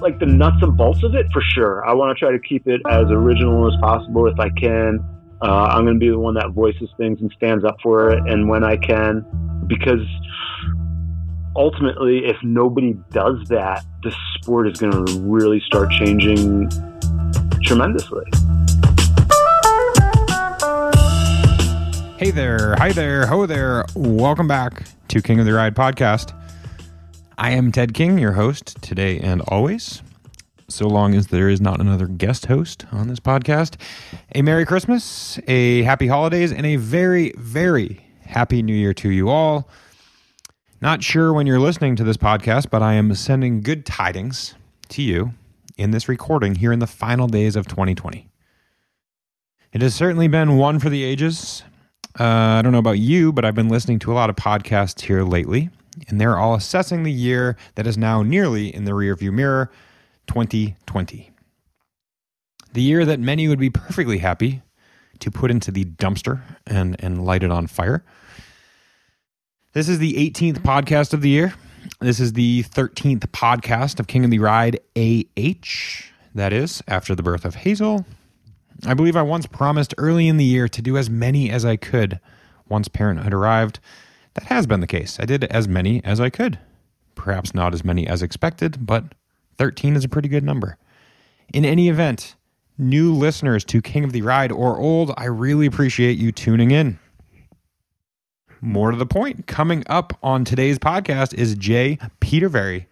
[0.00, 1.86] like the nuts and bolts of it for sure.
[1.86, 5.00] I want to try to keep it as original as possible if I can.
[5.42, 8.18] Uh, I'm going to be the one that voices things and stands up for it,
[8.26, 9.24] and when I can,
[9.66, 10.06] because
[11.54, 16.68] ultimately, if nobody does that, the sport is going to really start changing
[17.62, 18.24] tremendously.
[22.18, 23.84] Hey there, hi there, ho there.
[23.94, 26.37] Welcome back to King of the Ride podcast.
[27.40, 30.02] I am Ted King, your host today and always.
[30.66, 33.80] So long as there is not another guest host on this podcast.
[34.34, 39.28] A Merry Christmas, a Happy Holidays, and a very, very Happy New Year to you
[39.28, 39.68] all.
[40.80, 44.56] Not sure when you're listening to this podcast, but I am sending good tidings
[44.88, 45.32] to you
[45.76, 48.28] in this recording here in the final days of 2020.
[49.72, 51.62] It has certainly been one for the ages.
[52.18, 55.02] Uh, I don't know about you, but I've been listening to a lot of podcasts
[55.02, 55.70] here lately
[56.08, 59.70] and they're all assessing the year that is now nearly in the rearview mirror
[60.26, 61.30] 2020.
[62.72, 64.62] The year that many would be perfectly happy
[65.18, 68.04] to put into the dumpster and, and light it on fire.
[69.72, 71.54] This is the 18th podcast of the year.
[72.00, 76.04] This is the 13th podcast of King of the Ride AH.
[76.34, 78.06] That is, after the birth of Hazel.
[78.86, 81.76] I believe I once promised early in the year to do as many as I
[81.76, 82.20] could
[82.68, 83.80] once parenthood arrived.
[84.38, 85.18] That has been the case.
[85.18, 86.60] I did as many as I could.
[87.16, 89.02] Perhaps not as many as expected, but
[89.56, 90.78] 13 is a pretty good number.
[91.52, 92.36] In any event,
[92.78, 97.00] new listeners to King of the Ride or old, I really appreciate you tuning in.
[98.60, 102.86] More to the point, coming up on today's podcast is Jay Petervary,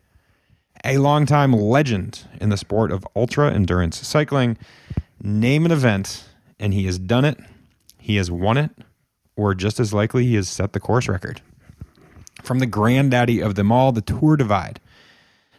[0.85, 4.59] a longtime legend in the sport of ultra endurance cycling.
[5.23, 7.39] Name an event, and he has done it,
[8.01, 8.73] he has won it,
[9.37, 11.41] or just as likely, he has set the course record.
[12.43, 14.81] From the granddaddy of them all, the Tour Divide.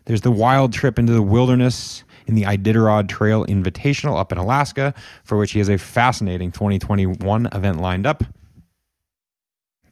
[0.05, 4.93] There's the wild trip into the wilderness in the Iditarod Trail Invitational up in Alaska,
[5.23, 8.23] for which he has a fascinating 2021 event lined up.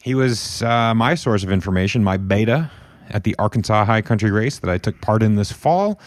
[0.02, 2.70] He was uh, my source of information, my beta
[3.10, 6.00] at the Arkansas High Country Race that I took part in this fall,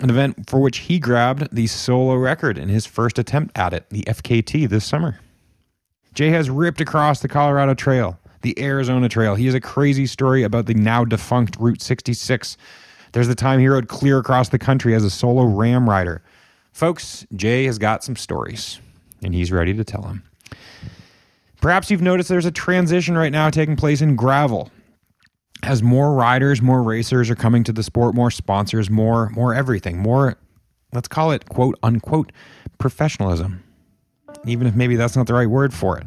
[0.00, 3.86] an event for which he grabbed the solo record in his first attempt at it,
[3.90, 5.20] the FKT, this summer.
[6.14, 9.34] Jay has ripped across the Colorado Trail, the Arizona Trail.
[9.34, 12.56] He has a crazy story about the now defunct Route 66.
[13.12, 16.22] There's the time he rode clear across the country as a solo RAAM rider.
[16.72, 18.80] Folks, Jay has got some stories,
[19.22, 20.22] and he's ready to tell them.
[21.60, 24.70] Perhaps you've noticed there's a transition right now taking place in gravel.
[25.62, 29.98] As more riders, more racers are coming to the sport, more sponsors, more more everything,
[29.98, 30.38] more
[30.94, 32.32] let's call it quote unquote
[32.78, 33.62] professionalism
[34.46, 36.06] even if maybe that's not the right word for it.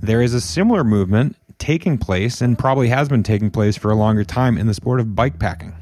[0.00, 3.94] There is a similar movement taking place and probably has been taking place for a
[3.94, 5.74] longer time in the sport of bike packing.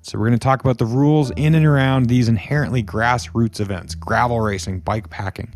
[0.00, 3.94] So, we're going to talk about the rules in and around these inherently grassroots events
[3.94, 5.54] gravel racing, bike packing,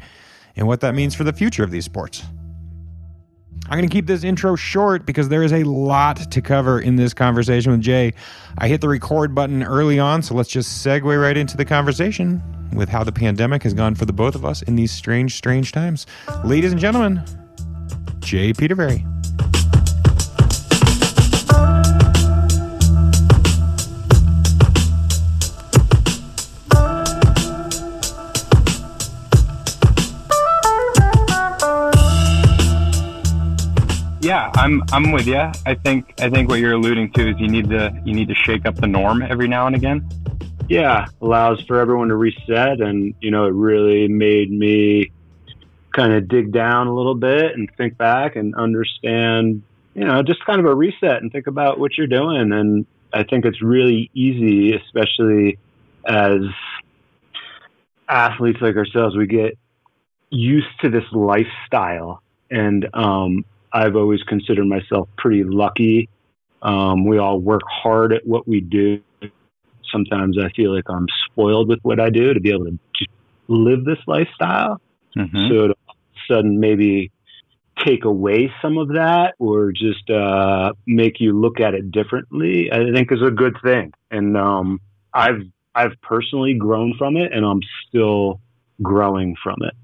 [0.57, 2.25] and what that means for the future of these sports.
[3.65, 6.97] I'm going to keep this intro short because there is a lot to cover in
[6.97, 8.15] this conversation with Jay.
[8.57, 12.43] I hit the record button early on, so let's just segue right into the conversation
[12.73, 15.73] with how the pandemic has gone for the both of us in these strange, strange
[15.73, 16.07] times.
[16.45, 17.23] Ladies and gentlemen,
[18.21, 19.05] Jay Petervary.
[34.21, 35.39] Yeah, I'm I'm with you.
[35.39, 38.35] I think I think what you're alluding to is you need to you need to
[38.35, 40.07] shake up the norm every now and again
[40.69, 42.81] yeah, allows for everyone to reset.
[42.81, 45.11] And, you know, it really made me
[45.93, 49.63] kind of dig down a little bit and think back and understand,
[49.95, 52.53] you know, just kind of a reset and think about what you're doing.
[52.53, 55.59] And I think it's really easy, especially
[56.07, 56.43] as
[58.09, 59.59] athletes like ourselves, we get
[60.31, 62.23] used to this lifestyle.
[62.51, 66.09] And um, I've always considered myself pretty lucky.
[66.61, 69.01] Um, we all work hard at what we do
[69.93, 72.79] sometimes I feel like I'm spoiled with what I do to be able to
[73.49, 74.81] live this lifestyle.
[75.17, 75.49] Mm-hmm.
[75.49, 77.11] So to all of a sudden maybe
[77.85, 82.93] take away some of that or just uh, make you look at it differently, I
[82.93, 83.93] think is a good thing.
[84.11, 84.81] And um,
[85.13, 85.43] I've
[85.75, 88.41] I've personally grown from it, and I'm still
[88.83, 89.75] growing from it.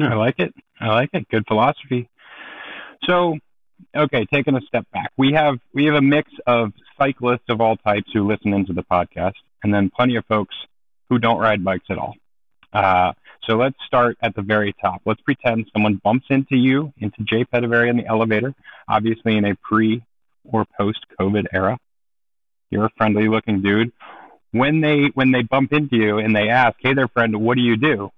[0.00, 0.54] I like it.
[0.80, 1.28] I like it.
[1.28, 2.08] Good philosophy.
[3.04, 3.36] So,
[3.96, 7.76] okay, taking a step back, we have we have a mix of cyclists of all
[7.76, 10.54] types who listen into the podcast, and then plenty of folks
[11.08, 12.14] who don't ride bikes at all.
[12.72, 13.12] Uh,
[13.44, 15.00] so let's start at the very top.
[15.06, 18.54] Let's pretend someone bumps into you, into Jay Petervary in the elevator,
[18.88, 20.02] obviously in a pre
[20.44, 21.78] or post COVID era.
[22.70, 23.92] You're a friendly looking dude.
[24.50, 27.62] when they when they bump into you and they ask, "Hey there, friend, what do
[27.62, 28.10] you do?"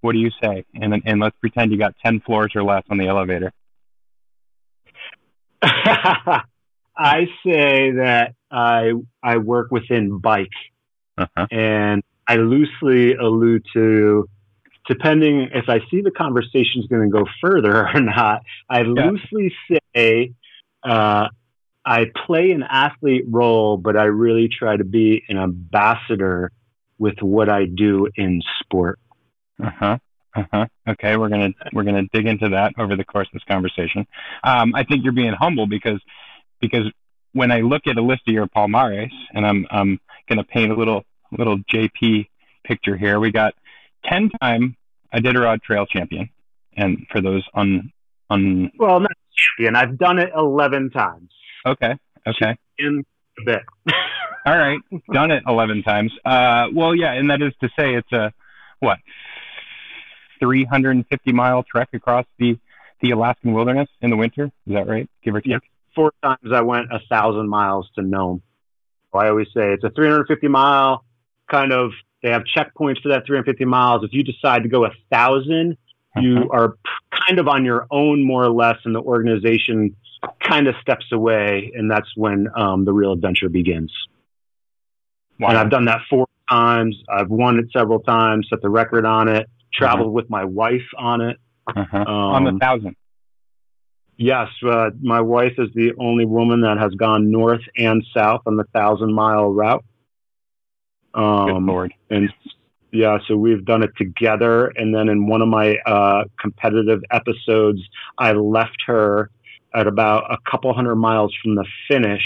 [0.00, 0.64] What do you say?
[0.74, 3.52] And and let's pretend you got ten floors or less on the elevator.
[6.98, 8.92] I say that I
[9.22, 10.48] I work within bike,
[11.16, 11.46] uh-huh.
[11.50, 14.28] and I loosely allude to
[14.88, 18.42] depending if I see the conversation is going to go further or not.
[18.68, 19.10] I yeah.
[19.10, 20.32] loosely say
[20.82, 21.28] uh,
[21.84, 26.50] I play an athlete role, but I really try to be an ambassador
[26.98, 28.98] with what I do in sport.
[29.62, 29.98] Uh huh.
[30.36, 30.66] Uh-huh.
[30.86, 34.06] Okay, we're gonna we're gonna dig into that over the course of this conversation.
[34.44, 36.00] Um, I think you're being humble because
[36.60, 36.90] because
[37.32, 40.74] when I look at a list of your palmares, and I'm I'm gonna paint a
[40.74, 41.04] little
[41.36, 42.26] little JP
[42.64, 43.20] picture here.
[43.20, 43.54] We got
[44.04, 44.76] ten time
[45.14, 46.30] Iditarod Trail champion,
[46.76, 47.92] and for those on
[48.30, 49.76] on well, not champion.
[49.76, 51.30] I've done it eleven times.
[51.66, 51.94] Okay.
[52.26, 52.56] Okay.
[52.78, 53.04] In
[53.38, 53.62] a bit.
[54.46, 54.78] All right,
[55.12, 56.12] done it eleven times.
[56.24, 58.32] Uh, well, yeah, and that is to say, it's a
[58.80, 58.98] what
[60.40, 62.58] 350 mile trek across the
[63.00, 64.44] the Alaskan wilderness in the winter.
[64.44, 65.08] Is that right?
[65.22, 65.60] Give or take.
[65.94, 68.42] Four times I went a thousand miles to Nome.
[69.12, 71.04] I always say it's a 350 mile
[71.50, 71.90] kind of.
[72.22, 74.04] They have checkpoints for that 350 miles.
[74.04, 75.76] If you decide to go a 1000
[76.16, 76.48] you uh-huh.
[76.50, 76.78] are
[77.28, 79.94] kind of on your own, more or less, and the organization
[80.40, 83.92] kind of steps away, and that's when um, the real adventure begins.
[85.38, 85.50] Wow.
[85.50, 86.96] And I've done that four times.
[87.08, 90.16] I've won it several times, set the record on it traveled mm-hmm.
[90.16, 91.38] with my wife on it.
[91.66, 91.96] Uh-huh.
[91.98, 92.96] Um, on the thousand.
[94.18, 98.56] Yes, uh, my wife is the only woman that has gone north and south on
[98.56, 99.84] the thousand mile route.
[101.14, 101.94] Um, Good lord!
[102.10, 102.32] And
[102.92, 104.72] yeah, so we've done it together.
[104.74, 107.80] And then in one of my uh, competitive episodes,
[108.18, 109.30] I left her
[109.72, 112.22] at about a couple hundred miles from the finish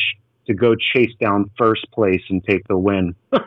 [0.46, 3.14] to go chase down first place and take the win.
[3.32, 3.42] That's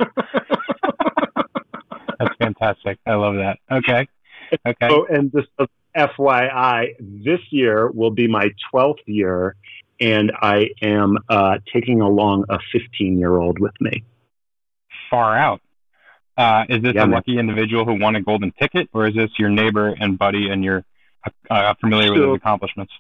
[2.38, 3.00] fantastic.
[3.08, 3.58] I love that.
[3.72, 4.08] Okay.
[4.66, 4.88] Okay.
[4.90, 5.48] Oh, and just
[5.96, 9.56] FYI, this year will be my 12th year,
[10.00, 14.04] and I am uh, taking along a 15 year old with me.
[15.10, 15.62] Far out.
[16.38, 17.16] Uh, is this yeah, a man.
[17.16, 20.64] lucky individual who won a golden ticket, or is this your neighbor and buddy and
[20.64, 20.84] you're
[21.50, 22.94] uh, familiar so, with his accomplishments?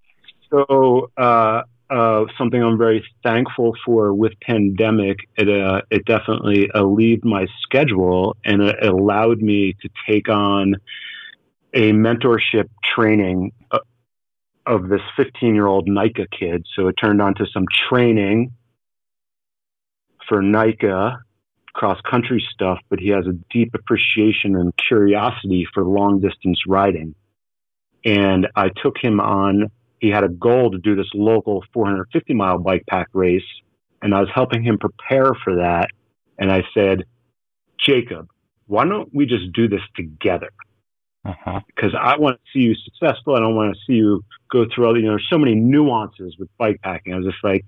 [0.50, 5.18] So, uh, uh, something I'm very thankful for with pandemic.
[5.38, 10.76] It uh, it definitely alleviated my schedule and it allowed me to take on
[11.75, 13.80] a mentorship training uh,
[14.66, 16.66] of this 15 year old NICA kid.
[16.75, 18.51] So it turned on to some training
[20.27, 21.19] for NICA
[21.74, 27.13] cross country stuff, but he has a deep appreciation and curiosity for long distance riding.
[28.06, 29.69] And I took him on
[30.00, 33.44] he had a goal to do this local 450 mile bike pack race.
[34.01, 35.88] And I was helping him prepare for that.
[36.38, 37.06] And I said,
[37.80, 38.27] Jacob,
[38.68, 40.50] why don't we just do this together?
[41.25, 41.60] Uh-huh.
[41.68, 43.36] Because I want to see you successful.
[43.36, 46.36] I don't want to see you go through all, you know, there's so many nuances
[46.38, 47.13] with bike packing.
[47.13, 47.66] I was just like,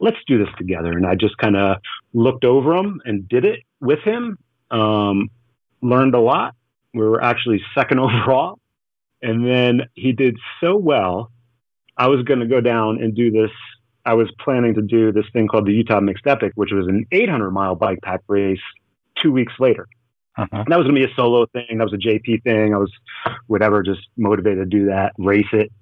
[0.00, 0.92] let's do this together.
[0.92, 1.78] And I just kind of
[2.12, 4.38] looked over him and did it with him.
[4.70, 5.30] Um,
[5.82, 6.54] learned a lot.
[6.92, 8.58] We were actually second overall.
[9.22, 11.30] And then he did so well
[11.96, 13.50] I was going to go down and do this.
[14.04, 17.06] I was planning to do this thing called the Utah Mixed Epic, which was an
[17.10, 18.60] 800 mile bike pack race
[19.20, 19.88] two weeks later.
[20.36, 20.64] Uh-huh.
[20.68, 21.78] That was going to be a solo thing.
[21.78, 22.74] That was a JP thing.
[22.74, 22.92] I was
[23.46, 25.72] whatever, just motivated to do that, race it.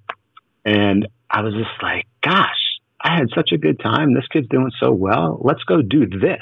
[0.63, 4.13] And I was just like, gosh, I had such a good time.
[4.13, 5.39] This kid's doing so well.
[5.43, 6.41] Let's go do this.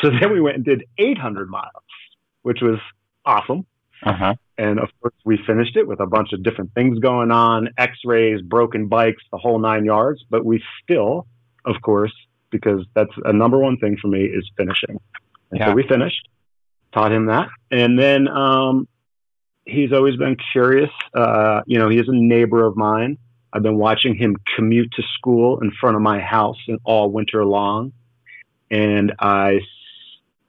[0.00, 1.66] So then we went and did 800 miles,
[2.42, 2.78] which was
[3.24, 3.66] awesome.
[4.04, 4.34] Uh-huh.
[4.58, 7.98] And of course, we finished it with a bunch of different things going on x
[8.04, 10.24] rays, broken bikes, the whole nine yards.
[10.28, 11.26] But we still,
[11.64, 12.12] of course,
[12.50, 15.00] because that's a number one thing for me is finishing.
[15.50, 15.66] And yeah.
[15.66, 16.28] so we finished,
[16.92, 17.48] taught him that.
[17.70, 18.88] And then um,
[19.64, 20.90] he's always been curious.
[21.14, 23.18] Uh, you know, he is a neighbor of mine.
[23.52, 27.92] I've been watching him commute to school in front of my house all winter long.
[28.70, 29.60] And I,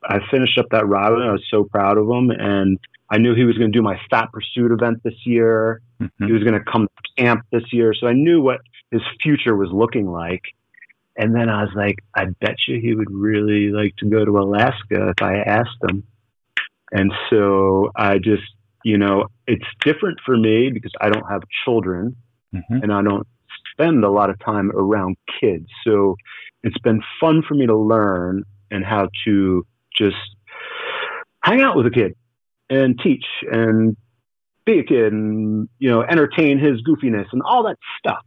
[0.03, 2.31] I finished up that route and I was so proud of him.
[2.31, 5.81] And I knew he was going to do my Fat Pursuit event this year.
[6.01, 6.27] Mm-hmm.
[6.27, 7.93] He was going to come to camp this year.
[7.93, 10.41] So I knew what his future was looking like.
[11.17, 14.39] And then I was like, I bet you he would really like to go to
[14.39, 16.03] Alaska if I asked him.
[16.93, 18.43] And so I just,
[18.83, 22.15] you know, it's different for me because I don't have children
[22.53, 22.75] mm-hmm.
[22.83, 23.27] and I don't
[23.71, 25.67] spend a lot of time around kids.
[25.85, 26.15] So
[26.61, 29.65] it's been fun for me to learn and how to
[29.97, 30.15] just
[31.43, 32.15] hang out with a kid
[32.69, 33.97] and teach and
[34.65, 38.25] be a kid and you know entertain his goofiness and all that stuff.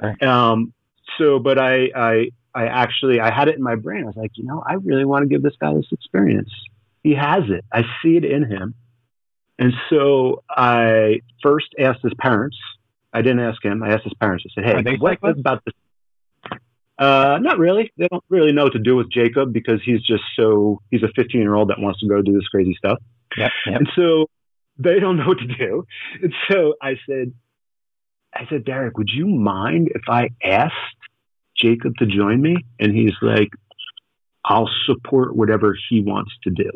[0.00, 0.28] Sure.
[0.28, 0.72] Um,
[1.18, 4.02] so, but I, I I actually I had it in my brain.
[4.02, 6.50] I was like, you know, I really want to give this guy this experience.
[7.02, 7.64] He has it.
[7.72, 8.74] I see it in him.
[9.58, 12.56] And so I first asked his parents.
[13.12, 13.82] I didn't ask him.
[13.82, 14.44] I asked his parents.
[14.46, 15.74] I said, "Hey, what about this?"
[16.98, 17.92] Uh, not really.
[17.96, 21.08] They don't really know what to do with Jacob because he's just so he's a
[21.14, 22.98] 15 year old that wants to go do this crazy stuff.
[23.36, 23.76] Yep, yep.
[23.76, 24.26] And so
[24.78, 25.86] they don't know what to do.
[26.22, 27.32] And so I said,
[28.34, 30.74] I said, Derek, would you mind if I asked
[31.56, 32.56] Jacob to join me?
[32.78, 33.50] And he's like,
[34.44, 36.70] I'll support whatever he wants to do.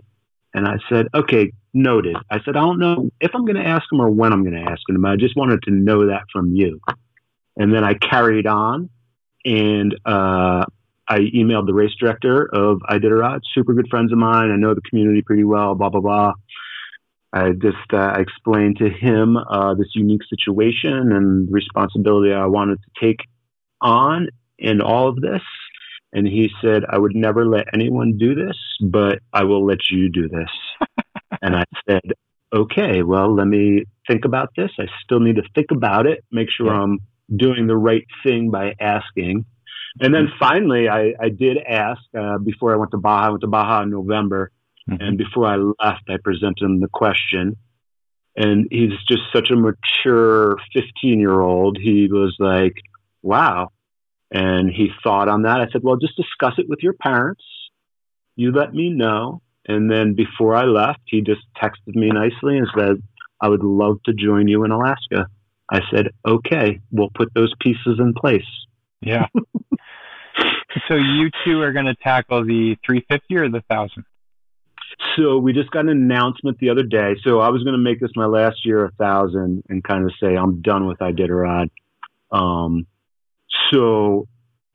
[0.54, 2.16] And I said, okay, noted.
[2.30, 4.62] I said, I don't know if I'm going to ask him or when I'm going
[4.62, 5.04] to ask him.
[5.04, 6.80] I just wanted to know that from you.
[7.56, 8.90] And then I carried on
[9.44, 10.64] and uh,
[11.09, 14.50] I emailed the race director of Iditarod, super good friends of mine.
[14.50, 16.32] I know the community pretty well, blah, blah, blah.
[17.32, 23.06] I just uh, explained to him uh, this unique situation and responsibility I wanted to
[23.06, 23.21] take
[23.80, 24.28] on
[24.59, 25.40] in all of this.
[26.12, 30.11] And he said, I would never let anyone do this, but I will let you
[30.11, 30.50] do this.
[31.42, 32.02] and I said,
[32.52, 34.71] okay, well, let me think about this.
[34.78, 36.69] I still need to think about it, make sure.
[36.69, 36.99] I'm
[37.35, 39.47] doing the right thing by asking.
[40.00, 43.26] And then finally, I, I did ask uh, before I went to Baja.
[43.26, 44.50] I went to Baja in November.
[44.90, 45.02] Mm-hmm.
[45.02, 47.57] And before I left, I presented him the question.
[48.37, 51.78] And he's just such a mature 15 year old.
[51.81, 52.75] He was like,
[53.23, 53.69] wow.
[54.33, 55.61] And he thought on that.
[55.61, 57.45] I said, well, just discuss it with your parents.
[58.35, 59.43] You let me know.
[59.69, 63.03] And then before I left, he just texted me nicely and said,
[63.41, 65.27] I would love to join you in Alaska.
[65.71, 68.47] I said, okay, we'll put those pieces in place.
[69.01, 69.27] Yeah.
[70.89, 74.05] so you two are going to tackle the 350 or the 1000?
[75.17, 77.17] So we just got an announcement the other day.
[77.23, 80.12] So I was going to make this my last year a thousand and kind of
[80.23, 81.71] say I'm done with Iditarod.
[82.31, 82.87] Um,
[83.73, 84.29] so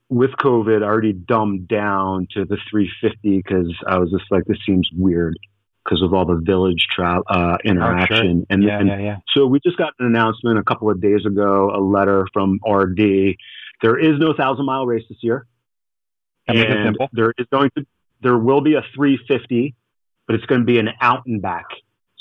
[0.10, 4.58] with COVID, I already dumbed down to the 350 because I was just like, this
[4.66, 5.38] seems weird
[5.84, 8.18] because of all the village tra- uh, interaction.
[8.18, 8.46] Oh, sure.
[8.50, 9.18] And, yeah, and yeah, yeah.
[9.34, 13.36] so we just got an announcement a couple of days ago, a letter from RD.
[13.82, 15.46] There is no thousand mile race this year.
[16.48, 17.86] and there is going to,
[18.22, 19.76] there will be a 350
[20.28, 21.66] but it's going to be an out and back.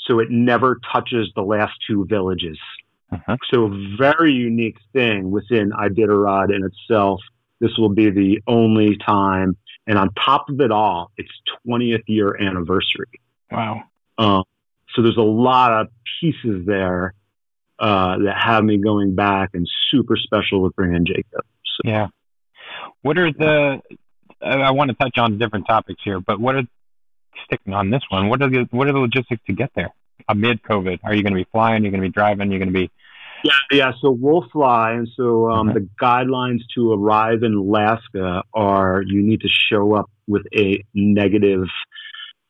[0.07, 2.57] So it never touches the last two villages.
[3.11, 3.37] Uh-huh.
[3.51, 7.21] So very unique thing within Iditarod in itself.
[7.59, 9.57] This will be the only time.
[9.87, 11.31] And on top of it all, it's
[11.67, 13.21] 20th year anniversary.
[13.51, 13.83] Wow.
[14.17, 14.43] Um,
[14.93, 15.87] so there's a lot of
[16.19, 17.13] pieces there
[17.79, 21.45] uh, that have me going back and super special with bringing Jacob.
[21.63, 21.81] So.
[21.85, 22.07] Yeah.
[23.01, 23.81] What are the,
[24.41, 26.63] I want to touch on different topics here, but what are
[27.45, 28.29] sticking on this one.
[28.29, 29.93] What are the what are the logistics to get there
[30.27, 30.99] amid COVID?
[31.03, 31.83] Are you going to be flying?
[31.83, 32.49] Are you going to be driving?
[32.49, 32.91] Are you going to be
[33.43, 33.91] yeah, yeah.
[34.01, 35.77] So we'll fly, and so um, mm-hmm.
[35.77, 41.65] the guidelines to arrive in Alaska are you need to show up with a negative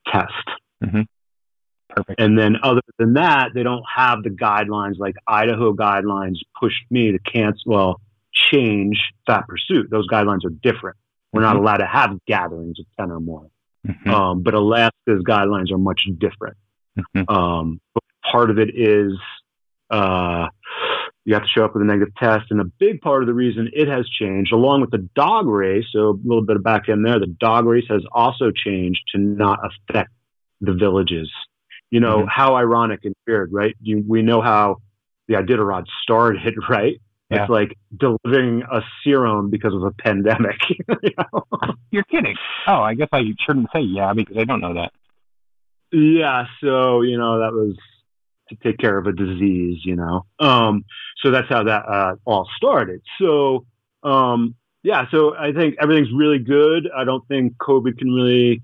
[0.06, 0.32] test.
[0.84, 1.02] Mm-hmm.
[1.90, 2.20] Perfect.
[2.20, 7.12] And then, other than that, they don't have the guidelines like Idaho guidelines pushed me
[7.12, 8.00] to cancel, well,
[8.32, 9.90] change Fat Pursuit.
[9.90, 10.96] Those guidelines are different.
[11.32, 11.54] We're mm-hmm.
[11.54, 13.48] not allowed to have gatherings of 10 or more.
[13.86, 14.10] Mm-hmm.
[14.10, 16.56] Um, but Alaska's guidelines are much different.
[16.98, 17.34] Mm-hmm.
[17.34, 17.80] Um,
[18.30, 19.12] part of it is
[19.90, 20.48] uh,
[21.24, 23.34] you have to show up with a negative test, and a big part of the
[23.34, 25.84] reason it has changed, along with the dog race.
[25.92, 27.18] So a little bit of back end there.
[27.18, 30.10] The dog race has also changed to not affect
[30.60, 31.30] the villages.
[31.90, 32.28] You know mm-hmm.
[32.28, 33.74] how ironic and weird, right?
[33.80, 34.76] You, we know how
[35.26, 37.00] the Iditarod started, right?
[37.30, 37.42] Yeah.
[37.42, 40.56] It's like delivering a serum because of a pandemic.
[41.02, 41.44] you know?
[41.90, 42.36] You're kidding.
[42.66, 44.92] Oh, I guess I shouldn't say yeah because I don't know that.
[45.92, 47.76] Yeah, so you know that was
[48.50, 50.24] to take care of a disease, you know.
[50.38, 50.84] Um,
[51.22, 53.02] so that's how that uh, all started.
[53.20, 53.66] So
[54.02, 56.88] um, yeah, so I think everything's really good.
[56.96, 58.62] I don't think COVID can really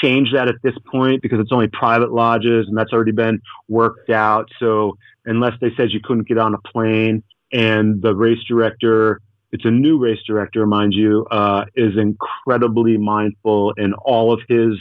[0.00, 4.10] change that at this point because it's only private lodges and that's already been worked
[4.10, 4.48] out.
[4.60, 9.20] So unless they said you couldn't get on a plane, and the race director
[9.50, 14.74] it's a new race director mind you uh, is incredibly mindful in all of his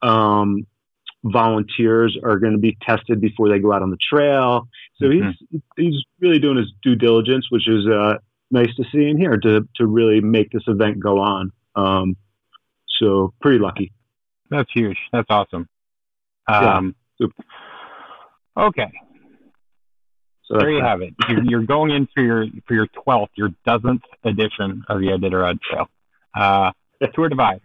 [0.00, 0.64] um,
[1.24, 5.30] volunteers are going to be tested before they go out on the trail so mm-hmm.
[5.50, 8.14] he's he's really doing his due diligence which is uh,
[8.50, 12.16] nice to see in here to to really make this event go on um,
[13.00, 13.92] so pretty lucky
[14.50, 15.68] that's huge that's awesome
[16.48, 17.26] um, yeah.
[18.56, 18.90] okay
[20.52, 21.14] so there you have it.
[21.28, 25.60] You're, you're, going in for your for your twelfth, your dozenth edition of the Iditarod
[25.62, 25.88] Trail.
[26.34, 26.72] Uh,
[27.14, 27.60] Tour Divide,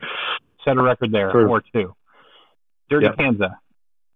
[0.64, 1.50] set a record there True.
[1.50, 1.94] or two.
[2.90, 3.18] Dirty yep.
[3.18, 3.56] Kanza,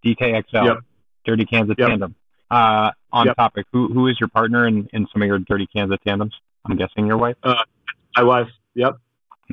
[0.05, 0.77] DKXL, yep.
[1.25, 1.89] Dirty Kanza yep.
[1.89, 2.15] tandem.
[2.49, 3.35] Uh, on yep.
[3.35, 6.33] topic, who who is your partner in, in some of your Dirty Kanza tandems?
[6.65, 7.35] I'm guessing your wife.
[7.43, 7.55] Uh,
[8.15, 8.47] my wife.
[8.75, 8.97] Yep.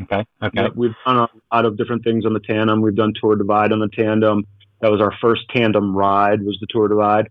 [0.02, 0.24] Okay.
[0.42, 0.62] Okay.
[0.62, 2.80] Yeah, we've done a lot of different things on the tandem.
[2.80, 4.46] We've done Tour Divide on the tandem.
[4.80, 6.42] That was our first tandem ride.
[6.42, 7.28] Was the Tour Divide.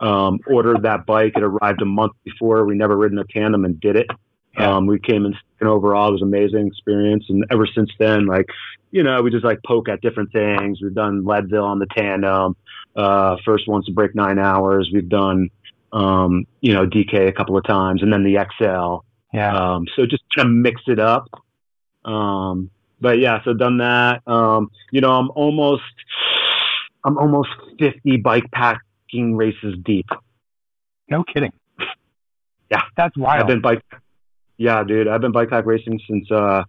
[0.00, 1.32] Um, ordered that bike.
[1.36, 2.64] It arrived a month before.
[2.64, 4.06] We never ridden a tandem and did it.
[4.58, 4.76] Yeah.
[4.76, 6.08] Um, we came in second overall.
[6.08, 7.24] It was an amazing experience.
[7.28, 8.46] And ever since then, like,
[8.90, 10.80] you know, we just like poke at different things.
[10.82, 12.56] We've done Leadville on the tandem.
[12.94, 14.90] Uh, first ones to break nine hours.
[14.92, 15.50] We've done,
[15.92, 19.04] um, you know, DK a couple of times and then the XL.
[19.36, 19.54] yeah.
[19.56, 21.28] Um, so just kind of mix it up.
[22.04, 24.22] Um, but yeah, so done that.
[24.26, 25.82] Um, you know, I'm almost,
[27.04, 30.06] I'm almost 50 bike packing races deep.
[31.08, 31.52] no kidding.
[32.70, 32.82] Yeah.
[32.96, 33.40] That's wild.
[33.40, 33.82] I've been bike,
[34.56, 36.64] yeah, dude, I've been bike pack racing since, uh,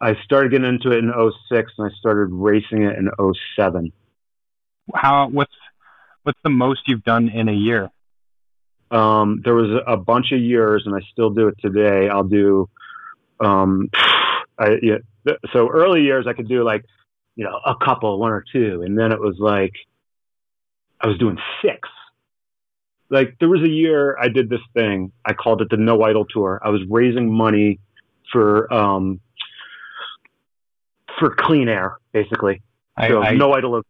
[0.00, 1.12] I started getting into it in
[1.48, 3.10] 06 and I started racing it in
[3.56, 3.92] 07.
[4.94, 5.28] How?
[5.28, 5.52] What's
[6.26, 7.88] What's the most you've done in a year?
[8.90, 12.08] Um, there was a bunch of years and I still do it today.
[12.08, 12.68] I'll do,
[13.38, 13.90] um,
[14.58, 14.96] I, yeah,
[15.52, 16.84] so early years I could do like,
[17.36, 18.82] you know, a couple, one or two.
[18.84, 19.72] And then it was like,
[21.00, 21.88] I was doing six.
[23.08, 25.12] Like there was a year I did this thing.
[25.24, 26.60] I called it the No Idle Tour.
[26.62, 27.78] I was raising money
[28.32, 29.20] for, um,
[31.18, 32.62] for clean air, basically.
[32.96, 33.82] I, So I, no idle.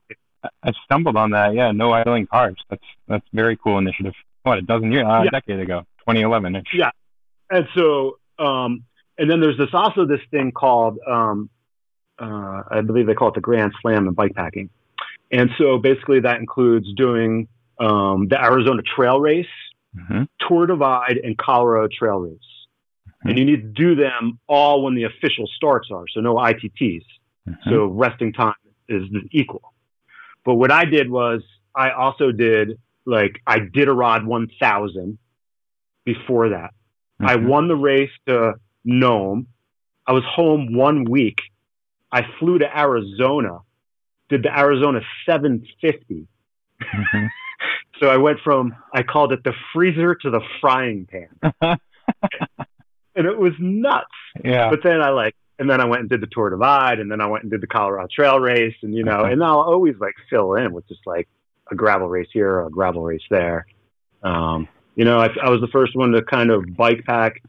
[0.62, 1.54] I stumbled on that.
[1.54, 2.56] Yeah, no idling cars.
[2.70, 4.14] That's that's a very cool initiative.
[4.42, 5.28] What a dozen years, uh, Yeah.
[5.28, 6.54] a decade ago, 2011.
[6.54, 6.72] -ish.
[6.72, 6.90] Yeah.
[7.50, 8.84] And so, um,
[9.18, 11.48] and then there's this also this thing called, um,
[12.18, 14.68] uh, I believe they call it the Grand Slam in bikepacking.
[15.32, 19.46] And so basically that includes doing um, the Arizona Trail Race,
[19.94, 22.38] hmm Tour Divide, and Colorado Trail Race.
[23.24, 27.04] And you need to do them all when the official starts are, so no ITTs.
[27.64, 28.54] So resting time
[28.88, 29.72] is equal.
[30.44, 31.42] But what I did was
[31.74, 35.18] I also did like Iditarod 1000
[36.04, 36.70] before that.
[37.20, 37.46] I Mhm.
[37.48, 38.54] won the race to
[38.84, 39.46] Nome.
[40.06, 41.40] I was home one week.
[42.12, 43.58] I flew to Arizona,
[44.28, 46.26] did the Arizona 750.
[46.82, 47.28] Mhm.
[48.00, 51.78] So I went from, I called it the freezer to the frying pan.
[53.18, 54.06] And it was nuts.
[54.44, 54.68] yeah.
[54.68, 57.22] But then I like, and then I went and did the Tour Divide, and then
[57.22, 60.12] I went and did the Colorado Trail Race, and you know, and I'll always like
[60.28, 61.26] fill in with just like
[61.70, 63.66] a gravel race here or a gravel race there.
[64.22, 67.42] Um, you know, I, I was the first one to kind of bike pack.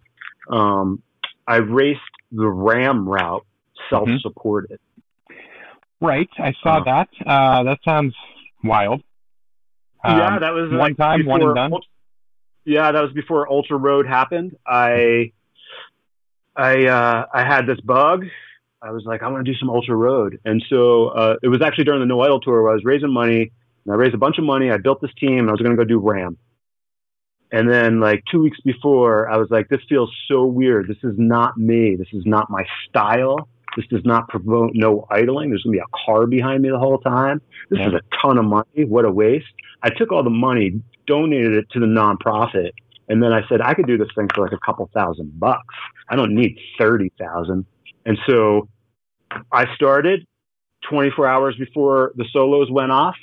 [0.50, 1.04] Um,
[1.46, 2.00] I raced
[2.32, 3.46] the RAAM route
[3.90, 4.80] self-supported.
[6.00, 6.30] Right.
[6.40, 7.10] I saw Uh, that.
[7.26, 8.16] Uh, that sounds
[8.63, 9.04] wild.
[10.08, 11.72] Um, yeah, that was one like, time, one and before done?
[12.65, 14.56] Yeah, that was before Ultra Road happened.
[14.65, 15.32] I,
[16.56, 18.26] I, uh, I had this bug.
[18.82, 21.62] I was like, I want to do some Ultra Road, and so uh, it was
[21.62, 23.52] actually during the No Idle tour where I was raising money.
[23.86, 24.70] And I raised a bunch of money.
[24.70, 26.38] I built this team, and I was going to go do RAAM.
[27.52, 30.88] And then, like two weeks before, I was like, "This feels so weird.
[30.89, 31.96] This is not me.
[31.96, 33.48] This is not my style.
[33.78, 35.50] This does not promote no idling.
[35.52, 37.40] There's going to be a car behind me the whole time.
[37.70, 37.90] This Yeah.
[37.90, 38.84] is a ton of money.
[38.86, 39.46] What a waste."
[39.84, 42.72] I took all the money, donated it to the nonprofit,
[43.08, 45.76] and then I said I could do this thing for like a couple thousand bucks.
[46.10, 47.66] I don't need thirty thousand.
[48.06, 48.68] And so
[49.52, 50.26] I started
[50.90, 53.16] 24 hours before the solos went off,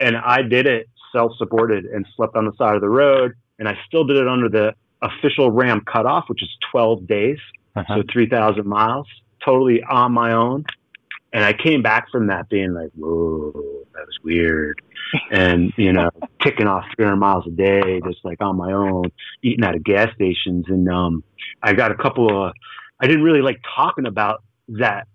[0.00, 3.78] and I did it self-supported and slept on the side of the road, and I
[3.86, 7.38] still did it under the official RAAM cutoff, which is 12 days,
[7.76, 7.98] Uh-huh.
[7.98, 9.06] so 3,000 miles,
[9.44, 10.64] totally on my own.
[11.32, 13.52] And I came back from that being like, whoa,
[13.92, 14.80] that was weird.
[15.32, 16.10] And, you know,
[16.42, 19.10] ticking off 300 miles a day, just like on my own,
[19.42, 20.66] eating out of gas stations.
[20.68, 21.24] And um,
[21.62, 22.52] I got a couple of,
[23.00, 25.08] I didn't really like talking about that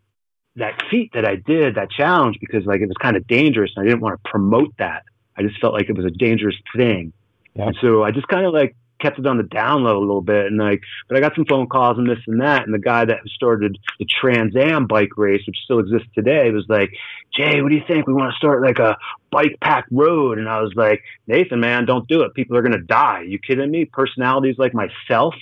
[0.55, 3.83] that feat that I did, that challenge, because like it was kind of dangerous and
[3.83, 5.03] I didn't want to promote that.
[5.37, 7.13] I just felt like it was a dangerous thing.
[7.55, 7.67] Yeah.
[7.67, 10.21] And so I just kind of like kept it on the down low a little
[10.21, 10.47] bit.
[10.47, 12.65] And like, but I got some phone calls and this and that.
[12.65, 16.65] And the guy that started the Trans Am bike race, which still exists today, was
[16.69, 16.91] like,
[17.35, 18.07] Jay, what do you think?
[18.07, 18.97] We want to start like a
[19.31, 20.37] bike pack road.
[20.37, 22.33] And I was like, Nathan, man, don't do it.
[22.33, 23.23] People are going to die.
[23.27, 23.85] you kidding me?
[23.85, 25.35] Personalities like myself.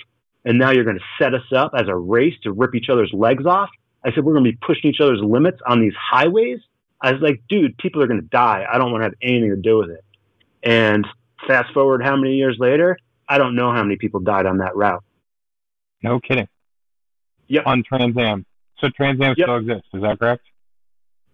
[0.44, 3.12] And now you're going to set us up as a race to rip each other's
[3.12, 3.70] legs off.
[4.04, 6.60] I said, we're going to be pushing each other's limits on these highways.
[7.00, 8.64] I was like, dude, people are going to die.
[8.70, 10.04] I don't want to have anything to do with it.
[10.62, 11.06] And
[11.46, 14.74] fast forward how many years later, I don't know how many people died on that
[14.76, 15.04] route.
[16.02, 16.48] No kidding.
[17.48, 17.66] Yep.
[17.66, 18.46] On Trans Am.
[18.78, 19.44] So Trans Am Yep.
[19.44, 19.88] still exists.
[19.92, 20.42] Is that correct?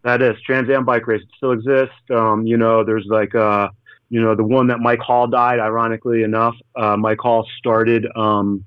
[0.03, 1.23] That is Trans Am bike race.
[1.23, 1.95] It still exists.
[2.11, 3.69] Um, you know, there's like, uh,
[4.11, 6.55] you know, the one that Mike Hall died, ironically enough.
[6.77, 8.65] Uh, Mike Hall started, um,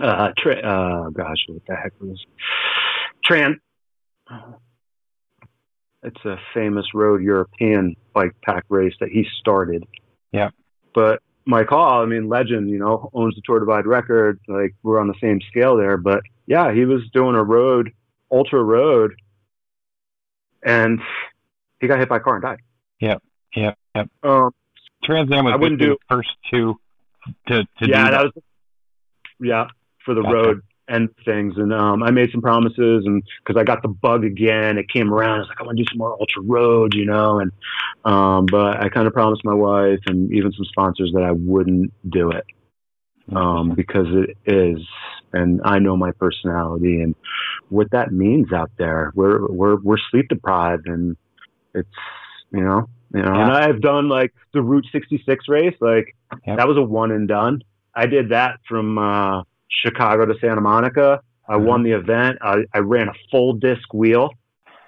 [0.00, 2.24] uh, tra- uh, gosh, what the heck was
[3.24, 3.56] Trans?
[6.02, 9.84] It's a famous road European bike pack race that he started.
[10.32, 10.50] Yeah.
[10.94, 12.02] But Mike Hall.
[12.02, 14.40] I mean, legend, you know, owns the Tour Divide record.
[14.48, 15.96] Like we're on the same scale there.
[15.96, 17.92] But yeah, he was doing a road
[18.30, 19.14] ultra road,
[20.62, 21.00] and
[21.80, 22.58] he got hit by a car and died.
[23.00, 23.22] Yep,
[23.54, 24.08] yep, yep.
[24.22, 24.50] Um,
[25.04, 26.74] Trans Am was I wouldn't do- the first two
[27.48, 28.10] to to yeah, do that.
[28.10, 28.32] that was
[29.40, 29.66] yeah
[30.04, 30.34] for the Gotcha.
[30.34, 31.54] road and things.
[31.56, 35.12] And um, I made some promises, and because I got the bug again, it came
[35.12, 35.36] around.
[35.36, 37.40] I was like, I want to do some more ultra road, you know.
[37.40, 37.52] And
[38.04, 41.92] um, but I kind of promised my wife and even some sponsors that I wouldn't
[42.08, 42.44] do it
[43.34, 44.78] um, because it is,
[45.32, 47.14] and I know my personality and
[47.68, 49.12] what that means out there.
[49.14, 51.16] We're we're we're sleep deprived, and
[51.74, 51.88] it's
[52.52, 53.34] you know you know.
[53.34, 56.14] And I've done like the Route 66 race, like
[56.46, 56.58] Yep.
[56.58, 57.62] that was a one and done.
[57.94, 61.20] I did that from uh, Chicago to Santa Monica.
[61.48, 62.38] I won the event.
[62.42, 64.30] I, I ran a full disc wheel,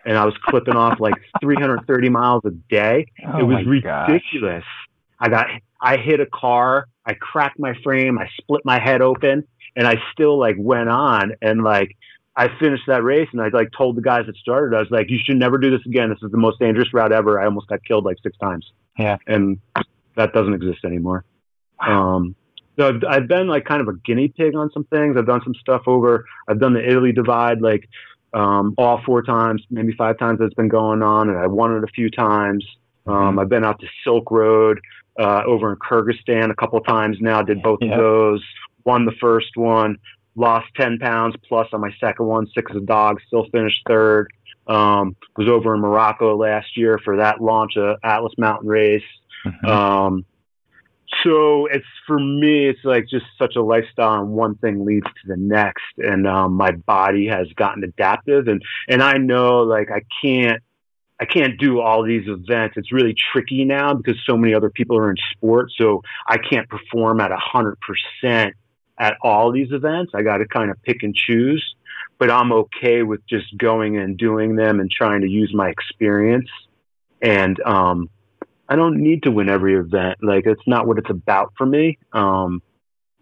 [0.04, 4.08] and I was clipping off like 330 miles a day Oh it was my gosh.
[4.08, 4.64] ridiculous.
[5.20, 5.46] I got
[5.80, 9.44] I hit a car, I cracked my frame, I split my head open,
[9.76, 11.96] and I still like went on and like
[12.36, 15.10] I finished that race and I like told the guys that started, I was like,
[15.10, 16.08] You should never do this again.
[16.10, 17.40] This is the most dangerous route ever.
[17.40, 18.64] I almost got killed like six times.
[18.98, 19.16] Yeah.
[19.28, 19.58] And
[20.16, 21.24] that doesn't exist anymore.
[21.80, 22.34] Um
[22.78, 25.16] so I've, I've been like kind of a guinea pig on some things.
[25.16, 26.24] I've done some stuff over.
[26.48, 27.88] I've done the Italy divide like
[28.34, 30.38] um, all four times, maybe five times.
[30.38, 32.64] That's been going on, and I won it a few times.
[33.06, 34.80] Um, I've been out to Silk Road
[35.18, 37.42] uh, over in Kyrgyzstan a couple times now.
[37.42, 37.92] Did both Yeah.
[37.92, 38.44] of those.
[38.84, 39.96] Won the first one.
[40.36, 42.46] Lost ten pounds plus on my second one.
[42.54, 43.22] Six of dogs.
[43.26, 44.28] Still finished third.
[44.68, 49.02] Um, was over in Morocco last year for that launch of Atlas Mountain Race.
[49.46, 49.64] Mhm.
[49.68, 50.24] Um,
[51.24, 55.28] so it's for me, it's like just such a lifestyle, and one thing leads to
[55.28, 60.02] the next, and um, my body has gotten adaptive, and and I know like I
[60.22, 60.62] can't.
[61.20, 62.76] I can't do all these events.
[62.76, 65.74] It's really tricky now because so many other people are in sports.
[65.76, 68.54] So I can't perform at a hundred percent
[69.00, 70.12] at all these events.
[70.14, 71.74] I got to kind of pick and choose,
[72.18, 76.48] but I'm okay with just going and doing them and trying to use my experience.
[77.20, 78.08] And, um,
[78.68, 80.18] I don't need to win every event.
[80.22, 81.98] Like it's not what it's about for me.
[82.12, 82.62] Um,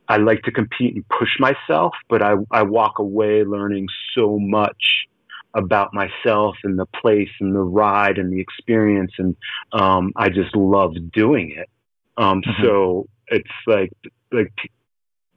[0.08, 5.06] I like to compete and push myself, but I, I walk away learning so much
[5.54, 9.12] about myself and the place and the ride and the experience.
[9.18, 9.36] And,
[9.72, 11.68] um, I just love doing it.
[12.16, 12.62] Um, Mhm.
[12.62, 13.90] so it's like,
[14.32, 14.70] like p-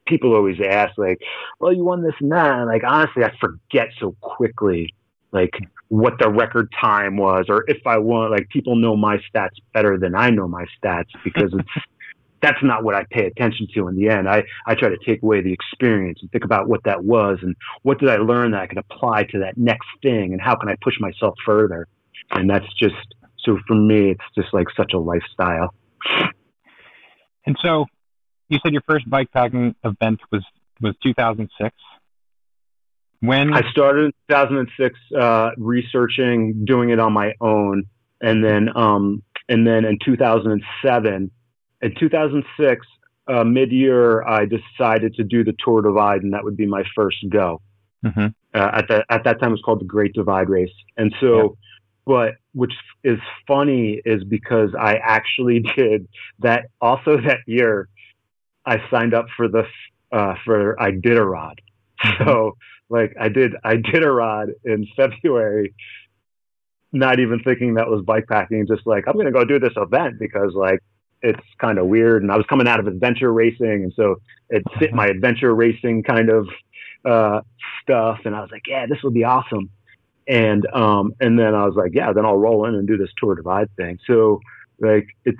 [0.07, 1.19] people always ask like,
[1.59, 2.59] well, you won this and that.
[2.59, 4.93] And like, honestly, I forget so quickly,
[5.31, 5.53] like
[5.89, 9.97] what the record time was, or if I want, like people know my stats better
[9.97, 11.69] than I know my stats because it's,
[12.41, 14.29] that's not what I pay attention to in the end.
[14.29, 17.55] I, I try to take away the experience and think about what that was and
[17.83, 20.69] what did I learn that I could apply to that next thing and how can
[20.69, 21.87] I push myself further.
[22.31, 22.95] And that's just,
[23.43, 25.73] so for me, it's just like such a lifestyle.
[27.45, 27.85] And so,
[28.47, 30.43] you said your first bike packing event was
[30.81, 31.75] was 2006.
[33.21, 37.83] When I started in 2006 uh, researching, doing it on my own,
[38.21, 41.31] and then um, and then in 2007,
[41.81, 42.85] in 2006
[43.27, 47.17] uh, mid-year, I decided to do the Tour Divide, and that would be my first
[47.29, 47.61] go.
[48.05, 48.33] Mhm.
[48.53, 51.57] Uh, at that at that time, it was called the Great Divide Race, and so.
[52.05, 56.07] But which is funny is because I actually did
[56.39, 56.67] that.
[56.81, 57.87] Also that year,
[58.65, 59.63] I signed up for the
[60.11, 61.55] uh, for Iditarod.
[62.17, 62.55] So
[62.89, 65.73] like I did Iditarod in February,
[66.91, 70.19] not even thinking that was bike packing, just like I'm gonna go do this event
[70.19, 70.79] because like
[71.21, 72.23] it's kind of weird.
[72.23, 74.15] And I was coming out of adventure racing, and so
[74.49, 76.47] it fit my adventure racing kind of
[77.05, 77.41] uh,
[77.81, 78.19] stuff.
[78.25, 79.69] And I was like, yeah, this will be awesome.
[80.27, 83.09] And um, and then I was like, yeah, then I'll roll in and do this
[83.17, 83.99] tour divide thing.
[84.05, 84.39] So
[84.79, 85.37] like it's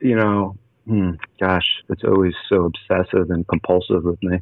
[0.00, 4.40] you know, hmm, gosh, it's always so obsessive and compulsive with me.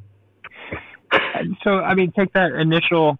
[1.62, 3.18] So I mean, take that initial,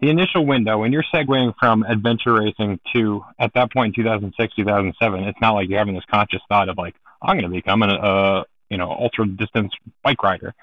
[0.00, 5.24] the initial window when you're segueing from adventure racing to at that point, 2006, 2007.
[5.24, 7.86] It's not like you're having this conscious thought of like, I'm going to become a,
[7.86, 10.54] uh, you know, ultra distance bike rider.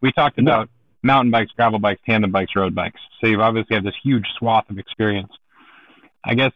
[0.00, 0.70] We talked about
[1.02, 3.00] mountain bikes, gravel bikes, tandem bikes, road bikes.
[3.20, 5.32] So you've obviously had this huge swath of experience.
[6.24, 6.52] I guess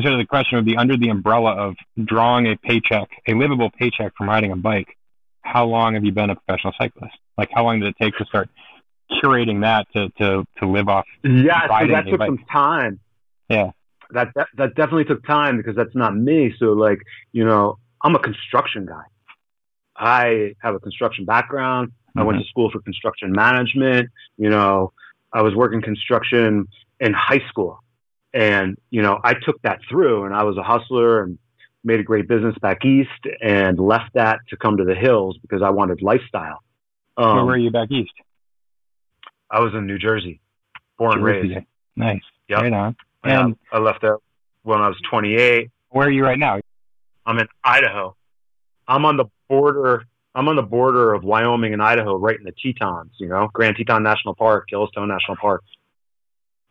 [0.00, 3.70] sort of the question would be under the umbrella of drawing a paycheck, a livable
[3.70, 4.96] paycheck from riding a bike.
[5.42, 7.14] How long have you been a professional cyclist?
[7.36, 8.48] Like, how long did it take to start
[9.22, 11.06] curating that to to to live off?
[11.22, 13.00] Yeah, so that took some time.
[13.48, 13.72] Yeah.
[14.10, 16.54] That, that that definitely took time because that's not me.
[16.58, 17.00] So like,
[17.32, 19.02] you know, I'm a construction guy.
[19.96, 21.92] I have a construction background.
[22.16, 24.10] I went to school for construction management.
[24.36, 24.92] You know,
[25.32, 26.66] I was working construction
[26.98, 27.78] in high school.
[28.32, 31.38] And, you know, I took that through and I was a hustler and
[31.84, 35.62] made a great business back east and left that to come to the hills because
[35.62, 36.62] I wanted lifestyle.
[37.14, 38.12] Where Um, were you back east?
[39.50, 40.40] I was in New Jersey,
[40.98, 41.58] born and raised.
[41.96, 42.20] Nice.
[42.48, 42.62] Yep.
[42.62, 42.96] Right on.
[43.24, 44.18] Yeah, And I left there
[44.62, 45.70] when I was 28.
[45.90, 46.60] where are you right now?
[47.26, 48.16] I'm in Idaho.
[48.88, 50.04] I'm on the border.
[50.34, 53.10] I'm on the border of Wyoming and Idaho, right in the Tetons.
[53.18, 55.62] You know, Grand Teton National Park, Yellowstone National Park.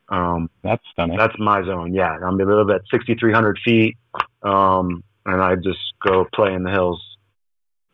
[0.10, 1.18] Um, That's stunning.
[1.18, 1.94] that's my zone.
[1.94, 3.96] Yeah, I'm a little bit 6,300 feet,
[4.42, 7.00] um, and I just go play in the hills.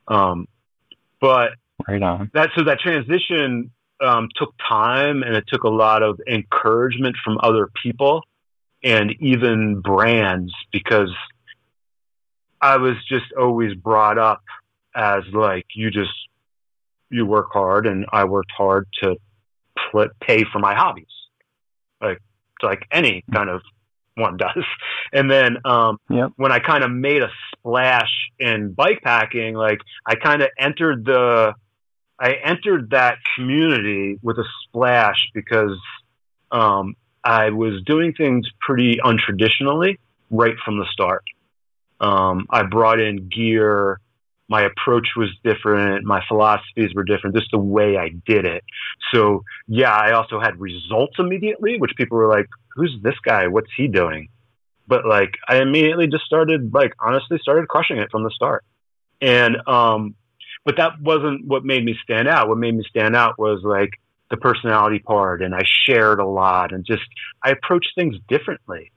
[0.07, 0.47] Um,
[1.19, 1.51] but
[1.87, 2.31] right on.
[2.33, 3.69] that so that transition
[4.01, 8.23] um, took time and it took a lot of encouragement from other people
[8.84, 11.12] and even brands because
[12.62, 14.41] I was just always brought up
[14.95, 16.12] as like you just
[17.10, 19.15] you work hard and I worked hard to
[19.91, 21.05] pl- pay for my hobbies
[22.01, 22.19] like
[22.63, 23.62] like any kind of
[24.15, 24.63] one does
[25.13, 26.31] and then um Yep.
[26.38, 31.05] when I kind of made a splash in bike packing like I kind of entered
[31.05, 31.53] the
[32.19, 35.78] I entered that community with a splash because
[36.51, 39.97] um, I was doing things pretty untraditionally
[40.30, 41.23] right from the start.
[41.99, 43.99] Um, I brought in gear.
[44.47, 46.06] My approach was different.
[46.06, 47.36] My philosophies were different.
[47.36, 48.63] Just the way I did it.
[49.13, 53.47] So yeah, I also had results immediately, which people were like, "Who's this guy?
[53.47, 54.30] What's he doing?"
[54.88, 58.63] But like, I immediately just started like honestly started crushing it from the start.
[59.19, 60.15] And um,
[60.65, 62.49] but that wasn't what made me stand out.
[62.49, 63.91] What made me stand out was like
[64.32, 67.04] the personality part, and I shared a lot, and just
[67.43, 68.91] I approached things differently.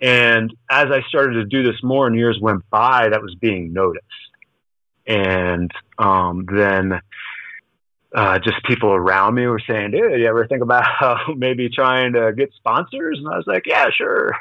[0.00, 3.72] And as I started to do this more, and years went by, that was being
[3.72, 4.04] noticed.
[5.06, 7.00] And um, then
[8.14, 10.84] uh, just people around me were saying, "Dude, you ever think about
[11.36, 14.32] maybe trying to get sponsors?" And I was like, "Yeah, sure."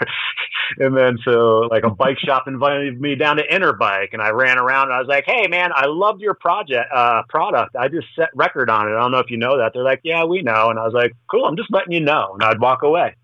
[0.77, 4.57] And then so like a bike shop invited me down to Interbike, and I ran
[4.57, 7.75] around and I was like, "Hey, man, I loved your project uh, product.
[7.75, 8.95] I just set record on it.
[8.95, 10.93] I don't know if you know that." They're like, "Yeah, we know." And I was
[10.93, 13.15] like, "Cool, I'm just letting you know." And I'd walk away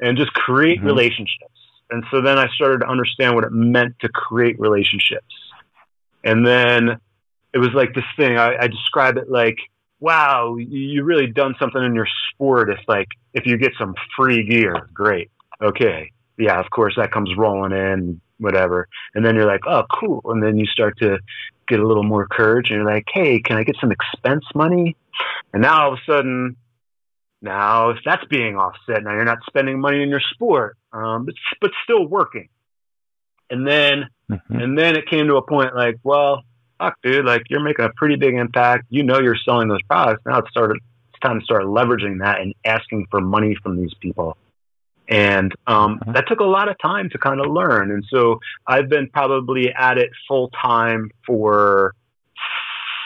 [0.00, 0.86] and just create Mhm.
[0.86, 1.52] relationships.
[1.90, 5.34] And so then I started to understand what it meant to create relationships.
[6.24, 6.98] And then
[7.54, 8.36] it was like this thing.
[8.38, 9.56] I, I describe it like,
[10.00, 12.70] wow, you- you really done something in your sport.
[12.70, 15.30] If like if you get some free gear, great,
[15.62, 18.88] okay, yeah, of course that comes rolling in, whatever.
[19.14, 20.20] And then you're like, oh, cool.
[20.26, 21.18] And then you start to
[21.66, 24.96] get a little more courage, and you're like, hey, can I get some expense money?
[25.52, 26.56] And now all of a sudden,
[27.42, 31.34] now if that's being offset, now you're not spending money in your sport, um, but
[31.60, 32.48] but still working.
[33.50, 34.62] And then Mhm.
[34.62, 36.44] and then it came to a point like, well,
[36.78, 38.84] fuck, dude, like you're making a pretty big impact.
[38.90, 40.22] You know, you're selling those products.
[40.26, 40.78] Now it's started.
[41.10, 44.36] It's time to start leveraging that and asking for money from these people.
[45.08, 46.14] And um, Mhm.
[46.14, 47.90] that took a lot of time to kind of learn.
[47.90, 51.94] And so I've been probably at it full time for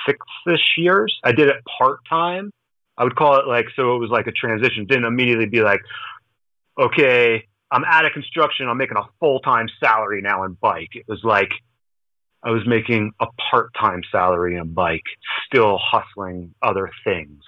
[0.07, 1.17] six ish years.
[1.23, 2.51] I did it part time.
[2.99, 3.95] I would call it like so.
[3.97, 4.85] It was like a transition.
[4.87, 5.81] Didn't immediately be like,
[6.79, 8.69] okay, I'm out of construction.
[8.69, 10.91] I'm making a full time salary now in bike.
[10.95, 11.53] It was like
[12.43, 15.05] I was making a part time salary in bike,
[15.47, 17.43] still hustling other things.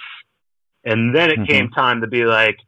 [0.85, 1.49] And then it Mhm.
[1.49, 2.59] came time to be like,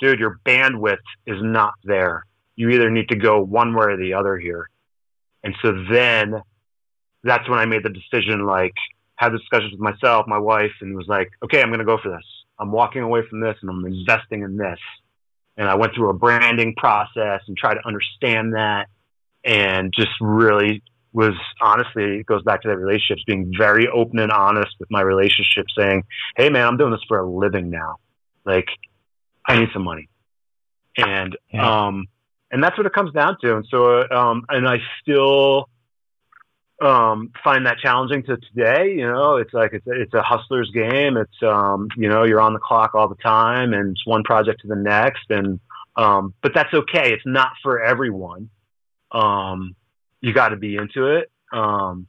[0.00, 2.24] dude, your bandwidth is not there.
[2.56, 4.68] You either need to go one way or the other here.
[5.42, 6.40] And so then
[7.22, 8.74] that's when I made the decision, like,
[9.16, 12.10] had discussions with myself, my wife, and was like, okay, I'm going to go for
[12.10, 12.24] this.
[12.58, 14.78] I'm walking away from this and I'm investing in this.
[15.56, 18.88] And I went through a branding process and tried to understand that
[19.44, 24.32] and just really was honestly, it goes back to that relationships, being very open and
[24.32, 26.02] honest with my relationship, saying,
[26.36, 27.96] hey, man, I'm doing this for a living now.
[28.44, 28.66] Like,
[29.46, 30.08] I need some money.
[30.96, 31.86] And, Yeah.
[31.86, 32.06] um,
[32.50, 33.56] and that's what it comes down to.
[33.56, 35.68] And so, uh, um, and I still,
[36.80, 38.92] um, find that challenging to today.
[38.94, 41.16] You know, it's like it's a, it's a hustler's game.
[41.16, 44.60] It's um, you know, you're on the clock all the time, and it's one project
[44.62, 45.60] to the next, and
[45.96, 47.12] um, but that's okay.
[47.12, 48.50] It's not for everyone.
[49.12, 49.76] Um,
[50.20, 51.30] you got to be into it.
[51.52, 52.06] Um,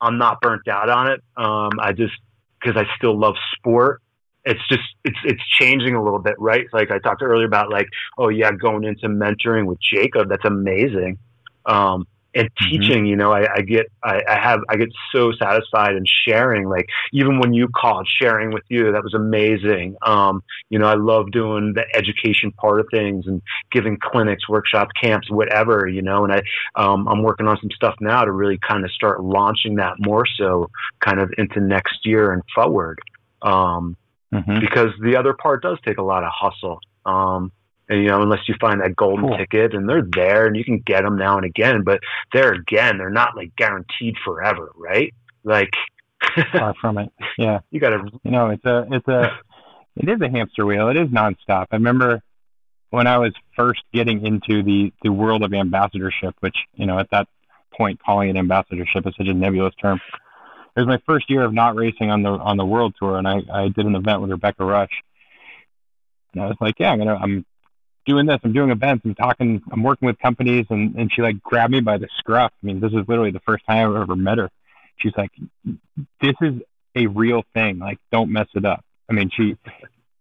[0.00, 1.22] I'm not burnt out on it.
[1.36, 2.14] Um, I just
[2.60, 4.02] because I still love sport.
[4.48, 6.66] It's just it's it's changing a little bit, right?
[6.72, 10.28] Like I talked earlier about, like oh yeah, going into mentoring with Jacob.
[10.28, 11.18] That's amazing.
[11.66, 12.68] Um, and Mhm.
[12.70, 16.68] teaching you know I, I get I, I have i get so satisfied in sharing
[16.68, 20.94] like even when you called sharing with you that was amazing um you know i
[20.94, 23.40] love doing the education part of things and
[23.72, 26.42] giving clinics workshops camps whatever you know and i
[26.76, 30.24] um i'm working on some stuff now to really kind of start launching that more
[30.36, 30.68] so
[31.00, 32.98] kind of into next year and forward
[33.42, 33.96] um
[34.32, 34.60] Mhm.
[34.60, 36.80] because the other part does take a lot of hustle.
[37.06, 37.50] Um,
[37.88, 39.38] and, you know, unless you find that golden Cool.
[39.38, 42.00] ticket and they're there and you can get them now and again, but
[42.34, 45.14] there again, they're not like guaranteed forever, right?
[45.44, 45.70] Like
[46.52, 47.10] Far from it.
[47.38, 47.60] Yeah.
[47.70, 49.30] you got to, You know, it's a it's a
[49.96, 50.88] it is a hamster wheel.
[50.88, 51.66] It is nonstop.
[51.70, 52.20] I remember
[52.90, 57.08] when I was first getting into the the world of ambassadorship, which you know at
[57.10, 57.28] that
[57.72, 60.00] point calling it ambassadorship is such a nebulous term.
[60.78, 63.26] It was my first year of not racing on the on the world tour, and
[63.26, 64.92] I I did an event with Rebecca Rusch.
[66.32, 67.44] and I was like, yeah, I'm gonna I'm
[68.06, 71.42] doing this, I'm doing events, I'm talking, I'm working with companies, and and she like
[71.42, 72.52] grabbed me by the scruff.
[72.62, 74.50] I mean, this is literally the first time I've ever met her.
[74.98, 75.32] She's like,
[76.20, 76.54] this is
[76.94, 77.80] a real thing.
[77.80, 78.84] Like, don't mess it up.
[79.10, 79.56] I mean, she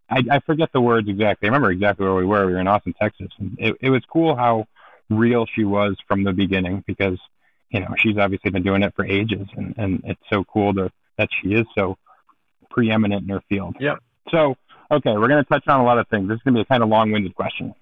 [0.09, 1.47] I, I forget the words exactly.
[1.47, 2.47] I remember exactly where we were.
[2.47, 4.65] We were in Austin, Texas, and it, it was cool how
[5.07, 7.19] real she was from the beginning because
[7.69, 10.91] you know she's obviously been doing it for ages, and and it's so cool to
[11.17, 11.97] that she is so
[12.69, 13.75] preeminent in her field.
[13.79, 13.99] Yep.
[14.31, 14.55] So
[14.91, 16.27] okay, we're going to touch on a lot of things.
[16.27, 17.73] This is going to be a kind of long-winded question.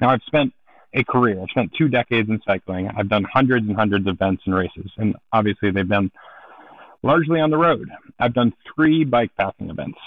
[0.00, 0.52] Now I've spent
[0.92, 1.40] a career.
[1.40, 2.88] I've spent two decades in cycling.
[2.88, 6.10] I've done hundreds and hundreds of events and races, and obviously they've been
[7.02, 7.88] largely on the road.
[8.18, 9.98] I've done three bike packing events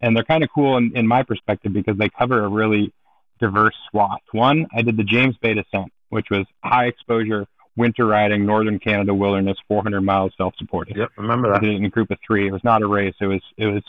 [0.00, 2.92] and they're kind of cool in, in my perspective because they cover a really
[3.40, 4.20] diverse swath.
[4.32, 9.14] One, I did the James Bay Descent, which was high exposure winter riding, northern Canada
[9.14, 10.96] wilderness, 400 miles self-supported.
[10.96, 11.58] Yep, remember that.
[11.58, 12.48] I did it in a group of three.
[12.48, 13.14] It was not a race.
[13.20, 13.82] It was it was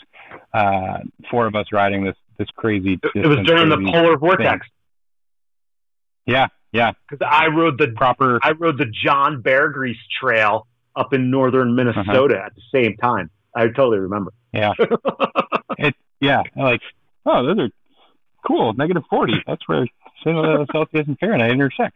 [0.52, 0.98] uh,
[1.30, 2.98] four of us riding this this crazy.
[3.14, 4.66] It was during the polar vortex.
[4.66, 6.34] Thing.
[6.34, 6.92] Yeah, yeah.
[7.08, 8.38] Because I rode the proper.
[8.42, 12.46] I rode the John Beargrease Trail up in northern Minnesota uh-huh.
[12.46, 13.30] at the same time.
[13.54, 14.32] I totally remember.
[14.52, 14.72] Yeah.
[15.78, 16.42] it, yeah.
[16.54, 16.80] Like,
[17.24, 17.68] oh, those are
[18.46, 18.74] cool.
[18.74, 19.32] Negative 40.
[19.46, 19.86] That's where
[20.24, 21.94] Celsius and Fahrenheit intersect.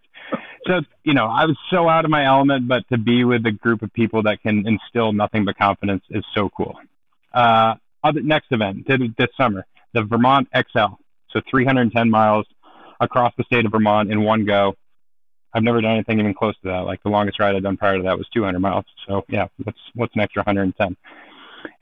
[0.66, 3.53] So, you know, I was so out of my element, but to be with a
[3.53, 6.79] group of people that can instill nothing but confidence is so cool.
[7.33, 10.94] Uh, other, next event did this summer, the Vermont XL.
[11.31, 12.46] So 310 miles
[13.01, 14.75] across the state of Vermont in one go.
[15.53, 16.81] I've never done anything even close to that.
[16.81, 18.85] Like the longest ride I'd done prior to that was 200 miles.
[19.09, 20.96] So yeah, what's what's an extra 110?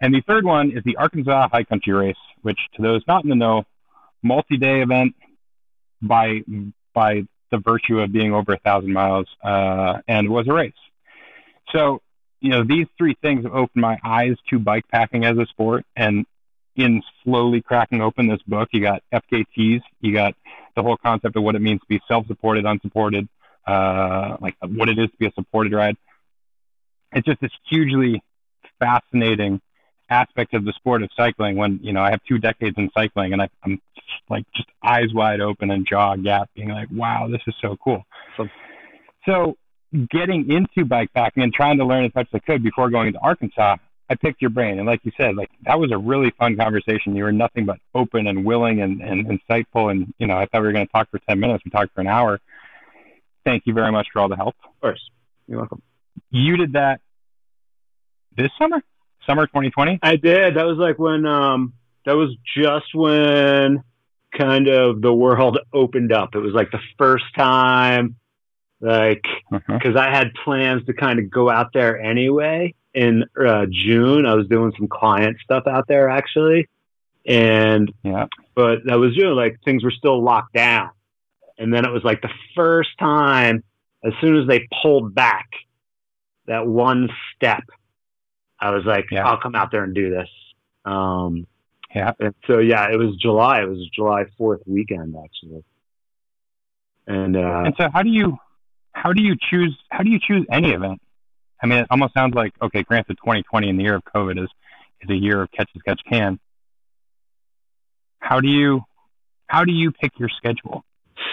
[0.00, 3.30] And the third one is the Arkansas High Country Race, which to those not in
[3.30, 3.64] the know,
[4.22, 5.14] multi-day event
[6.00, 6.40] by
[6.94, 10.72] by the virtue of being over a thousand miles, uh, and was a race.
[11.72, 12.00] So,
[12.40, 15.84] you know, these three things have opened my eyes to bike packing as a sport.
[15.96, 16.26] And
[16.76, 20.34] in slowly cracking open this book, you got FKTs, you got
[20.76, 23.28] the whole concept of what it means to be self-supported, unsupported,
[23.66, 25.96] uh, like what it is to be a supported ride.
[27.12, 28.22] It's just this hugely
[28.78, 29.60] fascinating
[30.10, 33.32] aspect of the sport of cycling when you know I have two decades in cycling
[33.32, 33.80] and I, am
[34.30, 38.04] like just eyes wide open and jaw gap, being like, "Wow, this is so cool."
[38.36, 38.48] So,
[39.26, 39.56] so
[40.10, 43.18] getting into bikepacking and trying to learn as much as I could before going to
[43.20, 43.76] Arkansas,
[44.10, 47.14] I picked your brain, and like you said, like that was a really fun conversation.
[47.14, 50.62] You were nothing but open and willing and, and insightful, and you know I thought
[50.62, 51.64] we were going to talk for ten minutes.
[51.64, 52.40] We talked for an hour.
[53.44, 54.54] Thank you very much for all the help.
[54.64, 55.10] Of course,
[55.46, 55.82] you're welcome.
[56.30, 57.00] You did that
[58.36, 58.82] this summer
[59.28, 60.00] summer 2020?
[60.02, 60.56] I did.
[60.56, 61.74] That was like when um
[62.06, 63.82] that was just when
[64.36, 66.34] kind of the world opened up.
[66.34, 68.16] It was like the first time
[68.80, 70.08] like because uh-huh.
[70.08, 74.24] I had plans to kind of go out there anyway in uh, June.
[74.26, 76.68] I was doing some client stuff out there actually.
[77.26, 80.90] And yeah, but that was June, like things were still locked down.
[81.58, 83.64] And then it was like the first time
[84.04, 85.48] as soon as they pulled back
[86.46, 87.64] that one step
[88.60, 89.26] I was like, yeah.
[89.26, 90.28] I'll come out there and do this.
[90.84, 91.46] Um,
[91.94, 92.12] yeah.
[92.18, 93.62] And so yeah, it was July.
[93.62, 95.64] It was July Fourth weekend actually.
[97.06, 98.36] And uh, and so how do you
[98.92, 101.00] how do you choose how do you choose any event?
[101.62, 102.82] I mean, it almost sounds like okay.
[102.82, 104.50] Granted, 2020 in the year of COVID is
[105.00, 106.38] is a year of catch as catch can.
[108.18, 108.82] How do you
[109.46, 110.84] how do you pick your schedule?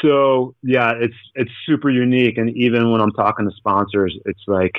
[0.01, 4.73] So yeah, it's it's super unique, and even when I'm talking to sponsors, it's like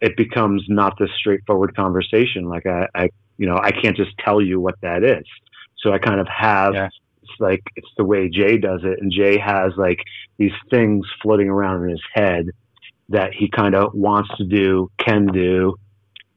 [0.00, 2.48] it becomes not this straightforward conversation.
[2.48, 5.24] Like I, I, you know, I can't just tell you what that is.
[5.78, 6.88] So I kind of have, yeah.
[7.22, 9.00] it's like, it's the way Jay does it.
[9.00, 9.98] And Jay has like
[10.36, 12.46] these things floating around in his head
[13.10, 15.76] that he kind of wants to do, can do.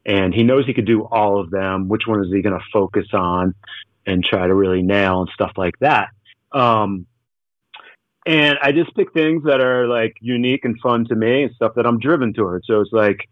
[0.06, 1.88] And he knows he could do all of them.
[1.88, 3.54] Which one is he going to focus on
[4.06, 6.10] and try to really nail and stuff like that?
[6.52, 7.06] Um,
[8.26, 11.76] and I just pick things that are like unique and fun to me and stuff
[11.76, 12.68] that I'm driven towards.
[12.68, 13.28] So it's like,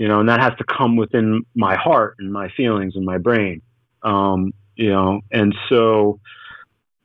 [0.00, 3.18] you know, and that has to come within my heart and my feelings and my
[3.18, 3.60] brain,
[4.02, 6.20] um, you know, and so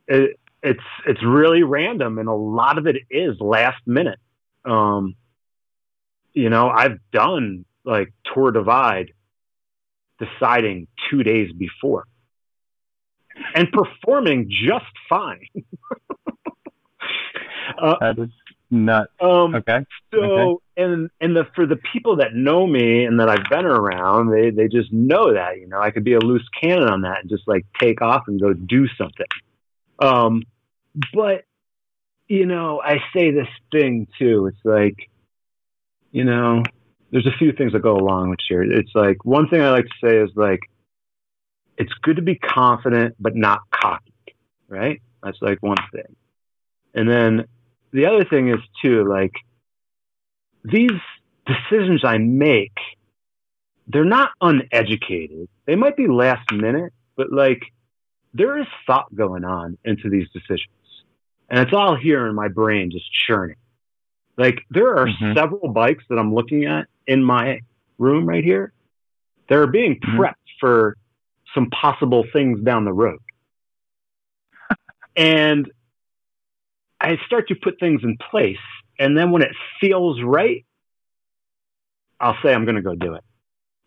[0.08, 4.18] it, it's it's really random, and a lot of it is last minute.
[4.64, 5.14] Um,
[6.32, 9.12] you know, I've done like Tour Divide,
[10.18, 12.06] deciding two days before,
[13.54, 15.46] and performing just fine.
[17.78, 18.30] uh, that is
[18.70, 19.12] nuts.
[19.20, 19.84] Um, okay.
[20.12, 20.60] So, okay.
[20.76, 24.50] and and the for the people that know me and that I've been around, they
[24.50, 27.30] they just know that you know I could be a loose cannon on that and
[27.30, 29.26] just like take off and go do something.
[29.98, 30.42] Um,
[31.12, 31.44] but
[32.28, 34.46] you know, I say this thing too.
[34.46, 35.10] It's like,
[36.10, 36.62] you know,
[37.10, 38.62] there's a few things that go along with here.
[38.62, 40.60] It's like one thing I like to say is like,
[41.78, 44.12] it's good to be confident but not cocky,
[44.68, 45.00] right?
[45.22, 46.16] That's like one thing.
[46.94, 47.46] And then
[47.96, 49.32] the other thing is too, like
[50.62, 51.00] these
[51.46, 52.76] decisions I make,
[53.88, 55.48] they're not uneducated.
[55.64, 57.62] They might be last minute, but like
[58.34, 60.74] there is thought going on into these decisions.
[61.48, 63.56] And it's all here in my brain just churning.
[64.36, 65.34] Like there are mm-hmm.
[65.34, 67.60] several bikes that I'm looking at in my
[67.96, 68.74] room right here.
[69.48, 70.20] They're being mm-hmm.
[70.20, 70.98] prepped for
[71.54, 73.20] some possible things down the road.
[75.16, 75.70] and
[77.06, 78.56] I start to put things in place.
[78.98, 80.64] And then when it feels right,
[82.18, 83.22] I'll say I'm going to go do it.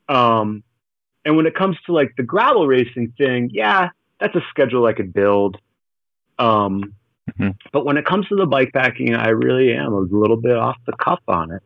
[0.08, 0.64] Um,
[1.26, 3.90] and when it comes to like the gravel racing thing, yeah,
[4.22, 5.58] that's a schedule I could build.
[6.38, 6.96] Um,
[7.30, 7.50] mm-hmm.
[7.74, 10.78] But when it comes to the bike packing, I really am a little bit off
[10.86, 11.64] the cuff on it.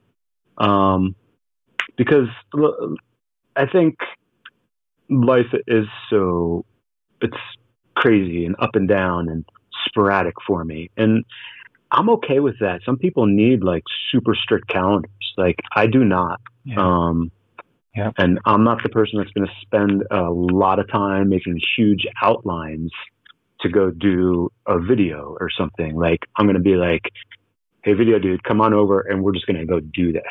[0.57, 1.15] Um,
[1.97, 2.29] because
[3.55, 3.97] I think
[5.07, 6.65] life is so,
[7.21, 7.37] it's
[7.95, 9.45] crazy and up and down and
[9.93, 10.89] sporadic for me.
[10.97, 11.23] And
[11.91, 12.81] I'm okay with that.
[12.85, 15.11] Some people need like super strict calendars.
[15.37, 16.41] Like I do not.
[16.65, 16.75] Yeah.
[16.77, 17.31] Um,
[17.95, 18.11] yeah.
[18.17, 22.07] And I'm not the person that's going to spend a lot of time making huge
[22.21, 22.91] outlines
[23.61, 25.95] to go do a video or something.
[25.95, 27.03] Like I'm going to be like,
[27.83, 30.23] Hey, video dude, come on over and we're just going to go do this.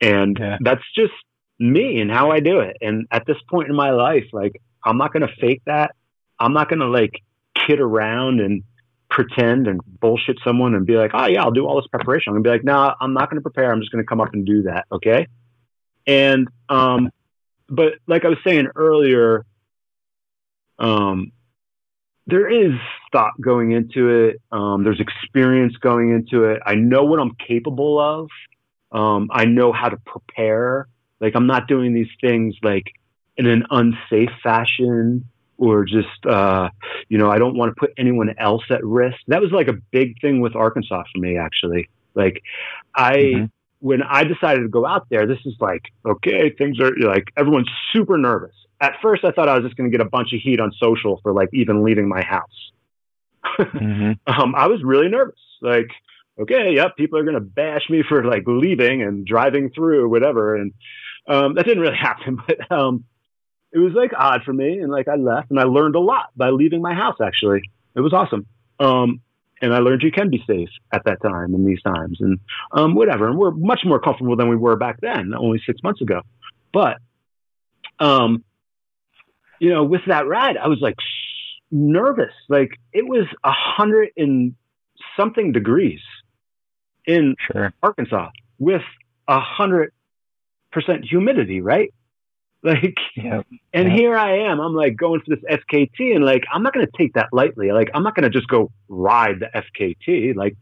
[0.00, 0.56] And yeah.
[0.60, 1.12] that's just
[1.58, 2.76] me and how I do it.
[2.80, 4.52] And at this point in my life, like
[4.84, 5.94] I'm not going to fake that.
[6.38, 7.22] I'm not going to like
[7.66, 8.62] kid around and
[9.08, 12.30] pretend and bullshit someone and be like, oh yeah, I'll do all this preparation.
[12.30, 13.72] I'm gonna be like, no, nah, I'm not gonna prepare.
[13.72, 14.86] I'm just gonna come up and do that.
[14.90, 15.26] Okay.
[16.06, 17.10] And, um,
[17.68, 19.44] but like I was saying earlier,
[20.78, 21.32] um,
[22.26, 22.72] there is
[23.12, 24.40] thought going into it.
[24.50, 26.60] Um, there's experience going into it.
[26.66, 28.28] I know what I'm capable of.
[28.92, 30.88] Um, I know how to prepare.
[31.20, 32.92] Like I'm not doing these things like
[33.36, 35.28] in an unsafe fashion
[35.58, 36.68] or just uh,
[37.08, 39.16] you know I don't want to put anyone else at risk.
[39.28, 41.88] That was like a big thing with Arkansas for me actually.
[42.14, 42.42] Like
[42.94, 43.44] I mm-hmm.
[43.80, 47.70] when I decided to go out there, this is like okay, things are like everyone's
[47.92, 48.54] super nervous.
[48.80, 50.70] At first, I thought I was just going to get a bunch of heat on
[50.78, 52.72] social for like even leaving my house.
[53.58, 54.12] mm-hmm.
[54.42, 55.38] um, I was really nervous.
[55.62, 55.88] Like,
[56.38, 60.56] okay, yep, people are going to bash me for like leaving and driving through, whatever.
[60.56, 60.74] And
[61.26, 63.04] um, that didn't really happen, but um,
[63.76, 64.78] it was like odd for me.
[64.78, 67.60] And like I left and I learned a lot by leaving my house, actually.
[67.94, 68.46] It was awesome.
[68.80, 69.20] Um,
[69.60, 72.38] and I learned you can be safe at that time in these times and
[72.72, 73.28] um, whatever.
[73.28, 76.22] And we're much more comfortable than we were back then, only six months ago.
[76.72, 76.96] But,
[77.98, 78.44] um,
[79.58, 80.96] you know, with that ride, I was like
[81.70, 82.32] nervous.
[82.48, 84.54] Like it was a hundred and
[85.18, 86.00] something degrees
[87.06, 87.74] in sure.
[87.82, 88.82] Arkansas with
[89.28, 89.92] a hundred
[90.72, 91.92] percent humidity, right?
[92.66, 93.88] Like, and yeah.
[93.88, 94.58] here I am.
[94.58, 97.70] I'm like going for this FKT, and like I'm not going to take that lightly.
[97.70, 100.34] Like I'm not going to just go ride the FKT.
[100.34, 100.56] Like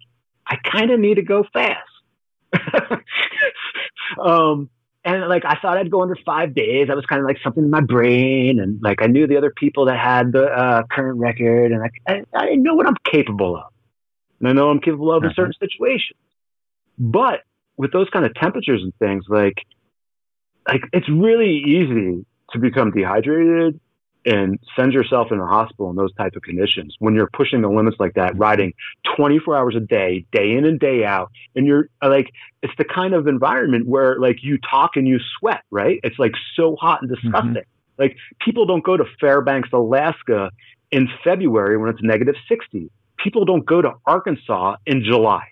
[0.46, 1.88] I kind of need to go fast.
[4.22, 4.68] um,
[5.02, 6.88] and like I thought I'd go under five days.
[6.88, 9.50] That was kind of like something in my brain, and like I knew the other
[9.50, 13.56] people that had the uh, current record, and I, I, I know what I'm capable
[13.56, 13.72] of,
[14.40, 15.36] and I know I'm capable of in uh-huh.
[15.36, 16.18] certain situations.
[16.98, 17.40] But
[17.76, 19.56] with those kind of temperatures and things, like
[20.66, 23.80] like it's really easy to become dehydrated
[24.26, 27.68] and send yourself in the hospital in those type of conditions when you're pushing the
[27.68, 28.72] limits like that, riding
[29.16, 31.30] 24 hours a day, day in and day out.
[31.54, 32.30] And you're like,
[32.62, 36.00] it's the kind of environment where like you talk and you sweat, right?
[36.02, 37.26] It's like so hot and mm-hmm.
[37.26, 37.52] disgusting.
[37.54, 38.02] Mm-hmm.
[38.02, 40.50] Like people don't go to Fairbanks, Alaska
[40.90, 42.90] in February when it's negative 60.
[43.18, 45.44] People don't go to Arkansas in July.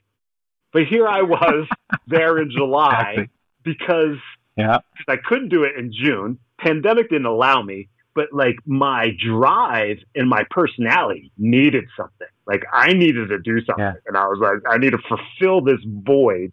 [0.73, 1.69] But here I was
[2.07, 3.31] there in July exactly.
[3.63, 4.17] because
[4.57, 4.79] yeah.
[5.09, 6.39] I couldn't do it in June.
[6.59, 12.27] Pandemic didn't allow me, but like my drive and my personality needed something.
[12.47, 13.85] Like I needed to do something.
[13.85, 13.93] Yeah.
[14.07, 16.53] And I was like, I need to fulfill this void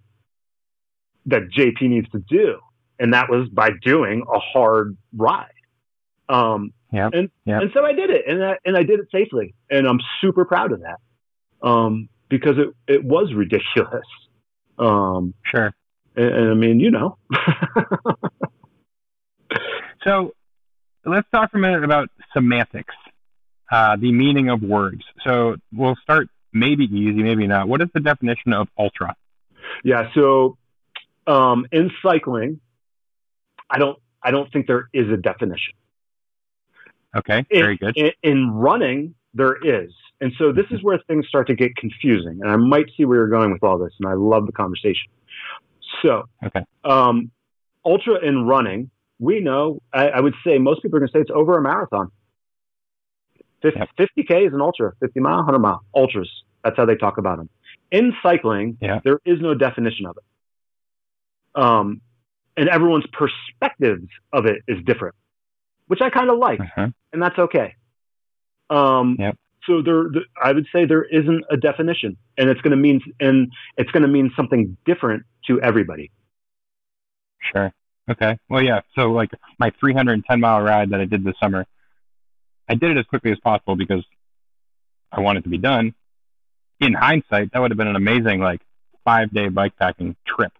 [1.25, 2.59] that JP needs to do.
[2.99, 5.47] And that was by doing a hard ride.
[6.27, 7.09] Um, yeah.
[7.11, 7.61] And, yep.
[7.61, 9.53] and so I did it and I, and I did it safely.
[9.69, 10.99] And I'm super proud of that.
[11.61, 14.05] Um, because it, it was ridiculous.
[14.79, 15.73] Um, sure.
[16.19, 17.17] I mean, you know.
[20.03, 20.33] so
[21.05, 22.95] let's talk for a minute about semantics,
[23.71, 25.03] uh, the meaning of words.
[25.25, 27.67] So we'll start maybe easy, maybe not.
[27.67, 29.15] What is the definition of ultra?
[29.83, 30.09] Yeah.
[30.13, 30.57] So
[31.27, 32.59] um, in cycling,
[33.69, 35.73] I don't I don't think there is a definition.
[37.15, 37.97] Okay, very good.
[37.97, 39.91] In, in, running, there is.
[40.21, 42.39] And so this is where things start to get confusing.
[42.41, 45.09] And I might see where you're going with all this, and I love the conversation.
[46.01, 46.63] So, Okay.
[46.83, 47.31] um,
[47.85, 51.21] ultra in running, we know, I, I would say most people are going to say
[51.21, 52.11] it's over a marathon.
[53.61, 53.89] 50, Yep.
[53.97, 56.29] 50K is an ultra, 50 mile, 100 mile, ultras.
[56.63, 57.49] That's how they talk about them.
[57.91, 58.99] In cycling, Yeah.
[59.03, 61.61] there is no definition of it.
[61.61, 62.01] Um,
[62.55, 65.15] and everyone's perspectives of it is different,
[65.87, 66.87] which I kind of like Uh-huh.
[67.11, 67.75] and that's okay.
[68.69, 69.37] Um, Yep.
[69.69, 73.01] So there, the, I would say there isn't a definition, and it's going to mean,
[73.19, 76.11] and it's going to mean something different to everybody.
[77.53, 77.71] Sure.
[78.09, 78.39] Okay.
[78.49, 78.81] Well, yeah.
[78.95, 81.67] So, like my 310 mile ride that I did this summer,
[82.67, 84.03] I did it as quickly as possible because
[85.11, 85.93] I wanted to be done.
[86.79, 88.61] In hindsight, that would have been an amazing like
[89.05, 90.53] five day bike packing trip.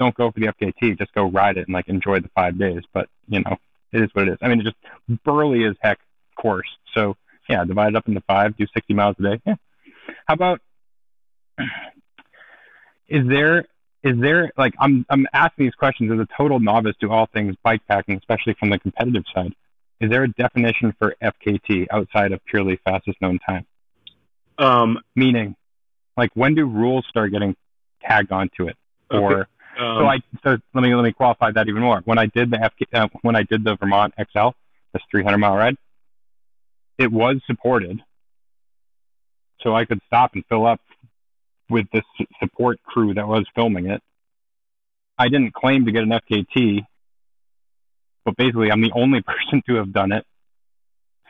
[0.00, 2.82] Don't go for the FKT, just go ride it and like enjoy the five days.
[2.92, 3.58] But you know,
[3.92, 4.38] it is what it is.
[4.42, 6.00] I mean, it's just burly as heck
[6.34, 6.68] course.
[6.94, 7.16] So
[7.48, 9.40] yeah, divide it up into five, do 60 miles a day.
[9.46, 9.54] Yeah.
[10.26, 10.60] How about?
[13.08, 13.66] Is there
[14.02, 17.54] is there like I'm I'm asking these questions as a total novice to all things
[17.62, 19.54] bike packing, especially from the competitive side.
[20.00, 23.66] Is there a definition for FKT outside of purely fastest known time?
[24.58, 25.54] Um, Meaning,
[26.16, 27.54] like when do rules start getting
[28.02, 28.76] tagged onto it?
[29.10, 29.46] Or
[29.78, 32.02] um, so I so let me let me qualify that even more.
[32.04, 34.48] When I did the FK, uh, when I did the Vermont XL,
[34.92, 35.76] this 300 mile ride,
[36.98, 38.00] it was supported,
[39.62, 40.80] so I could stop and fill up
[41.70, 42.04] with this
[42.40, 44.02] support crew that was filming it.
[45.18, 46.84] I didn't claim to get an FKT,
[48.24, 50.24] but basically I'm the only person to have done it.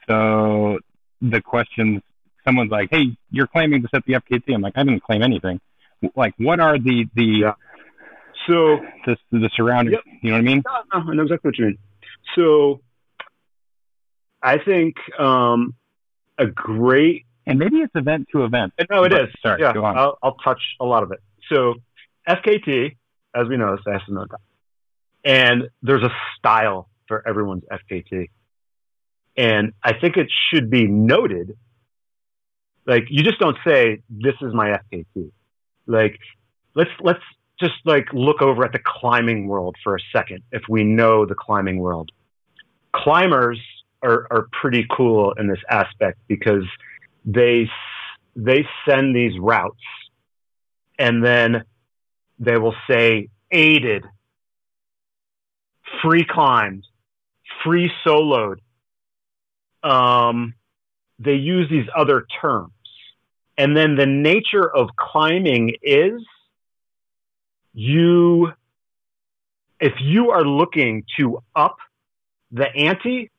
[0.09, 0.79] So
[1.21, 2.03] the questions,
[2.45, 5.61] someone's like, "Hey, you're claiming to set the FKT." I'm like, "I didn't claim anything."
[6.17, 7.53] Like, what are the the Yeah.
[8.49, 9.93] so the, the surrounding?
[9.95, 10.03] Yep.
[10.23, 10.63] You know what I mean?
[10.67, 11.79] No, no, I know exactly what you mean.
[12.35, 12.81] So
[14.43, 15.75] I think um,
[16.39, 18.73] a great And maybe it's event to event.
[18.91, 19.29] no, it But- is.
[19.43, 19.97] Sorry, yeah, go on.
[19.97, 21.21] I'll, I'll touch a lot of it.
[21.49, 21.75] So
[22.29, 22.97] FKT,
[23.35, 24.39] as we know, is fastest known time,
[25.25, 28.29] and there's a style for everyone's FKT,
[29.37, 31.57] and I think it should be noted.
[32.87, 35.31] Like you just don't say this is my FKT.
[35.87, 36.19] Like
[36.75, 37.23] let's let's
[37.61, 40.43] just like look over at the climbing world for a second.
[40.53, 42.11] If we know the climbing world,
[42.95, 43.61] climbers
[44.03, 46.65] are are pretty cool in this aspect because
[47.25, 47.69] they
[48.35, 49.81] they send these routes
[50.99, 51.65] and then
[52.39, 54.05] they will say aided,
[56.03, 56.85] free climbed,
[57.65, 58.59] free soloed.
[59.83, 60.55] Um,
[61.19, 62.73] they use these other terms.
[63.59, 66.23] And then the nature of climbing is
[67.75, 68.53] you,
[69.81, 71.77] if you are looking to up
[72.51, 73.31] the ante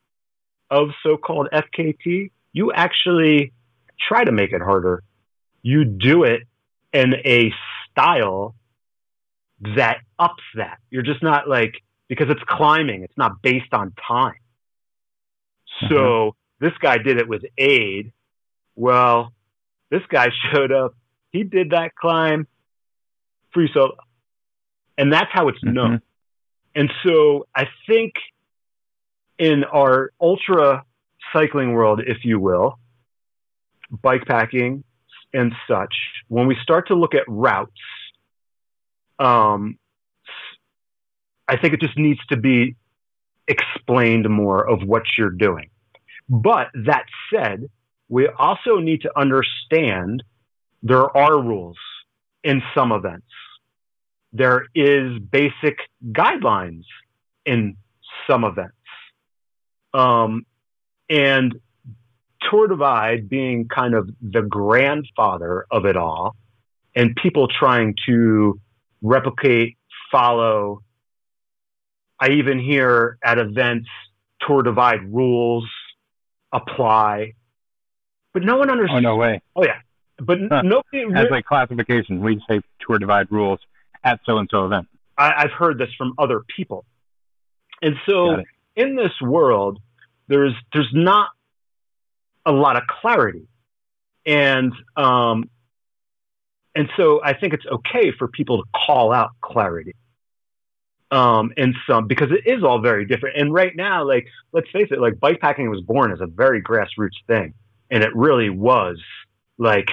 [0.74, 3.52] of so called FKT, you actually
[4.08, 5.04] try to make it harder.
[5.62, 6.42] You do it
[6.92, 7.52] in a
[7.90, 8.56] style
[9.76, 10.78] that ups that.
[10.90, 11.74] You're just not like,
[12.08, 14.34] because it's climbing, it's not based on time.
[15.82, 15.94] Mm-hmm.
[15.94, 18.12] So this guy did it with aid.
[18.74, 19.32] Well,
[19.90, 20.94] this guy showed up.
[21.30, 22.48] He did that climb
[23.52, 23.94] free solo.
[24.98, 25.74] And that's how it's mm-hmm.
[25.74, 26.02] known.
[26.74, 28.14] And so I think
[29.38, 30.84] in our ultra
[31.32, 32.78] cycling world, if you will,
[34.02, 34.84] bike packing
[35.32, 35.94] and such,
[36.28, 37.72] when we start to look at routes,
[39.18, 39.78] um,
[41.48, 42.76] I think it just needs to be
[43.48, 45.70] explained more of what you're doing.
[46.28, 47.68] But that said,
[48.08, 50.22] we also need to understand
[50.82, 51.76] there are rules
[52.42, 53.26] in some events.
[54.32, 55.78] There is basic
[56.12, 56.84] guidelines
[57.44, 57.76] in
[58.26, 58.74] some events.
[59.94, 60.44] Um,
[61.08, 61.54] and
[62.50, 66.36] Tour Divide being kind of the grandfather of it all,
[66.94, 68.60] and people trying to
[69.00, 69.78] replicate,
[70.10, 70.82] follow.
[72.20, 73.88] I even hear at events
[74.46, 75.68] Tour Divide rules
[76.52, 77.34] apply,
[78.32, 79.04] but no one understands.
[79.06, 79.40] Oh no way!
[79.56, 79.80] Oh yeah,
[80.18, 80.62] but Huh.
[80.62, 81.04] nobody.
[81.14, 83.60] As like classification, we say tour divide rules
[84.02, 84.88] at so and so event.
[85.18, 86.84] I, I've heard this from other people,
[87.82, 88.42] and so.
[88.76, 89.78] In this world,
[90.28, 91.28] there's there's not
[92.46, 93.46] a lot of clarity,
[94.26, 95.48] and um,
[96.74, 99.94] and so I think it's okay for people to call out clarity.
[101.10, 103.36] Um, in some because it is all very different.
[103.36, 106.60] And right now, like let's face it, like bike packing was born as a very
[106.60, 107.54] grassroots thing,
[107.90, 108.98] and it really was
[109.56, 109.88] like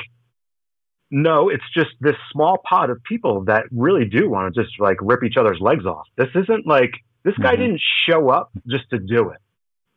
[1.12, 4.98] no, it's just this small pot of people that really do want to just like
[5.02, 6.08] rip each other's legs off.
[6.16, 6.92] This isn't like
[7.24, 7.60] this guy Mhm.
[7.60, 9.40] didn't show up just to do it.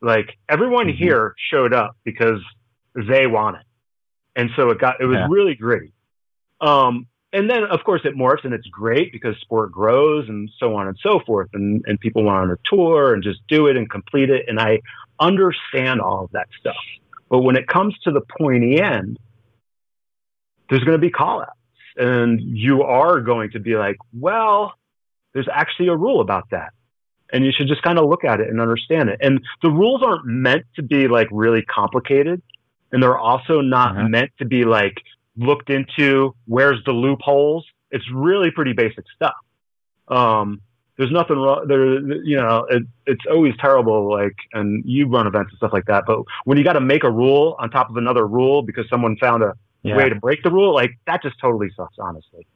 [0.01, 0.95] Like everyone Mhm.
[0.95, 2.41] here showed up because
[2.93, 3.63] they want it.
[4.37, 5.27] and so it got it was Yeah.
[5.29, 5.93] really gritty.
[6.59, 10.75] Um, and then of course it morphs and it's great because sport grows and so
[10.75, 13.77] on and so forth, and and people want on a tour and just do it
[13.77, 14.81] and complete it, and I
[15.21, 16.75] understand all of that stuff.
[17.29, 19.17] But when it comes to the pointy end,
[20.69, 21.51] there's going to be call outs.
[21.95, 24.73] And you are going to be like, well,
[25.33, 26.73] there's actually a rule about that.
[27.35, 29.19] And you should just kind of look at it and understand it.
[29.21, 32.41] And the rules aren't meant to be like really complicated.
[32.93, 34.09] And they're also not Mhm.
[34.09, 35.01] meant to be like
[35.35, 36.33] looked into.
[36.45, 37.65] Where's the loopholes?
[37.91, 39.33] It's really pretty basic stuff.
[40.07, 40.61] Um,
[40.97, 41.95] there's nothing wrong there.
[42.23, 44.09] You know, it, it's always terrible.
[44.09, 46.05] Like, and you run events and stuff like that.
[46.07, 49.17] But when you got to make a rule on top of another rule because someone
[49.17, 49.97] found a Yeah.
[49.97, 52.47] way to break the rule, like that just totally sucks, honestly.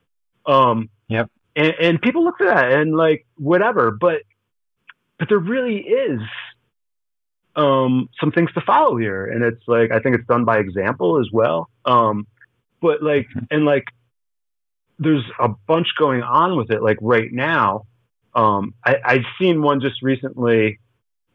[0.45, 1.29] Um, Yep.
[1.57, 4.21] And, and people look for that and like whatever, but
[5.19, 6.21] but there really is
[7.55, 11.19] um some things to follow here, and it's like I think it's done by example
[11.19, 11.69] as well.
[11.85, 12.25] Um,
[12.81, 13.85] but like and like
[14.97, 16.81] there's a bunch going on with it.
[16.81, 17.85] Like right now,
[18.35, 20.79] um, I, I've seen one just recently,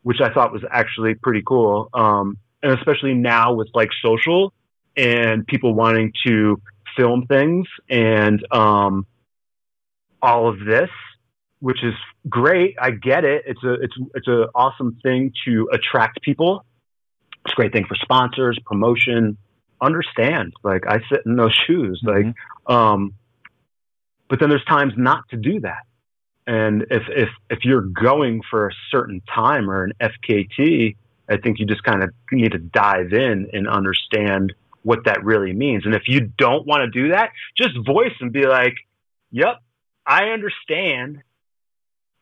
[0.03, 1.89] which I thought was actually pretty cool.
[1.95, 4.53] Um, and especially now with like social
[4.97, 6.61] and people wanting to
[6.97, 9.07] film things and um,
[10.23, 10.91] all of this,
[11.65, 11.95] which is
[12.29, 12.77] great.
[12.79, 13.45] I get it.
[13.47, 16.63] It's a it's it's an awesome thing to attract people.
[17.43, 19.39] It's a great thing for sponsors, promotion.
[19.81, 22.03] Understand, like I sit in those shoes.
[22.05, 22.35] Like, Mhm.
[22.71, 23.15] um,
[24.29, 25.85] but then there's times not to do that.
[26.47, 30.97] And if if if you're going for a certain time or an FKT,
[31.31, 34.53] I think you just kind of need to dive in and understand
[34.83, 35.87] what that really means.
[35.87, 38.75] And if you don't want to do that, just voice and be like,
[39.31, 39.63] "Yep,
[40.07, 41.23] I understand.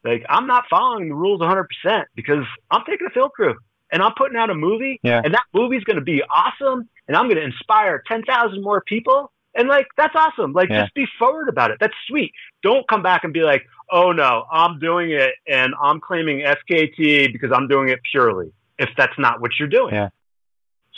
[0.05, 1.67] Like I'm not following the rules 100%
[2.15, 3.55] because I'm taking a film crew
[3.91, 5.21] and I'm putting out a movie Yeah.
[5.25, 9.33] and that movie's going to be awesome and I'm going to inspire 10,000 more people."
[9.55, 10.53] And like that's awesome.
[10.55, 10.83] Like Yeah.
[10.83, 11.77] just be forward about it.
[11.79, 12.33] That's sweet.
[12.63, 17.31] Don't come back and be like, "Oh no, I'm doing it and I'm claiming FKT
[17.33, 19.95] because I'm doing it purely." If that's not what you're doing.
[19.95, 20.09] Yeah.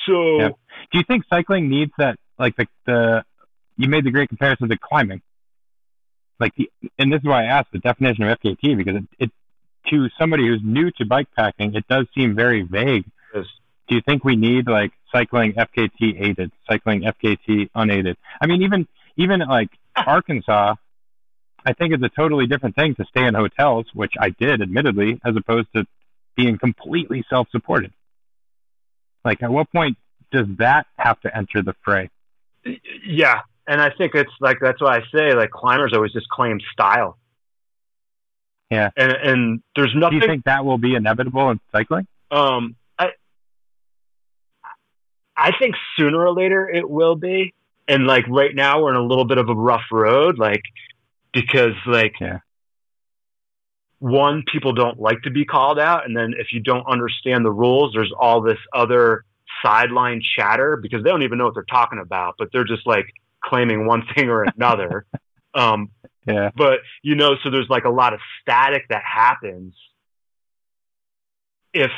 [0.07, 0.49] So Yeah.
[0.93, 2.17] Do you think cycling needs that?
[2.39, 3.25] Like the the
[3.77, 5.21] you made the great comparison to climbing.
[6.41, 9.31] Like the and this is why I asked the definition of FKT because it, it
[9.91, 13.05] to somebody who's new to bike packing, it does seem very vague.
[13.35, 13.45] Yes.
[13.89, 18.17] Do you think we need like cycling FKT aided, cycling FKT unaided?
[18.41, 20.05] I mean, even even like ah.
[20.07, 20.75] Arkansas,
[21.65, 25.21] I think it's a totally different thing to stay in hotels, which I did, admittedly,
[25.25, 25.87] as opposed to
[26.37, 27.93] being completely self-supported.
[29.25, 29.97] Like, at what point
[30.31, 32.11] does that have to enter the fray?
[33.07, 36.59] Yeah, and I think it's like that's why I say like climbers always just claim
[36.73, 37.19] style.
[38.71, 38.91] Yeah.
[38.97, 40.19] and and there's nothing.
[40.21, 42.07] Do you think that will be inevitable in cycling?
[42.31, 43.11] um, I
[45.37, 47.55] I think sooner or later it will be,
[47.89, 50.63] and like right now we're in a little bit of a rough road, like
[51.33, 52.39] because like Yeah.
[53.99, 57.53] one people don't like to be called out, and then if you don't understand the
[57.53, 59.25] rules, there's all this other
[59.63, 63.07] sideline chatter because they don't even know what they're talking about, but they're just like
[63.45, 65.07] claiming one thing or another.
[65.55, 65.91] um,
[66.27, 66.51] Yeah.
[66.57, 69.75] but you know, so there's like a lot of static that happens
[71.73, 71.91] if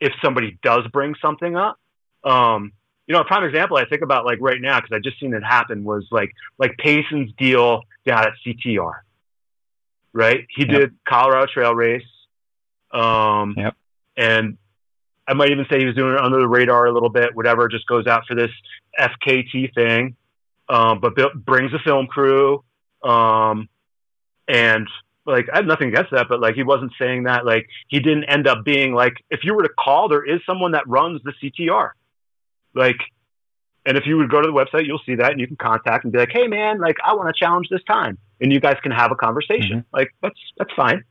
[0.00, 1.78] if somebody does bring something up.
[2.24, 2.72] Um,
[3.06, 5.32] you know, a prime example I think about like right now because I just seen
[5.34, 8.92] it happen was like like Payson's deal down at CTR,
[10.12, 10.46] right?
[10.54, 10.70] He Yep.
[10.80, 12.02] did Colorado Trail Race,
[12.92, 13.74] um, Yep.
[14.16, 14.58] and
[15.26, 17.34] I might even say he was doing it under the radar a little bit.
[17.34, 18.50] Whatever, just goes out for this
[18.98, 20.16] FKT thing,
[20.68, 22.64] um, but bu- brings a film crew,
[23.02, 23.68] um,
[24.46, 24.88] and
[25.26, 27.44] like I have nothing against that, but like he wasn't saying that.
[27.44, 30.72] Like he didn't end up being like if you were to call, there is someone
[30.72, 31.90] that runs the CTR,
[32.74, 32.98] like.
[33.86, 36.04] And if you would go to the website, you'll see that, and you can contact
[36.04, 38.76] and be like, "Hey, man, like I want to challenge this time," and you guys
[38.82, 39.82] can have a conversation.
[39.94, 41.04] Like that's that's fine.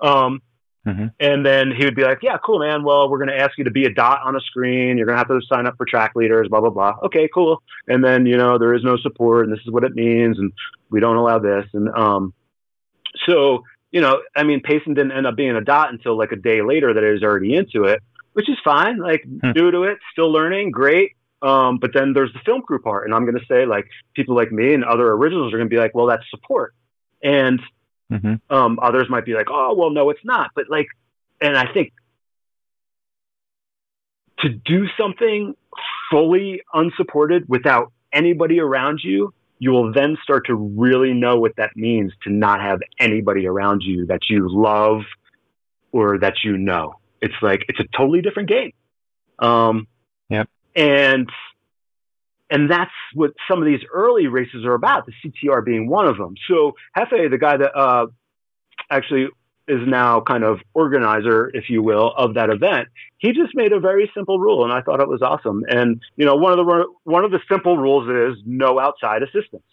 [0.00, 0.42] Um,
[0.86, 1.12] Mhm.
[1.18, 2.82] And then he would be like, "Yeah, cool, man.
[2.82, 4.98] Well, we're going to ask you to be a dot on a screen.
[4.98, 6.48] You're going to have to sign up for track leaders.
[6.48, 6.96] Blah blah blah.
[7.04, 7.62] Okay, cool.
[7.88, 10.52] And then you know there is no support, and this is what it means, and
[10.90, 11.64] we don't allow this.
[11.72, 12.34] And um,
[13.26, 16.36] so you know, I mean, Payson didn't end up being a dot until like a
[16.36, 18.98] day later that he was already into it, which is fine.
[18.98, 19.52] Like Hmm.
[19.54, 21.12] new to it, still learning, great.
[21.42, 24.34] Um, but then there's the film crew part, and I'm going to say like people
[24.34, 26.74] like me and other originals are going to be like, well, that's support,
[27.22, 27.60] and
[28.14, 30.50] hmm um, others might be like, oh, well, no, it's not.
[30.54, 30.86] But like,
[31.40, 31.92] and I think
[34.40, 35.54] to do something
[36.10, 41.76] fully unsupported without anybody around you, you will then start to really know what that
[41.76, 45.02] means to not have anybody around you that you love
[45.92, 46.94] or that you know.
[47.20, 48.72] It's like, it's a totally different game.
[49.38, 49.86] Um,
[50.30, 50.48] Yep.
[50.74, 51.30] And
[52.50, 56.16] and that's what some of these early races are about, the CTR being one of
[56.16, 56.34] them.
[56.48, 58.06] So Hefe, the guy that uh,
[58.90, 59.28] actually
[59.66, 62.88] is now kind of organizer, if you will, of that event,
[63.18, 65.64] he just made a very simple rule, and I thought it was awesome.
[65.68, 69.64] And you know, one of the one of the simple rules is no outside assistance,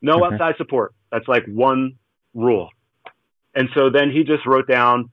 [0.00, 0.34] no mm-hmm.
[0.34, 0.94] outside support.
[1.12, 1.96] That's like one
[2.34, 2.70] rule.
[3.54, 5.10] And so then he just wrote down,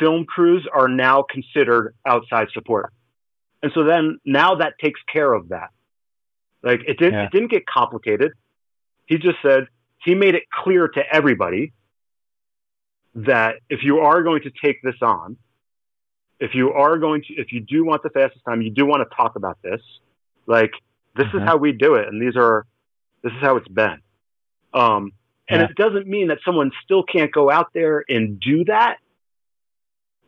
[0.00, 2.92] film crews are now considered outside support.
[3.62, 5.70] And so then now that takes care of that.
[6.62, 7.24] Like it didn't yeah.
[7.24, 8.32] it didn't get complicated.
[9.06, 9.66] He just said
[10.04, 11.72] he made it clear to everybody
[13.14, 15.36] that if you are going to take this on,
[16.40, 19.08] if you are going to if you do want the fastest time, you do want
[19.08, 19.80] to talk about this,
[20.46, 20.72] like
[21.16, 21.38] this mm-hmm.
[21.38, 22.64] is how we do it and these are
[23.22, 24.00] this is how it's been.
[24.74, 25.12] Um,
[25.48, 25.66] and yeah.
[25.68, 28.96] it doesn't mean that someone still can't go out there and do that.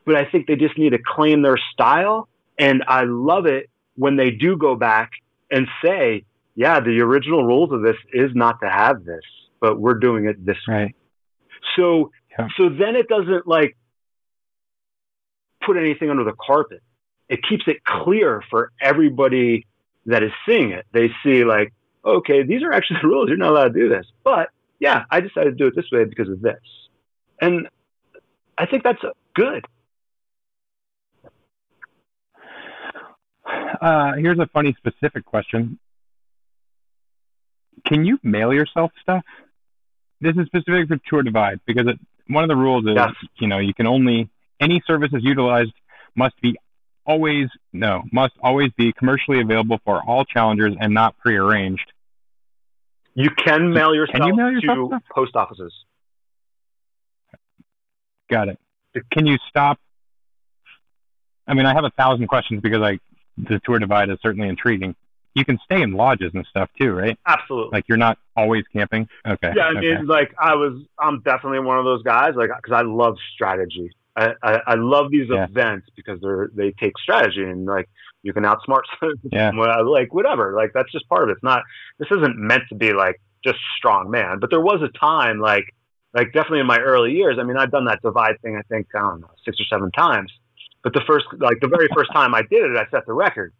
[0.05, 2.29] But I think they just need to claim their style
[2.59, 5.13] and I love it when they do go back
[5.51, 6.25] and say,
[6.55, 9.23] yeah, the original rules of this is not to have this,
[9.61, 10.87] but we're doing it this right.
[10.87, 10.95] way.
[11.77, 12.49] So, yeah.
[12.57, 13.77] so then it doesn't like
[15.65, 16.83] put anything under the carpet.
[17.29, 19.67] It keeps it clear for everybody
[20.07, 20.87] that is seeing it.
[20.93, 21.73] They see like,
[22.05, 23.29] okay, these are actually the rules.
[23.29, 24.07] You're not allowed to do this.
[24.23, 26.61] But yeah, I decided to do it this way because of this.
[27.41, 27.69] And
[28.57, 29.03] I think that's
[29.35, 29.65] good.
[33.81, 35.79] Uh, here's a funny specific question.
[37.87, 39.25] Can you mail yourself stuff?
[40.21, 41.99] This is specific for Tour Divide because it,
[42.29, 43.11] one of the rules is, yes.
[43.39, 45.73] you know, you can only any services utilized
[46.15, 46.57] must be
[47.07, 51.93] always no must always be commercially available for all challengers and not prearranged.
[53.15, 55.03] You can mail yourself, can you mail yourself to stuff?
[55.15, 55.73] post offices.
[58.31, 58.59] Got it.
[59.13, 59.79] Can you stop?
[61.47, 62.99] I mean, I have a thousand questions because I
[63.37, 64.95] the tour divide is certainly intriguing.
[65.35, 67.19] You can stay in lodges and stuff too, right?
[67.27, 67.71] Absolutely.
[67.73, 69.09] Like you're not always camping.
[69.27, 69.53] Okay.
[69.57, 69.81] Yeah, I okay.
[69.81, 73.91] mean, like I was, I'm definitely one of those guys, like because I love strategy.
[74.17, 75.45] I, I, I love these yeah.
[75.45, 77.89] events because they're they take strategy and like
[78.23, 78.83] you can outsmart
[79.33, 79.51] yeah.
[79.51, 80.55] like whatever.
[80.57, 81.33] Like that's just part of it.
[81.33, 81.63] It's not.
[81.99, 84.39] This isn't meant to be like just strong man.
[84.41, 85.65] But there was a time like
[86.15, 87.39] like definitely in my early years.
[87.41, 88.57] I mean, I've done that divide thing.
[88.57, 90.33] I think I don't know six or seven times.
[90.85, 93.53] But the first, like the very first time I did it, I set the record.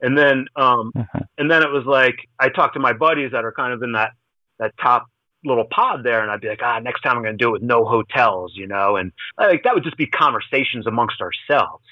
[0.00, 1.18] And then, um, mm-hmm.
[1.38, 3.92] and then it was like I talked to my buddies that are kind of in
[3.92, 4.10] that
[4.58, 5.06] that top
[5.44, 7.52] little pod there, and I'd be like, ah, next time I'm going to do it
[7.52, 11.84] with no hotels, you know, and like that would just be conversations amongst ourselves,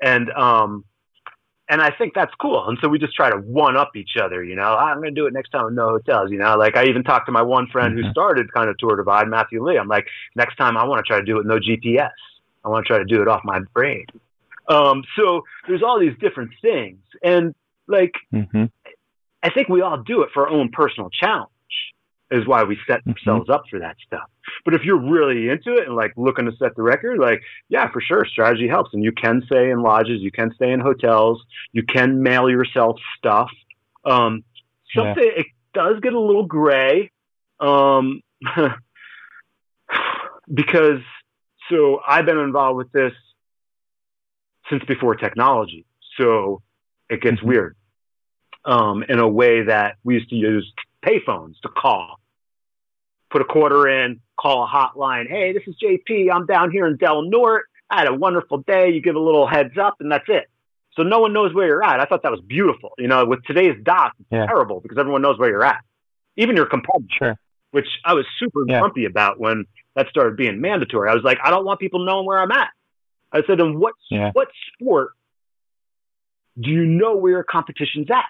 [0.00, 0.84] and um,
[1.70, 2.68] and I think that's cool.
[2.68, 4.74] And so we just try to one up each other, you know.
[4.74, 6.56] I'm going to do it next time with no hotels, you know.
[6.56, 8.06] Like I even talked to my one friend mm-hmm.
[8.06, 9.78] who started kind of tour divide, Matthew Lee.
[9.78, 12.10] I'm like, next time I want to try to do it with no GPS.
[12.68, 14.04] I want to try to do it off my brain.
[14.68, 17.00] Um, so there's all these different things.
[17.22, 17.54] And
[17.86, 18.64] like, mm-hmm.
[19.42, 21.48] I think we all do it for our own personal challenge
[22.30, 23.12] is why we set mm-hmm.
[23.12, 24.28] ourselves up for that stuff.
[24.64, 27.40] But if you're really into it and like looking to set the record, like,
[27.70, 28.92] yeah, for sure, strategy helps.
[28.92, 31.42] And you can stay in lodges, you can stay in hotels,
[31.72, 33.50] you can mail yourself stuff.
[34.04, 34.44] Um,
[34.94, 35.40] something, yeah.
[35.40, 37.10] it does get a little gray.
[37.60, 38.20] Um,
[40.52, 41.00] because
[41.70, 43.12] so I've been involved with this
[44.70, 45.84] since before technology.
[46.18, 46.62] So
[47.08, 47.48] it gets mm-hmm.
[47.48, 47.76] weird
[48.64, 50.72] um, in a way that we used to use
[51.04, 52.20] payphones to call.
[53.30, 55.28] Put a quarter in, call a hotline.
[55.28, 56.32] Hey, this is JP.
[56.32, 57.66] I'm down here in Del Norte.
[57.90, 58.90] I had a wonderful day.
[58.90, 60.44] You give a little heads up, and that's it.
[60.94, 62.00] So no one knows where you're at.
[62.00, 62.92] I thought that was beautiful.
[62.98, 64.46] You know, with today's doc, it's yeah.
[64.46, 65.80] terrible because everyone knows where you're at,
[66.36, 67.06] even your competitor.
[67.18, 67.38] Sure.
[67.70, 68.80] Which I was super yeah.
[68.80, 69.66] grumpy about when
[69.98, 71.10] that started being mandatory.
[71.10, 72.68] I was like, I don't want people knowing where I'm at.
[73.32, 74.30] I said, and what yeah.
[74.32, 75.10] what sport
[76.58, 78.24] do you know where your competition's at?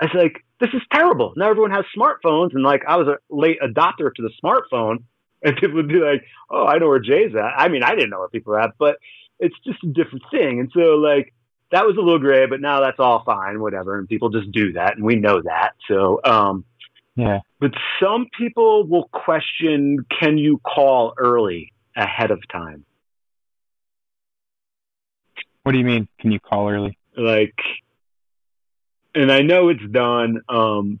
[0.00, 1.32] I said, like, this is terrible.
[1.36, 5.04] Now everyone has smartphones, and like I was a late adopter to the smartphone,
[5.44, 7.52] and people would be like, oh, I know where Jay's at.
[7.56, 8.96] I mean, I didn't know where people are at, but
[9.38, 10.58] it's just a different thing.
[10.58, 11.32] And so like
[11.70, 13.96] that was a little gray, but now that's all fine, whatever.
[13.96, 15.74] And people just do that, and we know that.
[15.86, 16.64] So um,
[17.16, 17.40] yeah.
[17.58, 22.84] But some people will question can you call early ahead of time?
[25.62, 26.06] What do you mean?
[26.20, 26.96] Can you call early?
[27.16, 27.58] Like,
[29.14, 31.00] and I know it's done, um,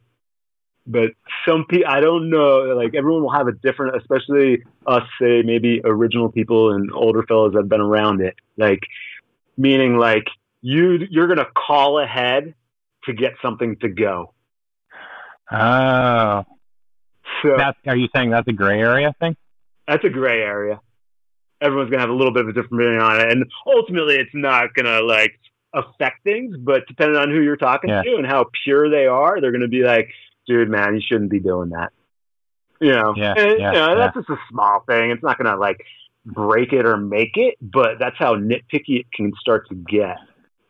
[0.86, 1.10] but
[1.46, 5.82] some people, I don't know, like everyone will have a different, especially us, say, maybe
[5.84, 8.34] original people and older fellows that have been around it.
[8.56, 8.80] Like,
[9.56, 10.24] meaning like
[10.62, 12.54] you, you're going to call ahead
[13.04, 14.32] to get something to go.
[15.50, 16.44] Oh.
[17.42, 19.36] So that's, are you saying that's a gray area thing?
[19.86, 20.80] That's a gray area.
[21.60, 24.34] Everyone's gonna have a little bit of a different opinion on it, and ultimately, it's
[24.34, 25.38] not gonna like
[25.72, 28.02] affect things, but depending on who you're talking Yeah.
[28.02, 30.08] to and how pure they are, they're going to be like,
[30.46, 31.92] dude, man, you shouldn't be doing that.
[32.80, 33.94] You know, Yeah, And, yeah, you know, yeah.
[33.96, 35.10] that's just a small thing.
[35.10, 35.84] It's not going to like
[36.24, 40.16] break it or make it, but that's how nitpicky it can start to get.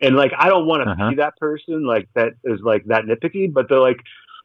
[0.00, 1.10] And like, I don't want to Uh-huh.
[1.10, 4.00] be that person like that is like that nitpicky, but they're like,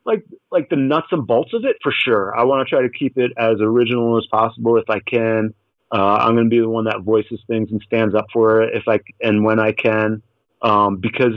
[0.05, 2.37] like, like the nuts and bolts of it for sure.
[2.37, 5.53] I want to try to keep it as original as possible if I can.
[5.91, 8.75] Uh, I'm going to be the one that voices things and stands up for it
[8.75, 10.23] if I and when I can,
[10.61, 11.33] um, because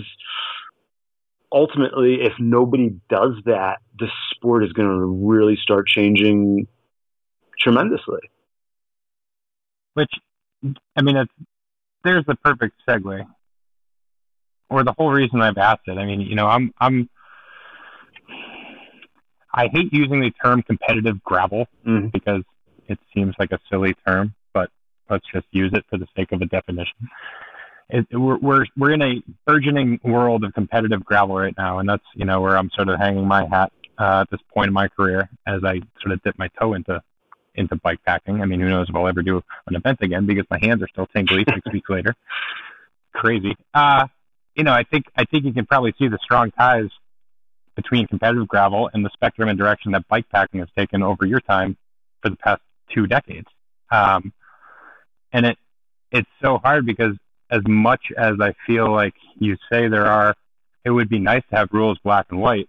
[1.50, 6.66] ultimately, if nobody does that, the sport is going to really start changing
[7.58, 8.20] tremendously.
[9.94, 10.10] Which,
[10.96, 11.32] I mean, it's,
[12.02, 13.24] there's the perfect segue,
[14.68, 15.98] or the whole reason I've asked it.
[15.98, 17.08] I mean, you know, I'm, I'm,
[19.54, 22.12] I hate using the term competitive gravel Mhm.
[22.12, 22.42] because
[22.88, 24.70] it seems like a silly term, but
[25.08, 26.96] let's just use it for the sake of a definition.
[27.88, 32.04] It, we're, we're, we're in a burgeoning world of competitive gravel right now, and that's,
[32.14, 34.88] you know, where I'm sort of hanging my hat uh, at this point in my
[34.88, 37.00] career as I sort of dip my toe into
[37.56, 38.42] into bike packing.
[38.42, 40.88] I mean, who knows if I'll ever do an event again because my hands are
[40.88, 42.12] still tingly six weeks later.
[43.14, 43.54] Crazy.
[43.72, 44.08] Uh,
[44.56, 46.88] you know, I think I think you can probably see the strong ties
[47.76, 51.40] between competitive gravel and the spectrum and direction that bike packing has taken over your
[51.40, 51.76] time
[52.22, 52.62] for the past
[52.92, 53.48] two decades.
[53.90, 54.32] Um,
[55.32, 55.58] and it
[56.10, 57.16] it's so hard because
[57.50, 60.34] as much as I feel like you say there are,
[60.84, 62.68] it would be nice to have rules black and white.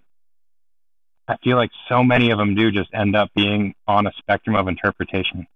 [1.28, 4.56] I feel like so many of them do just end up being on a spectrum
[4.56, 5.48] of interpretation,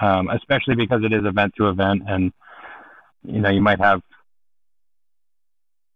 [0.00, 2.32] um, especially because it is event to event, and
[3.22, 4.02] you know you might have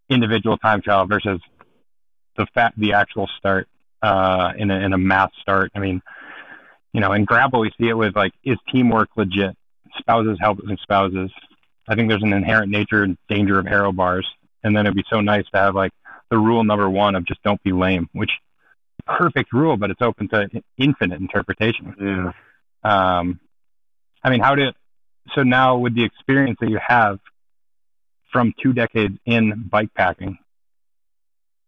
[0.08, 1.40] individual time trial versus
[2.36, 3.68] the fact the actual start
[4.02, 5.72] uh, in a in a mass start.
[5.74, 6.02] I mean,
[6.92, 9.56] you know, in gravel we see it with like is teamwork legit?
[9.98, 11.30] Spouses helping spouses.
[11.88, 14.26] I think there's an inherent nature and danger of aero bars,
[14.62, 15.92] and then it'd be so nice to have like
[16.30, 18.30] the rule number one of just don't be lame, which
[19.06, 21.94] perfect rule, but it's open to infinite interpretation.
[22.00, 22.32] Yeah.
[22.82, 23.40] Um,
[24.22, 24.74] I mean, how did
[25.34, 27.18] so now with the experience that you have
[28.32, 30.38] from two decades in bike packing,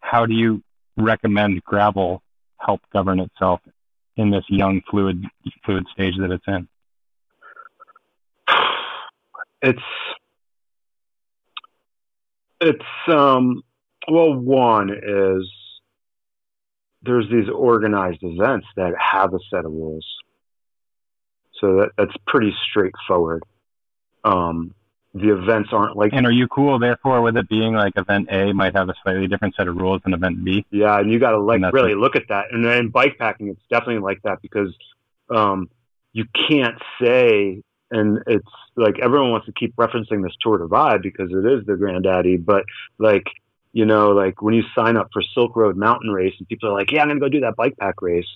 [0.06, 0.62] how do you
[0.96, 2.22] recommend gravel
[2.58, 3.60] help govern itself
[4.16, 5.24] in this young fluid
[5.64, 6.68] fluid stage that it's in?
[9.62, 9.78] It's
[12.60, 13.62] it's um
[14.08, 15.50] well one is
[17.02, 20.06] there's these organized events that have a set of rules.
[21.60, 23.42] So that, that's pretty straightforward.
[24.24, 24.74] Um,
[25.16, 28.52] the events aren't like And are you cool, therefore, with it being like event A
[28.52, 30.64] might have a slightly different set of rules than event B?
[30.70, 31.98] Yeah, and you got to like really it.
[31.98, 32.46] look at that.
[32.52, 34.74] And then bike packing, it's definitely like that because
[35.30, 35.70] um,
[36.12, 41.30] you can't say, and it's like everyone wants to keep referencing this Tour Divide because
[41.30, 42.36] it is the granddaddy.
[42.36, 42.64] But
[42.98, 43.24] like,
[43.72, 46.74] you know, like when you sign up for Silk Road Mountain Race and people are
[46.74, 48.26] like, "Yeah, I'm going to go do that bike pack race."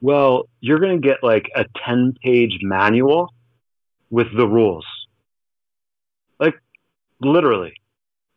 [0.00, 3.32] Well, you're going to get like a 10 page manual
[4.10, 4.86] with the rules,
[6.40, 6.54] like
[7.20, 7.74] literally.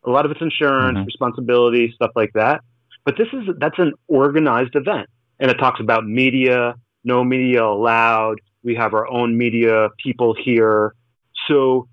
[0.03, 1.05] A lot of it's insurance, Mhm.
[1.05, 2.61] responsibility, stuff like that.
[3.03, 8.39] But this is that's an organized event, and it talks about media, no media allowed.
[8.63, 10.93] We have our own media people here,
[11.47, 11.87] so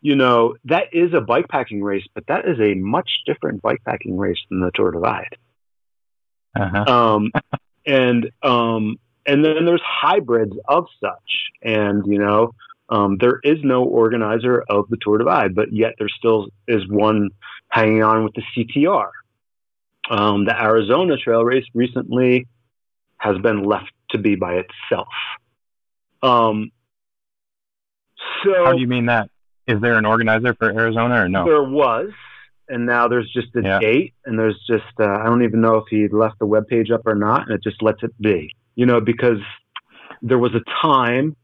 [0.00, 4.38] you know that is a bikepacking race, but that is a much different bikepacking race
[4.50, 5.36] than the Tour Divide.
[6.54, 6.84] Uh-huh.
[6.92, 7.32] Um,
[7.86, 12.52] and um, and then there's hybrids of such, and you know
[12.88, 17.30] um, there is no organizer of the Tour Divide, but yet there still is one
[17.68, 19.10] hanging on with the CTR.
[20.08, 22.46] Um, the Arizona Trail Race recently
[23.18, 25.08] has been left to be by itself.
[26.22, 26.70] Um,
[28.44, 29.30] so How do you mean that?
[29.66, 31.44] Is there an organizer for Arizona or no?
[31.44, 32.10] there was,
[32.68, 33.80] and now there's just a Yeah.
[33.80, 36.90] date, and there's just uh, I don't even know if he left the web page
[36.92, 38.50] up or not, and it just lets it be.
[38.76, 39.38] You know, because
[40.22, 41.34] there was a time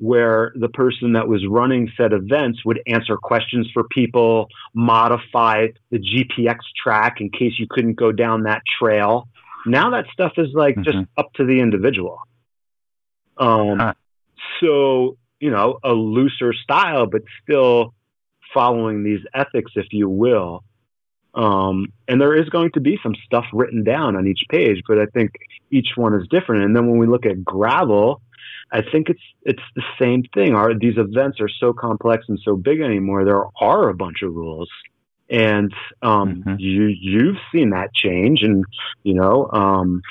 [0.00, 5.98] where the person that was running said events would answer questions for people, modify the
[5.98, 9.28] GPX track in case you couldn't go down that trail.
[9.66, 11.06] Now that stuff is like just Mhm.
[11.18, 12.18] up to the individual.
[13.36, 13.94] Um, Huh.
[14.60, 17.94] so you know, a looser style, but still
[18.52, 20.62] following these ethics, if you will.
[21.34, 24.98] Um, and there is going to be some stuff written down on each page, but
[24.98, 25.30] I think
[25.70, 26.64] each one is different.
[26.64, 28.20] And then when we look at gravel,
[28.72, 30.54] I think it's it's the same thing.
[30.54, 33.24] Our these events are so complex and so big anymore.
[33.24, 34.68] There are a bunch of rules,
[35.28, 36.56] and um, Mhm.
[36.58, 38.42] you you've seen that change.
[38.42, 38.64] And
[39.02, 40.02] you know, um,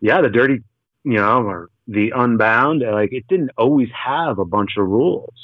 [0.00, 0.62] yeah, the dirty,
[1.04, 5.34] you know, or the unbound, like it didn't always have a bunch of rules.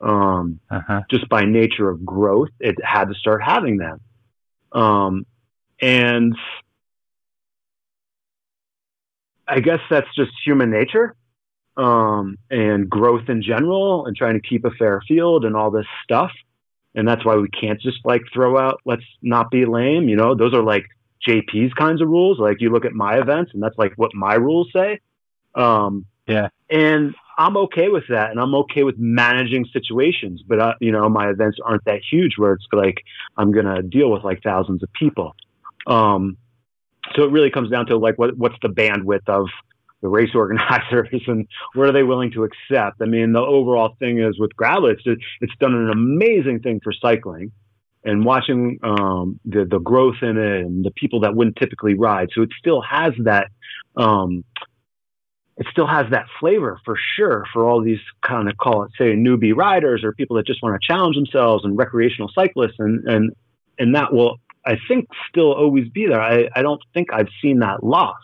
[0.00, 1.02] Um, Uh-huh.
[1.10, 4.00] just by nature of growth, it had to start having them.
[4.72, 5.26] Um,
[5.80, 6.36] and
[9.46, 11.14] I guess that's just human nature
[11.76, 15.86] um, and growth in general and trying to keep a fair field and all this
[16.04, 16.30] stuff.
[16.94, 20.08] And that's why we can't just like throw out, let's not be lame.
[20.08, 20.86] You know, those are like
[21.26, 22.38] JP's kinds of rules.
[22.38, 25.00] Like you look at my events and that's like what my rules say.
[25.54, 26.48] Um, yeah.
[26.70, 28.30] And I'm okay with that.
[28.30, 30.42] And I'm okay with managing situations.
[30.46, 33.02] But, uh, you know, my events aren't that huge where it's like
[33.36, 35.34] I'm going to deal with like thousands of people.
[35.86, 36.36] Um,
[37.14, 39.48] so it really comes down to like what what's the bandwidth of
[40.04, 43.00] the race organizers and what are they willing to accept?
[43.02, 45.02] I mean, the overall thing is with gravel, it's
[45.40, 47.50] it's done an amazing thing for cycling
[48.04, 52.28] and watching um, the the growth in it and the people that wouldn't typically ride.
[52.34, 53.48] So it still has that.
[53.96, 54.44] Um,
[55.56, 59.14] it still has that flavor for sure for all these kind of call it say
[59.14, 63.32] newbie riders or people that just want to challenge themselves and recreational cyclists and and
[63.78, 66.20] and that will I think still always be there.
[66.20, 68.18] I, I don't think I've seen that lost,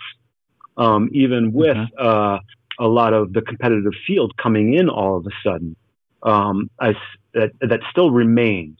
[0.81, 2.07] um, even with mm-hmm.
[2.07, 2.39] uh,
[2.79, 5.77] a lot of the competitive field coming in all of a sudden.
[6.23, 6.95] Um, I,
[7.35, 8.79] that, that still remains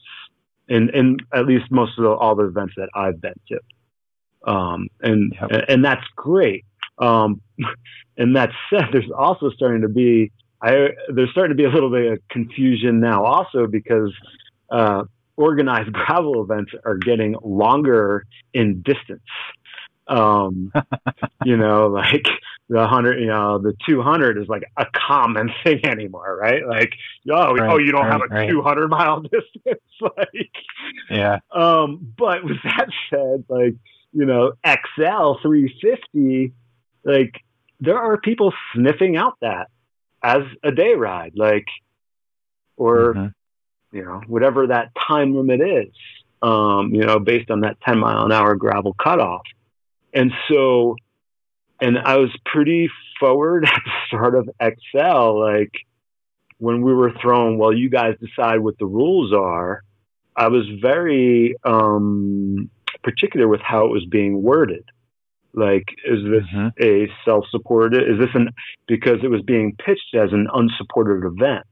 [0.67, 4.51] in, in at least most of the, all the events that I've been to.
[4.51, 5.65] Um, and, yep.
[5.69, 6.65] and that's great.
[6.97, 7.41] Um,
[8.17, 10.31] and that said, there's also starting to be,
[10.61, 14.11] I, there's starting to be a little bit of confusion now also because,
[14.71, 15.03] uh,
[15.37, 19.21] organized gravel events are getting longer in distance.
[20.11, 20.71] Um,
[21.45, 22.27] you know, like
[22.69, 26.65] the hundred, you know, the 200 is like a common thing anymore, right?
[26.65, 26.93] Like,
[27.29, 28.49] oh, right, oh, you don't right, have a right.
[28.49, 29.81] 200 mile distance.
[30.01, 30.51] like,
[31.09, 31.39] yeah.
[31.51, 33.75] Um, but with that said, like,
[34.13, 36.53] you know, XL 350,
[37.03, 37.35] like,
[37.79, 39.69] there are people sniffing out that
[40.21, 41.65] as a day ride, like,
[42.77, 43.27] or, mm-hmm
[43.91, 45.93] you know, whatever that time limit is,
[46.41, 49.41] um, you know, based on that 10 mile an hour gravel cutoff.
[50.13, 50.95] And so,
[51.79, 52.89] and I was pretty
[53.19, 55.73] forward at the start of XL, like
[56.57, 59.83] when we were thrown, well, you guys decide what the rules are.
[60.35, 62.69] I was very um,
[63.03, 64.85] particular with how it was being worded.
[65.53, 66.67] Like, is this mm-hmm.
[66.81, 68.03] a self supported?
[68.03, 68.49] Is this an,
[68.87, 71.65] because it was being pitched as an unsupported event.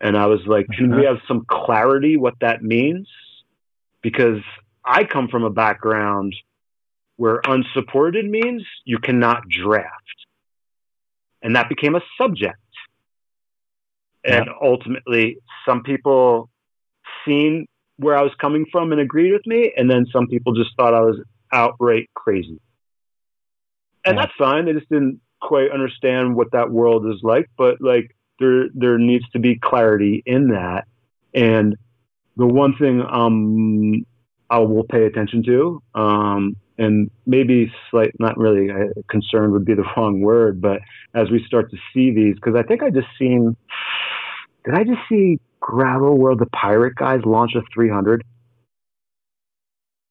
[0.00, 1.14] And I was like, can we uh-huh.
[1.14, 3.08] have some clarity what that means?
[4.02, 4.42] Because
[4.84, 6.34] I come from a background
[7.16, 9.90] where unsupported means you cannot draft.
[11.42, 12.58] And that became a subject.
[14.24, 16.50] And ultimately, some people
[17.24, 19.72] seen where I was coming from and agreed with me.
[19.76, 21.20] And then some people just thought I was
[21.52, 22.60] outright crazy.
[24.04, 24.22] And yeah.
[24.22, 24.64] that's fine.
[24.64, 27.48] They just didn't quite understand what that world is like.
[27.56, 30.86] But like, there there needs to be clarity in that.
[31.32, 31.76] And
[32.36, 34.04] the one thing um,
[34.50, 39.74] I will pay attention to, um, and maybe slight, not really uh, concerned would be
[39.74, 40.80] the wrong word, but
[41.14, 43.56] as we start to see these, because I think I just seen,
[44.64, 48.22] did I just see Gravel World the Pirate guys launch a 300?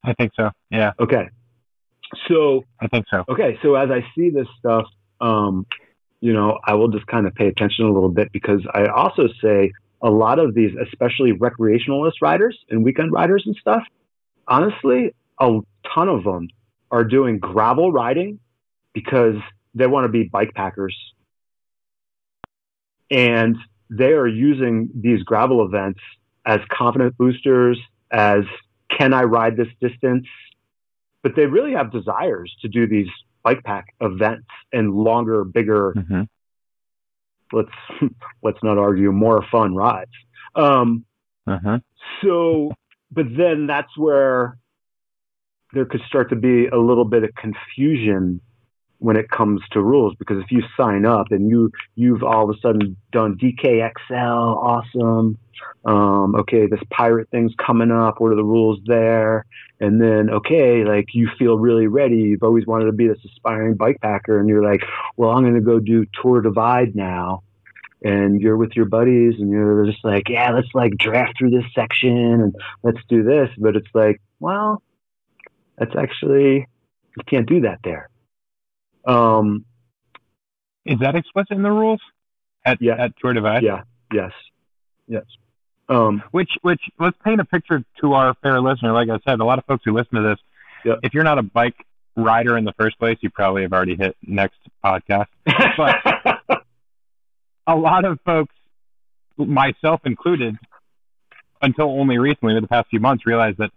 [0.04, 0.50] I think so.
[0.70, 0.92] Yeah.
[1.00, 1.28] Okay.
[2.28, 3.24] So I think so.
[3.28, 3.58] Okay.
[3.62, 4.86] So as I see this stuff,
[5.20, 5.66] um,
[6.20, 9.28] you know, I will just kind of pay attention a little bit because I also
[9.42, 13.82] say a lot of these, especially recreationalist riders and weekend riders and stuff,
[14.46, 15.60] honestly, a
[15.94, 16.48] ton of them
[16.90, 18.38] are doing gravel riding
[18.92, 19.36] because
[19.74, 20.96] they want to be bike packers.
[23.10, 23.56] And
[23.90, 26.00] they are using these gravel events
[26.44, 27.78] as confidence boosters,
[28.10, 28.44] as
[28.96, 30.26] can I ride this distance?
[31.22, 33.08] But they really have desires to do these
[33.42, 35.92] bike pack events and longer, bigger.
[35.96, 36.22] Mm-hmm.
[37.52, 37.70] Let's
[38.42, 40.10] let's not argue more fun rides.
[40.54, 41.04] Um,
[41.46, 41.78] uh-huh.
[42.22, 42.72] So,
[43.10, 44.58] but then that's where
[45.72, 48.40] there could start to be a little bit of confusion
[48.98, 52.56] when it comes to rules because if you sign up and you you've all of
[52.56, 55.38] a sudden done DKXL, awesome.
[55.84, 58.20] Um, okay, this pirate thing's coming up.
[58.20, 59.44] What are the rules there?
[59.80, 62.16] And then okay, like you feel really ready.
[62.16, 64.82] You've always wanted to be this aspiring bike packer, and you're like,
[65.16, 67.42] well, I'm going to go do Tour Divide now.
[68.02, 71.64] And you're with your buddies, and you're just like, yeah, let's like draft through this
[71.74, 73.48] section and let's do this.
[73.58, 74.82] But it's like, well,
[75.78, 76.66] that's actually
[77.16, 78.08] you can't do that there
[79.06, 79.64] um,
[80.84, 82.00] Is that explicit in the rules
[82.64, 82.96] at yeah.
[82.98, 83.62] at Tour Divide?
[83.62, 83.82] Yeah.
[84.12, 84.32] Yes.
[85.06, 85.24] Yes.
[85.88, 88.92] Um, which which let's paint a picture to our fair listener.
[88.92, 90.38] Like I said, a lot of folks who listen to this,
[90.84, 90.98] yep.
[91.04, 91.76] if you're not a bike
[92.16, 95.26] rider in the first place, you probably have already hit next podcast.
[95.76, 95.96] But
[97.68, 98.54] a lot of folks,
[99.36, 100.56] myself included,
[101.62, 103.70] until only recently, in the past few months, realized that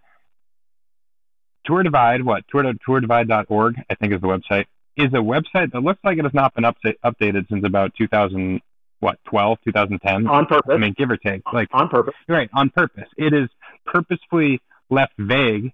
[1.70, 4.64] Tour Divide, what Tour TourDivide.org, I think is the website,
[4.96, 8.60] is a website that looks like it has not been update, updated since about 2000,
[8.98, 10.72] what 12, 2010, on purpose.
[10.74, 12.14] I mean, give or take, like on purpose.
[12.28, 13.08] Right, on purpose.
[13.16, 13.48] It is
[13.86, 14.60] purposefully
[14.90, 15.72] left vague,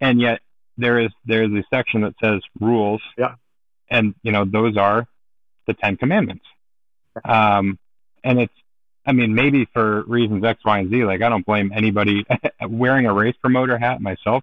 [0.00, 0.40] and yet
[0.78, 3.02] there is there is a section that says rules.
[3.18, 3.34] Yeah.
[3.90, 5.06] And you know those are
[5.66, 6.46] the Ten Commandments.
[7.26, 7.78] Um,
[8.24, 8.54] and it's
[9.04, 11.04] I mean maybe for reasons X, Y, and Z.
[11.04, 12.24] Like I don't blame anybody
[12.66, 14.42] wearing a race promoter hat myself.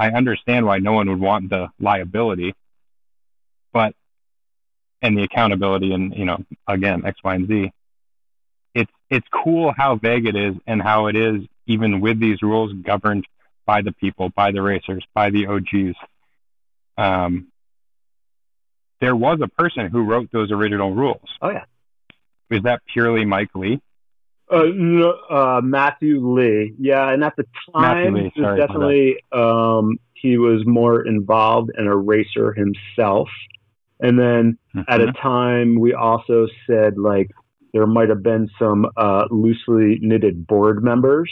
[0.00, 2.54] I understand why no one would want the liability,
[3.70, 3.94] but
[5.02, 7.70] and the accountability and you know again X, Y, and Z.
[8.74, 12.72] It's it's cool how vague it is and how it is even with these rules
[12.72, 13.26] governed
[13.66, 15.96] by the people, by the racers, by the OGs.
[16.96, 17.48] Um,
[19.02, 21.28] there was a person who wrote those original rules.
[21.42, 21.64] Oh yeah.
[22.48, 23.82] Is that purely Mike Lee?
[24.50, 26.74] Uh, no, uh, Matthew Lee.
[26.78, 31.96] Yeah, and at the time, Lee, sorry, definitely um, he was more involved and a
[31.96, 33.28] racer himself.
[34.00, 34.92] And then Mm-hmm.
[34.92, 37.28] at a time, we also said like
[37.72, 41.30] there might have been some uh, loosely knitted board members,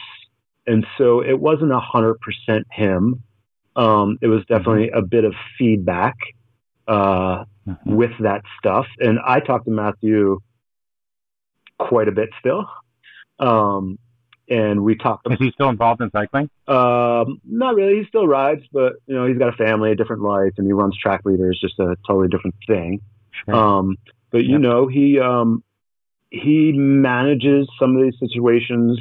[0.67, 3.23] and so it wasn't a hundred percent him.
[3.77, 6.17] Um, it was definitely a bit of feedback
[6.89, 7.79] uh, Mhm.
[7.87, 10.41] with that stuff, and I talked to Matthew
[11.79, 12.67] quite a bit still.
[13.39, 13.99] Um,
[14.49, 16.49] and we talked Is he still involved in cycling?
[16.69, 17.99] um, not really.
[17.99, 20.73] He still rides, but you know, he's got a family, a different life, and he
[20.73, 23.01] runs track leaders, just a totally different thing.
[23.45, 23.55] Sure.
[23.55, 23.97] Um,
[24.31, 24.61] but you Yep.
[24.61, 25.63] know, he um,
[26.31, 28.99] he manages some of these situations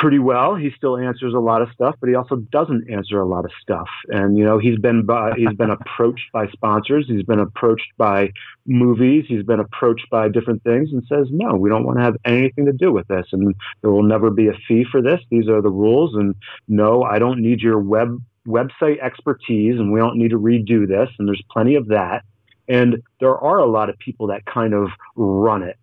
[0.00, 0.54] pretty well.
[0.54, 3.50] He still answers a lot of stuff, but he also doesn't answer a lot of
[3.60, 3.88] stuff.
[4.08, 8.32] And you know, he's been by, he's been approached by sponsors, he's been approached by
[8.64, 12.16] movies, he's been approached by different things, and says, "No, we don't want to have
[12.24, 15.20] anything to do with this, and there will never be a fee for this.
[15.30, 16.34] These are the rules, and
[16.66, 21.10] no, I don't need your web website expertise, and we don't need to redo this.
[21.18, 22.24] And there's plenty of that."
[22.68, 25.76] And there are a lot of people that kind of run it,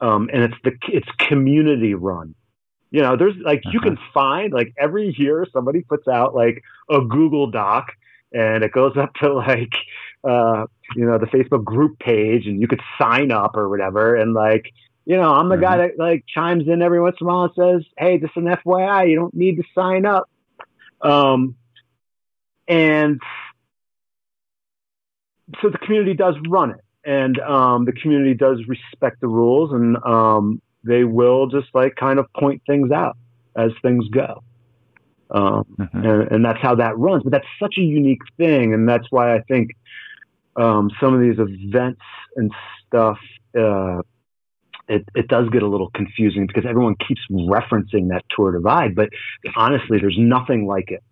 [0.00, 2.34] um, and it's the it's community run.
[2.90, 3.90] You know, there's like you Uh-huh.
[3.90, 7.88] can find like every year somebody puts out like a Google Doc,
[8.32, 9.72] and it goes up to like
[10.24, 10.66] uh,
[10.96, 14.14] you know the Facebook group page, and you could sign up or whatever.
[14.16, 14.66] And like
[15.06, 17.52] you know, I'm the guy that like chimes in every once in a while and
[17.82, 20.28] says, "Hey, this is an FYI, you don't need to sign up."
[21.02, 21.56] Um,
[22.68, 23.20] and
[25.60, 29.96] so the community does run it, and um, the community does respect the rules, and
[30.04, 33.16] um, they will just like kind of point things out
[33.56, 34.42] as things go.
[35.30, 36.04] Um, Mhm.
[36.04, 37.22] and, and that's how that runs.
[37.22, 39.72] But that's such a unique thing, and that's why I think
[40.56, 42.02] um, some of these events
[42.36, 42.52] and
[42.86, 43.18] stuff.
[43.56, 44.02] Uh,
[44.86, 49.08] it, it does get a little confusing because everyone keeps referencing that tour divide, but
[49.56, 51.02] honestly, there's nothing like it.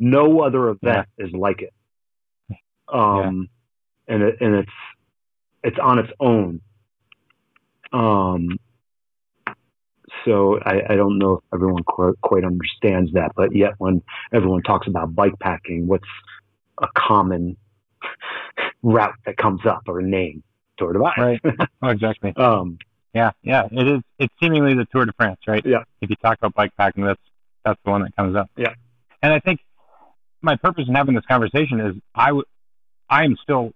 [0.00, 1.72] No other event is like it.
[2.88, 3.48] Um,
[4.08, 4.72] and it, and it's
[5.62, 6.60] it's on its own.
[7.92, 8.58] Um,
[10.24, 14.02] so I, I don't know if everyone quite, quite understands that, but yet when
[14.32, 16.08] everyone talks about bike packing, what's
[16.82, 17.56] a common
[18.82, 20.42] route that comes up or a name?
[20.78, 21.18] Tour divide.
[21.18, 21.40] Right.
[21.82, 22.32] Oh, exactly.
[22.36, 22.78] Um,
[23.14, 23.68] Yeah, yeah.
[23.70, 24.00] It is.
[24.18, 25.64] It's seemingly the Tour de France, right?
[25.64, 25.84] Yeah.
[26.00, 27.20] If you talk about bike packing, that's
[27.64, 28.50] that's the one that comes up.
[28.56, 28.74] Yeah.
[29.22, 29.60] And I think
[30.42, 32.44] my purpose in having this conversation is I w-
[33.08, 33.72] I am still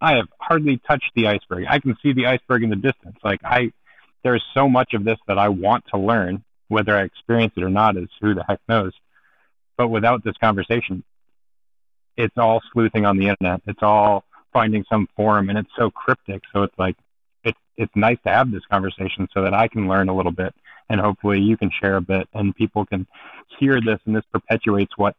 [0.00, 1.66] I have hardly touched the iceberg.
[1.68, 3.16] I can see the iceberg in the distance.
[3.22, 3.72] Like I
[4.26, 7.70] there's so much of this that I want to learn, whether I experience it or
[7.70, 8.92] not is who the heck knows.
[9.76, 11.04] But without this conversation,
[12.16, 13.60] it's all sleuthing on the internet.
[13.68, 16.42] It's all finding some forum and it's so cryptic.
[16.52, 16.96] So it's like
[17.44, 20.52] it's it's nice to have this conversation so that I can learn a little bit
[20.90, 23.06] and hopefully you can share a bit and people can
[23.60, 25.14] hear this and this perpetuates what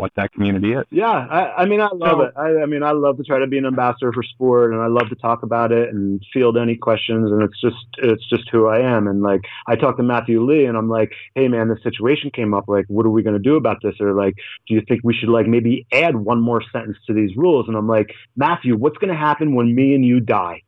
[0.00, 0.84] what that community is.
[0.90, 2.32] Yeah, I, I mean, I love So- it.
[2.36, 4.86] I, I mean, I love to try to be an ambassador for sport, and I
[4.86, 7.30] love to talk about it and field any questions.
[7.30, 9.06] And it's just, it's just who I am.
[9.06, 12.54] And like, I talked to Matthew Lee, and I'm like, hey, man, this situation came
[12.54, 12.64] up.
[12.66, 13.94] Like, what are we going to do about this?
[14.00, 14.34] Or like,
[14.66, 17.68] do you think we should like maybe add one more sentence to these rules?
[17.68, 20.62] And I'm like, Matthew, what's going to happen when me and you die?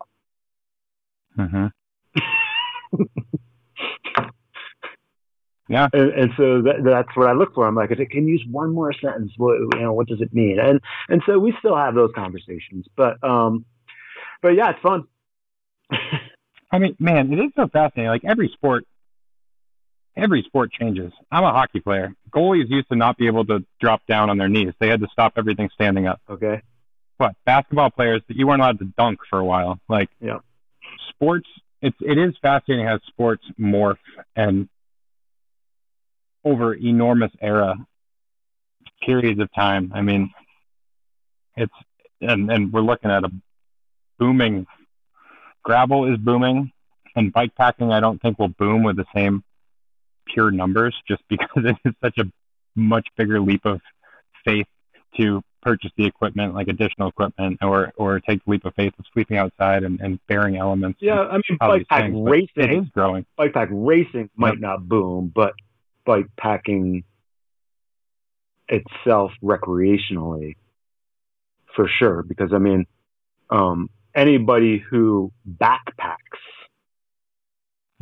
[1.38, 1.66] Mm-hmm.
[5.72, 5.88] Yeah.
[5.94, 7.66] And, and so that, that's what I look for.
[7.66, 10.32] I'm like, if it can use one more sentence, what, you know, what does it
[10.34, 10.58] mean?
[10.60, 13.64] And and so we still have those conversations, but um,
[14.42, 15.04] but yeah, it's fun.
[16.70, 18.10] I mean, man, it is so fascinating.
[18.10, 18.84] Like every sport,
[20.14, 21.10] every sport changes.
[21.30, 22.14] I'm a hockey player.
[22.30, 24.74] Goalies used to not be able to drop down on their knees.
[24.78, 26.20] They had to stop everything standing up.
[26.28, 26.60] Okay.
[27.16, 28.20] What basketball players?
[28.28, 29.80] You weren't allowed to dunk for a while.
[29.88, 30.40] Like Yeah.
[31.08, 31.48] sports,
[31.80, 33.96] it's it is fascinating how sports morph
[34.36, 34.68] and
[36.44, 37.76] over enormous era
[39.00, 39.92] periods of time.
[39.94, 40.32] I mean,
[41.56, 41.72] it's
[42.20, 43.30] and and we're looking at a
[44.18, 44.66] booming.
[45.62, 46.72] Gravel is booming,
[47.14, 49.44] and bike packing I don't think will boom with the same
[50.26, 52.24] pure numbers, just because it is such a
[52.74, 53.80] much bigger leap of
[54.44, 54.66] faith
[55.16, 59.04] to purchase the equipment, like additional equipment, or or take the leap of faith of
[59.12, 60.98] sleeping outside and, and bearing elements.
[61.00, 63.26] Yeah, I mean, bike pack things, racing is growing.
[63.36, 64.60] Bike pack racing might yep.
[64.60, 65.54] not boom, but
[66.04, 67.04] bike packing
[68.68, 70.56] itself recreationally,
[71.74, 72.22] for sure.
[72.22, 72.86] Because I mean,
[73.50, 76.16] um, anybody who backpacks,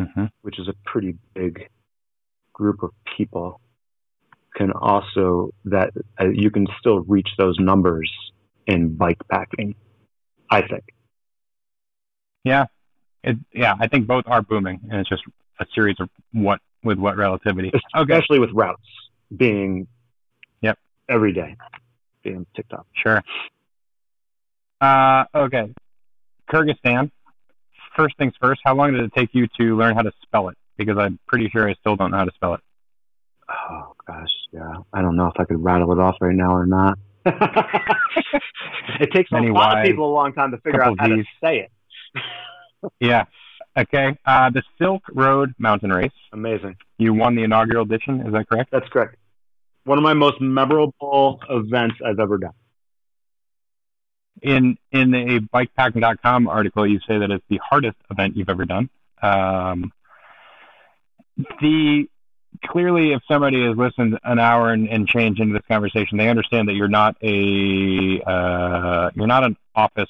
[0.01, 0.27] mm-hmm.
[0.43, 1.69] which is a pretty big
[2.53, 3.61] group of people
[4.55, 5.91] can also that
[6.21, 8.11] uh, you can still reach those numbers
[8.67, 9.75] in bike packing.
[10.51, 10.85] I think.
[12.45, 12.67] Yeah,
[13.23, 15.23] it, yeah, I think both are booming, and it's just
[15.61, 18.39] a series of what with what relativity, especially okay.
[18.39, 18.83] with routes
[19.35, 19.87] being,
[20.61, 20.79] yep,
[21.09, 21.57] every day
[22.23, 22.87] being ticked off.
[22.95, 23.23] Sure.
[24.81, 25.73] Uh, okay,
[26.51, 27.11] Kyrgyzstan.
[27.97, 28.61] First things first.
[28.65, 30.57] How long did it take you to learn how to spell it?
[30.77, 32.61] Because I'm pretty sure I still don't know how to spell it.
[33.49, 34.75] Oh gosh, yeah.
[34.93, 36.99] I don't know if I could rattle it off right now or not.
[37.27, 41.23] it takes Many a lot of people a long time to figure out how to
[41.43, 42.93] say it.
[43.01, 43.25] yeah.
[43.77, 44.17] Okay.
[44.27, 46.13] Uh, the Silk Road Mountain Race.
[46.33, 46.77] Amazing.
[46.99, 48.27] You won the inaugural edition.
[48.27, 48.71] Is that correct?
[48.71, 49.17] That's correct.
[49.85, 52.53] One of my most memorable events I've ever done.
[54.43, 58.89] In in a bikepacking.com article, you say that it's the hardest event you've ever done.
[59.23, 59.93] Um,
[61.61, 62.09] the
[62.65, 66.69] clearly, if somebody has listened an hour and, and change into this conversation, they understand
[66.69, 70.09] that you're not a uh, you're not an office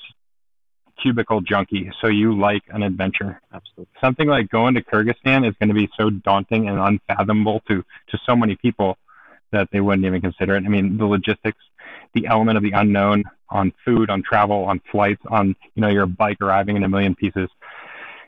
[1.02, 3.40] cubicle junkie, so you like an adventure.
[3.52, 3.92] Absolutely.
[4.00, 8.18] Something like going to Kyrgyzstan is going to be so daunting and unfathomable to to
[8.26, 8.96] so many people
[9.52, 10.64] that they wouldn't even consider it.
[10.64, 11.62] I mean, the logistics,
[12.14, 16.06] the element of the unknown on food, on travel, on flights, on you know your
[16.06, 17.48] bike arriving in a million pieces.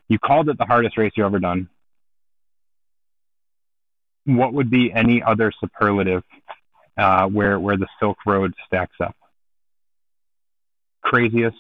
[0.09, 1.69] You called it the hardest race you've ever done
[4.25, 6.23] what would be any other superlative
[6.97, 9.17] uh, where where the Silk Road stacks up?
[11.03, 11.57] Craziest,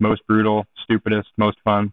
[0.00, 1.92] most brutal, stupidest, most fun.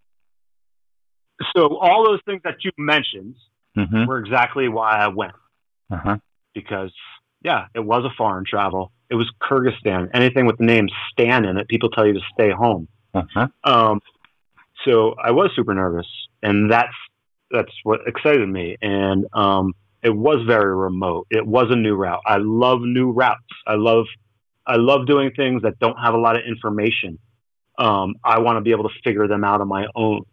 [1.55, 3.35] So all those things that you mentioned
[3.77, 4.05] mm-hmm.
[4.07, 5.34] were exactly why I went.
[5.91, 6.17] Uh-huh.
[6.53, 6.91] Because
[7.43, 8.91] yeah, it was a foreign travel.
[9.09, 10.09] It was Kyrgyzstan.
[10.13, 12.88] Anything with the name Stan in it, people tell you to stay home.
[13.13, 13.47] Uh-huh.
[13.63, 14.01] Um,
[14.85, 16.07] so I was super nervous,
[16.41, 16.93] and that's
[17.51, 18.77] that's what excited me.
[18.81, 19.73] And um,
[20.03, 21.27] it was very remote.
[21.29, 22.21] It was a new route.
[22.25, 23.41] I love new routes.
[23.65, 24.05] I love
[24.65, 27.19] I love doing things that don't have a lot of information.
[27.77, 30.25] Um, I want to be able to figure them out on my own.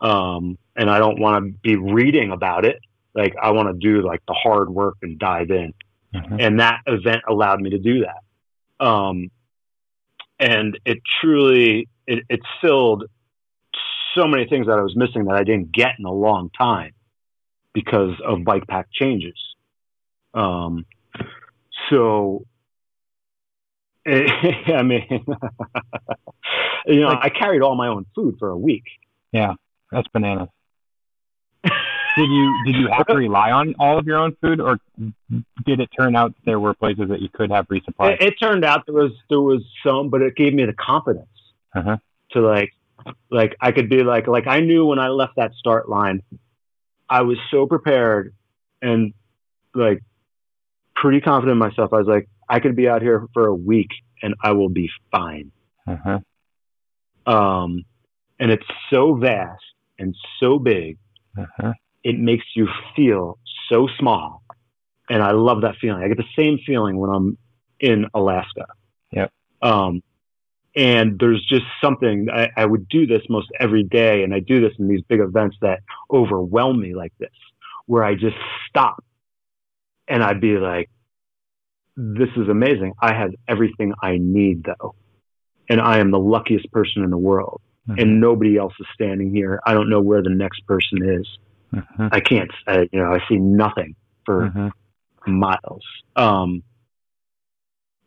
[0.00, 2.80] Um, and I don't want to be reading about it.
[3.14, 5.74] Like I want to do like the hard work and dive in.
[6.14, 6.36] Mm-hmm.
[6.40, 8.84] And that event allowed me to do that.
[8.84, 9.30] Um,
[10.38, 13.04] and it truly, it, it filled
[14.14, 16.92] so many things that I was missing that I didn't get in a long time
[17.72, 19.38] because of bike pack changes.
[20.34, 20.86] Um,
[21.88, 22.46] so,
[24.06, 25.26] I mean,
[26.86, 28.84] you know, like, I carried all my own food for a week.
[29.32, 29.54] Yeah,
[29.90, 30.48] that's bananas.
[31.64, 34.78] did you did you have to rely on all of your own food, or
[35.64, 38.14] did it turn out there were places that you could have resupply?
[38.14, 41.28] It, it turned out there was there was some, but it gave me the confidence
[41.74, 41.98] uh-huh.
[42.32, 42.72] to like
[43.30, 46.22] like I could be like like I knew when I left that start line,
[47.08, 48.34] I was so prepared
[48.82, 49.12] and
[49.74, 50.02] like
[50.94, 51.92] pretty confident in myself.
[51.92, 53.90] I was like, I could be out here for a week
[54.22, 55.52] and I will be fine.
[55.86, 56.20] Uh-huh.
[57.26, 57.84] Um,
[58.38, 59.62] and it's so vast
[59.98, 60.98] and so big,
[61.38, 61.72] uh-huh.
[62.02, 63.38] it makes you feel
[63.68, 64.42] so small.
[65.08, 66.02] And I love that feeling.
[66.02, 67.38] I get the same feeling when I'm
[67.78, 68.66] in Alaska.
[69.12, 69.32] Yep.
[69.62, 70.02] Um,
[70.76, 74.60] and there's just something I, I, would do this most every day and i do
[74.60, 75.80] this in these big events that
[76.10, 77.30] overwhelm me like this
[77.86, 78.36] where i just
[78.68, 79.04] stop
[80.06, 80.88] and i'd be like
[81.96, 84.94] this is amazing i have everything i need though
[85.70, 87.98] and i am the luckiest person in the world mm-hmm.
[87.98, 91.26] and nobody else is standing here i don't know where the next person is
[91.72, 92.08] mm-hmm.
[92.12, 95.32] i can't I, you know i see nothing for mm-hmm.
[95.32, 95.84] miles
[96.16, 96.62] um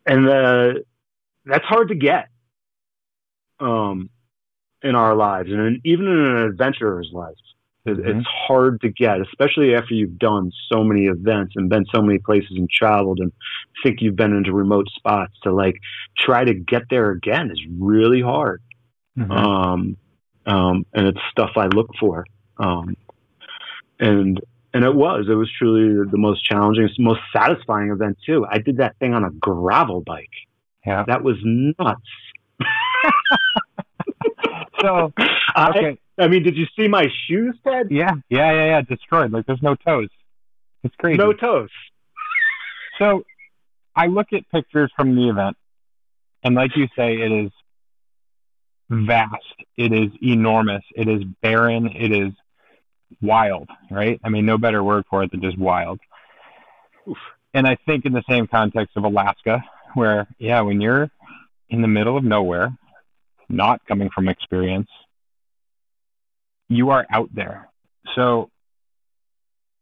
[0.06, 0.74] and uh,
[1.46, 2.28] that's hard to get
[3.60, 4.10] um,
[4.82, 7.36] in our lives, and even in an adventurer's life.
[7.88, 8.20] Mm-hmm.
[8.20, 12.18] It's hard to get, especially after you've done so many events and been so many
[12.20, 13.32] places and traveled and
[13.84, 15.34] think you've been into remote spots.
[15.44, 15.76] To like
[16.18, 18.62] try to get there again is really hard.
[19.18, 19.32] Mm-hmm.
[19.32, 19.98] Um,
[20.46, 22.26] um, and it's stuff I look for.
[22.58, 22.96] Um,
[24.00, 24.40] and
[24.74, 25.28] and it was.
[25.30, 28.46] It was truly the most challenging, most satisfying event too.
[28.50, 30.30] I did that thing on a gravel bike.
[30.86, 32.02] Yeah, that was nuts.
[34.82, 35.28] so, okay.
[35.56, 37.88] I, I, mean, did you see my shoes, Ted?
[37.90, 38.82] Yeah, yeah, yeah, yeah.
[38.82, 39.32] Destroyed.
[39.32, 40.10] Like there's no toes.
[40.84, 41.18] It's crazy.
[41.18, 41.70] No toes.
[43.00, 43.24] So,
[43.96, 45.58] I look at pictures from the event,
[46.44, 47.52] and like you say, it is
[48.88, 49.44] vast.
[49.78, 50.84] It is enormous.
[50.96, 51.88] It is barren.
[51.88, 52.34] It is
[53.22, 54.20] wild, right?
[54.24, 56.00] I mean, no better word for it than just wild.
[57.08, 57.18] Oof.
[57.54, 59.64] And I think in the same context of Alaska,
[59.94, 61.10] where, yeah, when you're
[61.70, 62.76] in the middle of nowhere,
[63.50, 64.90] not coming from experience,
[66.76, 67.70] you are out there.
[68.16, 68.50] So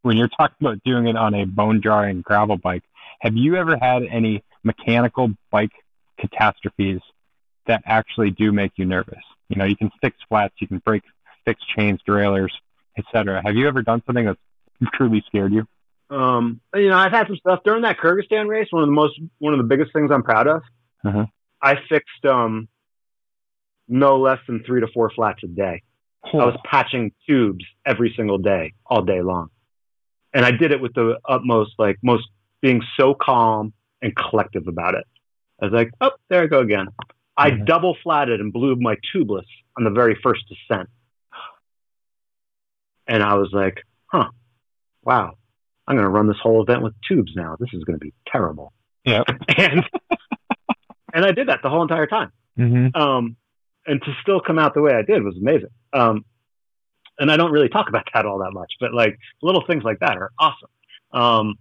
[0.01, 2.83] when you're talking about doing it on a bone jarring gravel bike,
[3.19, 5.71] have you ever had any mechanical bike
[6.19, 7.01] catastrophes
[7.67, 9.23] that actually do make you nervous?
[9.49, 11.03] You know, you can fix flats, you can break,
[11.45, 12.53] fix chains, derailleurs,
[12.97, 13.41] etc.
[13.45, 14.39] Have you ever done something that's
[14.93, 15.67] truly scared you?
[16.09, 18.67] Um, you know, I've had some stuff during that Kyrgyzstan race.
[18.71, 20.61] One of the most, one of the biggest things I'm proud of.
[21.05, 21.25] Uh-huh.
[21.61, 22.67] I fixed um,
[23.87, 25.83] no less than three to four flats a day.
[26.23, 29.49] I was patching tubes every single day, all day long,
[30.33, 32.23] and I did it with the utmost, like most,
[32.61, 35.05] being so calm and collective about it.
[35.61, 36.87] I was like, oh, there I go again.
[37.37, 37.65] I mm-hmm.
[37.65, 39.45] double flatted and blew my tubeless
[39.77, 40.89] on the very first descent.
[43.07, 44.29] And I was like, huh,
[45.03, 45.33] wow,
[45.87, 47.55] I'm going to run this whole event with tubes now.
[47.59, 48.73] This is going to be terrible.
[49.05, 49.23] Yeah.
[49.57, 49.83] and,
[51.13, 52.31] and I did that the whole entire time.
[52.57, 52.99] Mm-hmm.
[52.99, 53.35] Um,
[53.85, 55.69] and to still come out the way I did was amazing.
[55.93, 56.25] Um,
[57.19, 59.99] and I don't really talk about that all that much, but like little things like
[59.99, 60.69] that are awesome.
[61.11, 61.55] Um,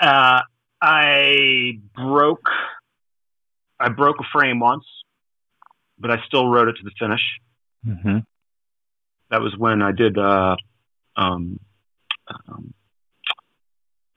[0.00, 0.40] uh,
[0.80, 2.48] I broke,
[3.80, 4.84] I broke a frame once,
[5.98, 7.22] but I still rode it to the finish.
[7.86, 8.18] Mm-hmm
[9.30, 10.56] that was when I did uh,
[11.16, 11.58] um,
[12.28, 12.74] um,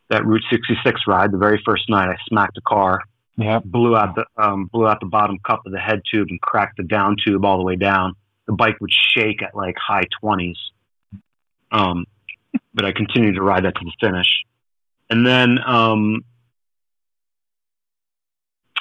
[0.09, 1.31] that Route 66 ride.
[1.31, 3.01] The very first night, I smacked a car.
[3.37, 3.59] Yeah.
[3.63, 6.77] Blew out the um, blew out the bottom cup of the head tube and cracked
[6.77, 8.13] the down tube all the way down.
[8.45, 10.57] The bike would shake at like high twenties.
[11.71, 12.05] Um,
[12.73, 14.27] but I continued to ride that to the finish.
[15.09, 16.25] And then um,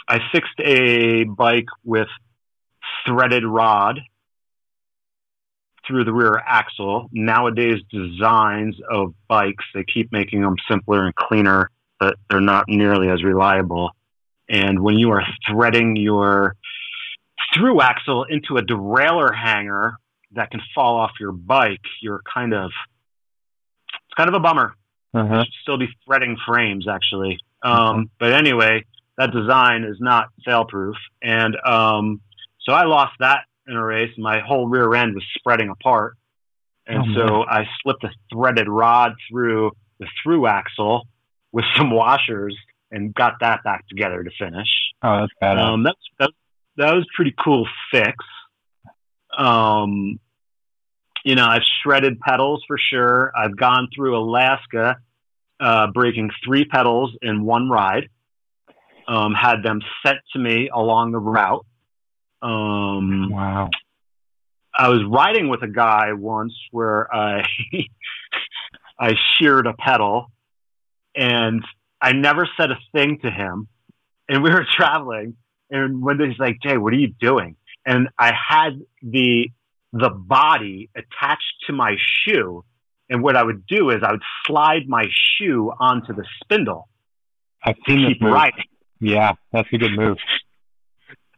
[0.08, 2.08] I fixed a bike with
[3.06, 4.00] threaded rod
[5.86, 7.08] through the rear axle.
[7.12, 13.08] Nowadays, designs of bikes, they keep making them simpler and cleaner, but they're not nearly
[13.08, 13.90] as reliable.
[14.50, 16.56] And when you are threading your
[17.54, 19.94] through axle into a derailleur hanger
[20.32, 22.70] that can fall off your bike, you're kind of,
[23.88, 24.74] it's kind of a bummer.
[25.14, 25.34] Uh-huh.
[25.34, 27.38] You should still be threading frames, actually.
[27.62, 28.02] Um, uh-huh.
[28.18, 28.84] But anyway,
[29.18, 30.96] that design is not fail proof.
[31.22, 32.20] And um,
[32.60, 34.10] so I lost that in a race.
[34.18, 36.16] My whole rear end was spreading apart.
[36.86, 39.70] And oh, so I slipped a threaded rod through
[40.00, 41.06] the through axle
[41.52, 42.56] with some washers
[42.90, 44.68] and got that back together to finish.
[45.02, 45.58] Oh, that's bad.
[45.58, 46.30] Um, that's, that,
[46.76, 48.16] that was pretty cool fix.
[49.36, 50.18] Um,
[51.24, 53.32] you know, I've shredded pedals for sure.
[53.36, 54.96] I've gone through Alaska,
[55.58, 58.08] uh, breaking three pedals in one ride.
[59.06, 61.66] Um, had them sent to me along the route.
[62.42, 63.70] Um, wow.
[64.72, 67.44] I was riding with a guy once where I
[68.98, 70.30] I sheared a pedal,
[71.14, 71.64] and
[72.00, 73.68] I never said a thing to him.
[74.28, 75.36] And we were traveling,
[75.70, 79.50] and one day he's like, "Jay, what are you doing?" And I had the
[79.92, 82.64] the body attached to my shoe,
[83.08, 85.06] and what I would do is I would slide my
[85.36, 86.88] shoe onto the spindle.
[87.62, 88.64] I've seen keep riding.
[89.00, 90.18] Yeah, that's a good move.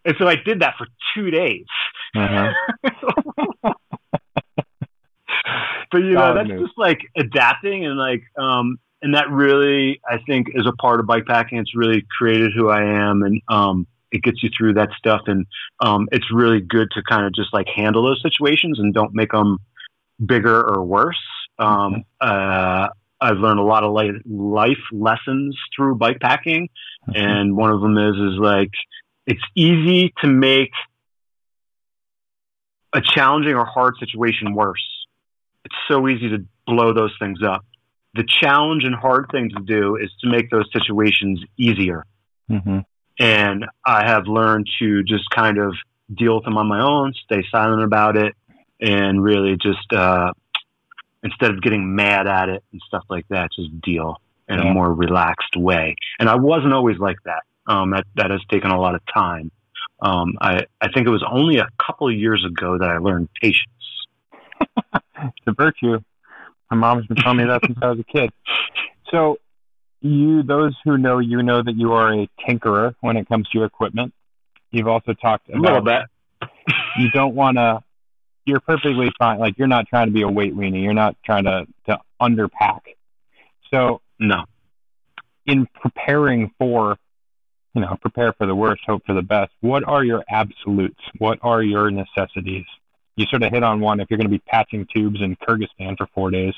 [0.05, 1.65] And so I did that for two days.
[2.17, 2.53] Uh-huh.
[5.93, 10.49] but you know, that's just like adapting and like, um, and that really, I think,
[10.55, 11.59] is a part of bike packing.
[11.59, 15.23] It's really created who I am, and um, it gets you through that stuff.
[15.27, 15.47] And
[15.81, 19.33] um, it's really good to kind of just like handle those situations and don't make
[19.33, 19.59] them
[20.25, 21.21] bigger or worse.
[21.59, 22.89] Um, uh,
[23.21, 23.93] I've learned a lot of
[24.25, 26.69] life lessons through bike packing,
[27.09, 27.13] mm-hmm.
[27.17, 28.71] and one of them is is like
[29.27, 30.73] it's easy to make
[32.93, 34.85] a challenging or hard situation worse.
[35.65, 37.65] It's so easy to blow those things up.
[38.15, 42.05] The challenge and hard thing to do is to make those situations easier.
[42.51, 42.81] Mm-hmm.
[43.19, 45.75] And I have learned to just kind of
[46.15, 48.35] deal with them on my own, stay silent about it,
[48.81, 50.33] and really just, uh,
[51.23, 54.17] instead of getting mad at it and stuff like that, just deal
[54.49, 54.71] in yeah.
[54.71, 55.97] a more relaxed way.
[56.19, 57.43] And I wasn't always like that.
[57.67, 59.53] Um, that that has taken a lot of time.
[60.01, 63.29] Um, I I think it was only a couple of years ago that I learned
[63.41, 63.69] patience.
[64.73, 66.01] it's a virtue.
[66.73, 68.31] My mom's been telling me that since I was a kid.
[69.11, 69.37] So,
[70.01, 73.59] you, those who know you, know that you are a tinkerer when it comes to
[73.59, 74.15] your equipment.
[74.71, 76.49] You've also talked about a little bit.
[76.97, 77.83] you don't want to.
[78.47, 79.39] You're perfectly fine.
[79.39, 80.83] Like you're not trying to be a weight weenie.
[80.83, 82.81] You're not trying to to underpack.
[83.71, 84.45] So no.
[85.45, 86.97] In preparing for,
[87.75, 89.53] you know, prepare for the worst, hope for the best.
[89.61, 91.01] What are your absolutes?
[91.19, 92.65] What are your necessities?
[93.17, 94.01] You sort of hit on one.
[94.01, 96.55] If you're going to be patching tubes in Kyrgyzstan for four days,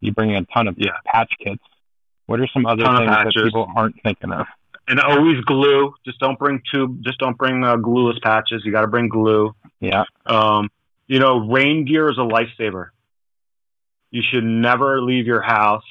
[0.00, 0.92] you bring a ton of yeah.
[1.06, 1.62] patch kits.
[2.26, 4.46] What are some other things that people aren't thinking of?
[4.86, 5.94] And always glue.
[6.04, 7.02] Just don't bring tube.
[7.02, 8.62] Just don't bring uh, glueless patches.
[8.64, 9.54] You got to bring glue.
[9.80, 10.04] Yeah.
[10.26, 10.70] Um,
[11.06, 12.88] you know, rain gear is a lifesaver.
[14.10, 15.84] You should never leave your house.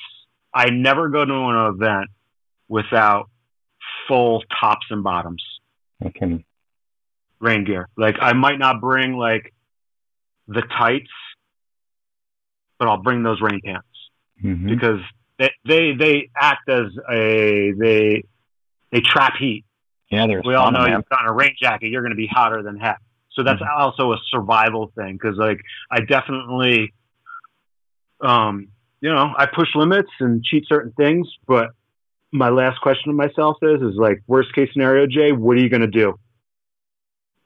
[0.53, 2.09] I never go to an event
[2.67, 3.29] without
[4.07, 5.43] full tops and bottoms.
[6.05, 6.45] Okay.
[7.39, 7.89] Rain gear.
[7.97, 9.53] Like I might not bring like
[10.48, 11.11] the tights,
[12.80, 13.88] but I'll bring those rain pants
[14.44, 14.68] mm-hmm.
[14.68, 14.99] because
[15.40, 18.24] they, they they act as a they
[18.91, 19.65] they trap heat.
[20.10, 22.61] Yeah, there's we all know you've got a rain jacket, you're going to be hotter
[22.61, 22.99] than heck.
[23.32, 23.82] So that's mm-hmm.
[23.82, 25.60] also a survival thing because like
[25.90, 26.94] I definitely,
[28.22, 28.68] um,
[29.02, 31.72] you know, I push limits and cheat certain things, but
[32.34, 35.70] my last question to myself is, is like, worst case scenario, Jay, what are you
[35.70, 36.20] going to do?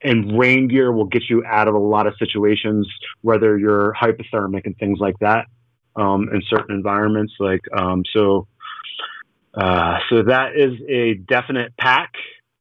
[0.03, 2.88] And rain gear will get you out of a lot of situations,
[3.22, 5.48] whether you're hypothermic and things like that,
[5.95, 7.34] um, in certain environments.
[7.40, 8.48] Like, um, so,
[9.56, 12.14] uh, so that is a definite pack.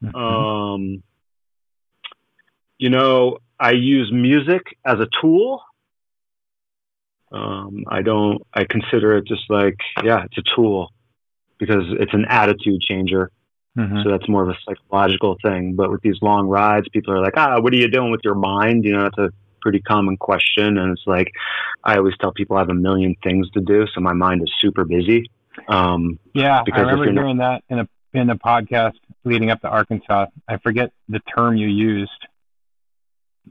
[0.03, 0.17] Mm-hmm.
[0.17, 1.03] Um,
[2.79, 5.63] you know, I use music as a tool.
[7.33, 10.93] Um, I don't, I consider it just like, yeah, it's a tool
[11.59, 13.31] because it's an attitude changer.
[13.77, 14.03] Mm-hmm.
[14.03, 15.74] So that's more of a psychological thing.
[15.74, 18.35] But with these long rides, people are like, ah, what are you doing with your
[18.35, 18.85] mind?
[18.85, 19.31] You know, that's a
[19.61, 20.78] pretty common question.
[20.78, 21.31] And it's like,
[21.85, 23.86] I always tell people I have a million things to do.
[23.94, 25.31] So my mind is super busy.
[25.69, 28.94] Um, yeah, Because I remember hearing that in a, in a podcast
[29.24, 30.27] leading up to Arkansas.
[30.48, 32.11] I forget the term you used,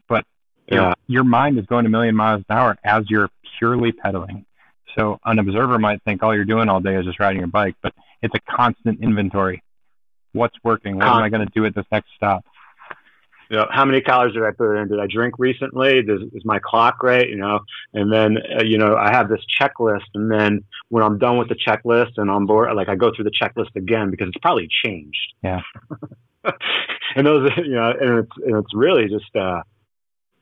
[0.08, 0.26] but
[0.68, 0.76] yeah.
[0.76, 3.30] your, your mind is going a million miles an hour as you're
[3.60, 4.46] purely pedaling.
[4.98, 7.76] So an observer might think all you're doing all day is just riding your bike,
[7.82, 9.62] but it's a constant inventory.
[10.36, 10.98] What's working?
[10.98, 12.46] What am I going to do at this next stop?
[13.50, 13.66] Yeah.
[13.70, 14.88] How many calories did I put in?
[14.88, 16.02] Did I drink recently?
[16.02, 17.28] Does, is my clock right?
[17.28, 17.60] You know,
[17.94, 21.50] and then uh, you know I have this checklist, and then when I'm done with
[21.50, 24.68] the checklist and on board, like I go through the checklist again because it's probably
[24.84, 25.34] changed.
[25.44, 25.62] Yeah.
[27.16, 29.62] and those, you know, and it's and it's really just uh,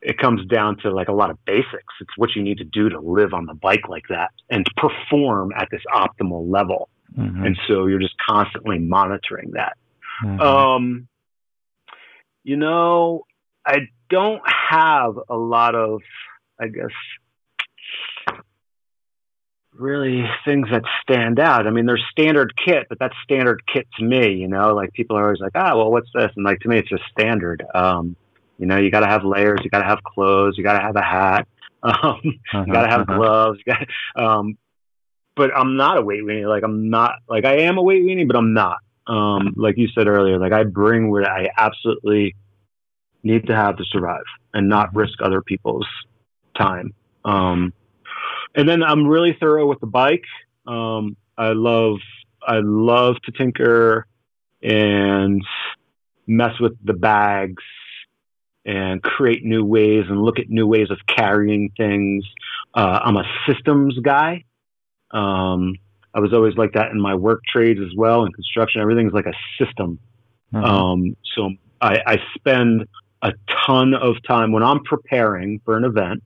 [0.02, 1.94] it comes down to like a lot of basics.
[2.02, 5.52] It's what you need to do to live on the bike like that and perform
[5.58, 6.90] at this optimal level.
[7.18, 7.46] Mm-hmm.
[7.46, 9.78] And so you're just constantly monitoring that.
[10.24, 10.40] Mm-hmm.
[10.40, 11.08] Um,
[12.44, 13.24] you know,
[13.66, 16.02] I don't have a lot of,
[16.60, 16.92] I guess,
[19.74, 21.68] really things that stand out.
[21.68, 25.18] I mean, there's standard kit, but that's standard kit to me, you know, like people
[25.18, 26.32] are always like, ah, well, what's this?
[26.36, 27.64] And like, to me, it's just standard.
[27.74, 28.16] Um,
[28.58, 29.60] you know, you got to have layers.
[29.64, 30.58] You got to have clothes.
[30.58, 31.48] You got to have a hat.
[31.86, 33.18] Um, uh-huh, you got to have uh-huh.
[33.18, 33.60] gloves.
[33.60, 33.86] You gotta,
[34.16, 34.58] um,
[35.36, 36.48] but I'm not a weight weenie.
[36.48, 38.78] Like I'm not like I am a weight weenie, but I'm not.
[39.08, 42.36] Um, like you said earlier, like I bring what I absolutely
[43.24, 44.24] need to have to survive
[44.54, 45.88] and not risk other people's
[46.58, 46.94] time.
[47.26, 47.74] Um,
[48.56, 50.26] and then I'm really thorough with the bike.
[50.68, 51.98] Um, I love
[52.46, 54.06] I love to tinker
[54.62, 55.44] and
[56.28, 57.64] mess with the bags
[58.66, 62.26] and create new ways and look at new ways of carrying things.
[62.74, 64.46] Uh, I'm a systems guy.
[65.12, 65.76] Um,
[66.14, 68.82] I was always like that in my work trades as well, in construction.
[68.82, 69.34] Everything's like a
[69.64, 70.00] system.
[70.54, 70.64] Mm-hmm.
[70.64, 72.88] Um, so I, I spend
[73.22, 73.34] a
[73.66, 76.24] ton of time when I'm preparing for an event.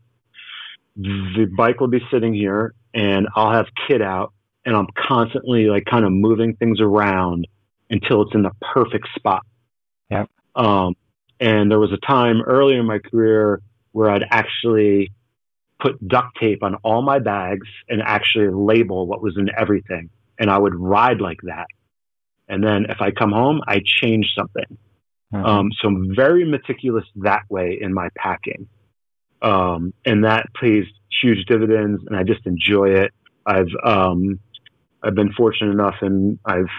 [0.96, 4.34] The bike will be sitting here, and I'll have kit out,
[4.66, 7.48] and I'm constantly like kind of moving things around
[7.90, 9.46] until it's in the perfect spot.
[10.10, 10.26] Yeah.
[10.56, 10.96] Um,
[11.40, 13.62] and there was a time early in my career
[13.92, 15.12] where I'd actually
[15.80, 20.10] put duct tape on all my bags and actually label what was in everything.
[20.40, 21.68] And I would ride like that.
[22.48, 24.78] And then if I come home, I change something.
[25.34, 25.46] Mm-hmm.
[25.46, 28.68] Um, so I'm very meticulous that way in my packing.
[29.42, 30.86] Um, and that pays
[31.22, 33.12] huge dividends and I just enjoy it.
[33.46, 34.40] I've, um,
[35.04, 36.70] I've been fortunate enough and I've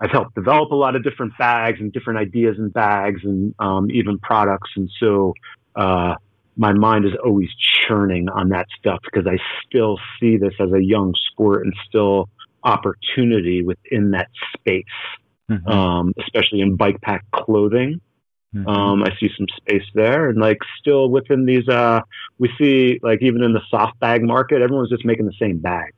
[0.00, 3.90] I've helped develop a lot of different bags and different ideas and bags and um,
[3.90, 4.70] even products.
[4.76, 5.34] And so
[5.76, 6.16] uh,
[6.56, 7.48] my mind is always
[7.86, 12.28] churning on that stuff because I still see this as a young sport and still
[12.62, 14.84] opportunity within that space,
[15.50, 15.68] mm-hmm.
[15.68, 18.00] um, especially in bike pack clothing.
[18.54, 18.68] Mm-hmm.
[18.68, 22.00] Um, I see some space there, and like still within these, uh,
[22.38, 25.92] we see like even in the soft bag market, everyone's just making the same bags.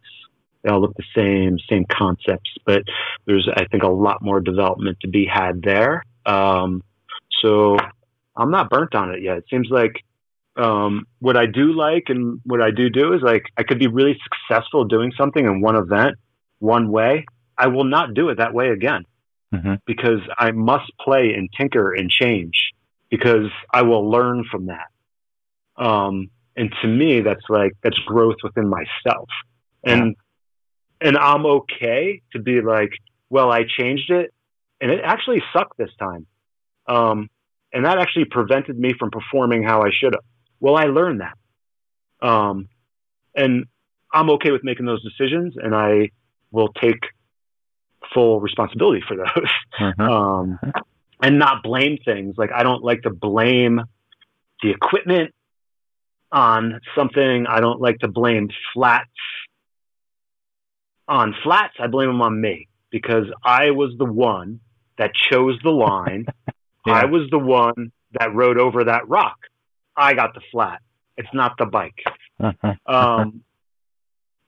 [0.62, 2.82] They all look the same, same concepts, but
[3.26, 6.02] there's I think a lot more development to be had there.
[6.24, 6.82] Um,
[7.42, 7.76] so
[8.36, 9.36] I'm not burnt on it yet.
[9.36, 10.02] It seems like
[10.56, 13.88] um, what I do like and what I do do is like I could be
[13.88, 16.16] really successful doing something in one event,
[16.58, 17.26] one way.
[17.58, 19.04] I will not do it that way again
[19.52, 19.74] mm-hmm.
[19.86, 22.72] because I must play and tinker and change
[23.10, 24.88] because I will learn from that.
[25.76, 29.28] Um, and to me, that's like, that's growth within myself.
[29.84, 30.16] And,
[31.00, 31.08] yeah.
[31.08, 32.90] and I'm okay to be like,
[33.28, 34.32] well, I changed it
[34.80, 36.26] and it actually sucked this time.
[36.88, 37.28] Um,
[37.72, 40.22] and that actually prevented me from performing how I should have.
[40.60, 42.26] Well, I learned that.
[42.26, 42.68] Um,
[43.34, 43.66] and
[44.12, 46.10] I'm okay with making those decisions and I
[46.50, 47.00] will take
[48.14, 50.00] full responsibility for those mm-hmm.
[50.10, 50.58] um,
[51.22, 52.36] and not blame things.
[52.38, 53.82] Like I don't like to blame
[54.62, 55.34] the equipment
[56.32, 57.46] on something.
[57.48, 59.10] I don't like to blame flats
[61.08, 61.74] on flats.
[61.78, 64.60] I blame them on me because I was the one
[64.98, 66.26] that chose the line.
[66.86, 66.94] yeah.
[66.94, 69.36] I was the one that rode over that rock.
[69.96, 70.80] I got the flat.
[71.16, 72.02] It's not the bike.
[72.86, 73.42] Um,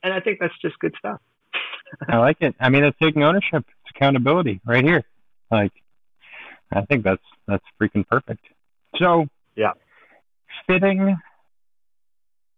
[0.02, 1.20] and I think that's just good stuff.
[2.06, 2.54] I like it.
[2.60, 3.64] I mean, it's taking ownership.
[3.66, 5.04] It's accountability right here.
[5.50, 5.72] Like,
[6.70, 8.44] I think that's that's freaking perfect.
[8.98, 9.26] So,
[9.56, 9.72] yeah,
[10.66, 11.16] fitting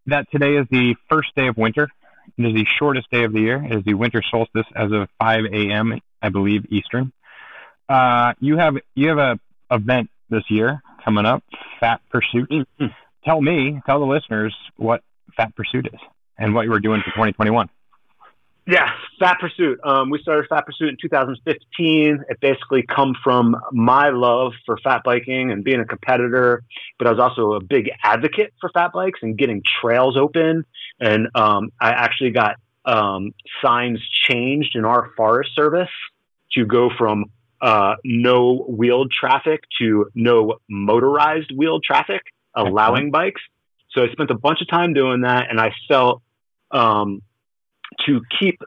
[0.06, 1.88] that today is the first day of winter.
[2.36, 3.64] It is the shortest day of the year.
[3.64, 6.00] It is the winter solstice as of 5 a.m.
[6.20, 7.12] I believe Eastern.
[7.88, 9.38] Uh, you have you have a
[9.70, 11.42] event this year coming up,
[11.78, 12.50] Fat Pursuit.
[12.50, 12.86] Mm-hmm.
[13.24, 15.02] Tell me, tell the listeners what
[15.36, 16.00] Fat Pursuit is
[16.38, 17.68] and what you were doing for 2021.
[18.66, 18.86] Yeah,
[19.18, 19.80] Fat Pursuit.
[19.82, 22.24] Um, we started Fat Pursuit in 2015.
[22.28, 26.62] It basically come from my love for fat biking and being a competitor,
[26.98, 30.64] but I was also a big advocate for fat bikes and getting trails open.
[31.00, 33.32] And um, I actually got um,
[33.62, 35.88] signs changed in our Forest Service
[36.52, 37.26] to go from
[37.60, 42.22] uh, no wheeled traffic to no motorized wheeled traffic,
[42.54, 43.40] allowing bikes.
[43.90, 46.22] So I spent a bunch of time doing that, and I felt
[46.70, 47.22] um,
[48.06, 48.60] to keep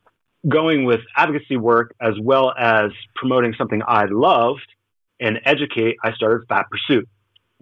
[0.47, 4.67] going with advocacy work as well as promoting something I loved
[5.19, 7.07] and educate, I started Fat Pursuit.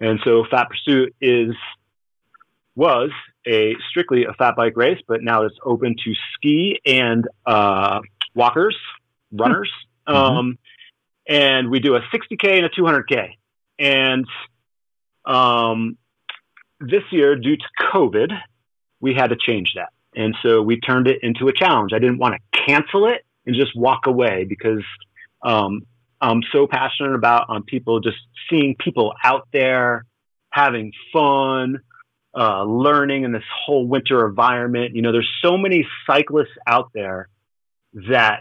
[0.00, 1.54] And so Fat Pursuit is
[2.74, 3.10] was
[3.46, 8.00] a strictly a fat bike race, but now it's open to ski and uh,
[8.34, 8.76] walkers,
[9.30, 9.70] runners.
[10.08, 10.16] Mm-hmm.
[10.16, 10.58] Um,
[11.28, 13.30] and we do a 60k and a 200k.
[13.78, 14.26] And
[15.24, 15.96] um,
[16.80, 18.32] this year, due to COVID,
[19.00, 19.90] we had to change that.
[20.14, 21.92] And so we turned it into a challenge.
[21.94, 24.84] I didn't want to cancel it and just walk away because
[25.42, 25.82] um,
[26.20, 28.18] I'm so passionate about on um, people just
[28.50, 30.04] seeing people out there
[30.50, 31.80] having fun,
[32.36, 34.94] uh, learning in this whole winter environment.
[34.94, 37.28] You know, there's so many cyclists out there
[38.08, 38.40] that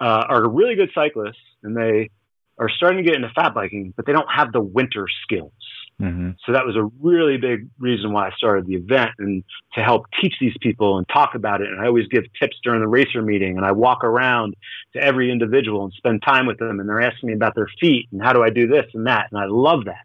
[0.00, 2.10] uh, are really good cyclists and they
[2.58, 5.52] are starting to get into fat biking, but they don't have the winter skills.
[6.00, 6.30] Mm-hmm.
[6.44, 9.44] So that was a really big reason why I started the event and
[9.74, 11.68] to help teach these people and talk about it.
[11.68, 14.54] And I always give tips during the racer meeting and I walk around
[14.94, 18.08] to every individual and spend time with them and they're asking me about their feet
[18.10, 19.28] and how do I do this and that.
[19.30, 20.04] And I love that.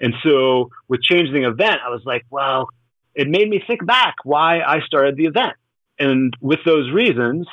[0.00, 2.68] And so with changing the event, I was like, well,
[3.14, 5.54] it made me think back why I started the event.
[5.98, 7.46] And with those reasons,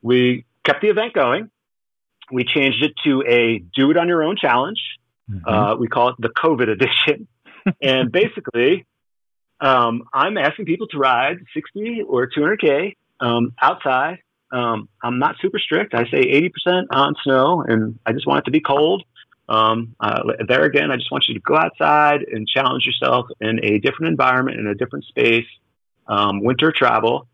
[0.00, 1.50] we kept the event going.
[2.30, 4.80] We changed it to a do it on your own challenge
[5.30, 5.48] Mm-hmm.
[5.48, 7.28] Uh, we call it the COVID edition.
[7.82, 8.86] and basically,
[9.60, 14.18] um, I'm asking people to ride 60 or 200K um, outside.
[14.52, 15.94] Um, I'm not super strict.
[15.94, 19.02] I say 80% on snow, and I just want it to be cold.
[19.48, 23.62] Um, uh, there again, I just want you to go outside and challenge yourself in
[23.64, 25.46] a different environment, in a different space,
[26.06, 27.26] um, winter travel.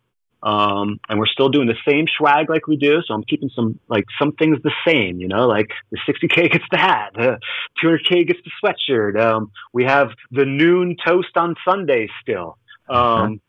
[0.43, 3.03] Um, and we're still doing the same swag like we do.
[3.07, 6.65] So I'm keeping some, like some things the same, you know, like the 60K gets
[6.71, 7.39] the hat, the
[7.83, 9.21] 200K gets the sweatshirt.
[9.21, 12.57] Um, we have the noon toast on Sunday still.
[12.89, 13.41] Um,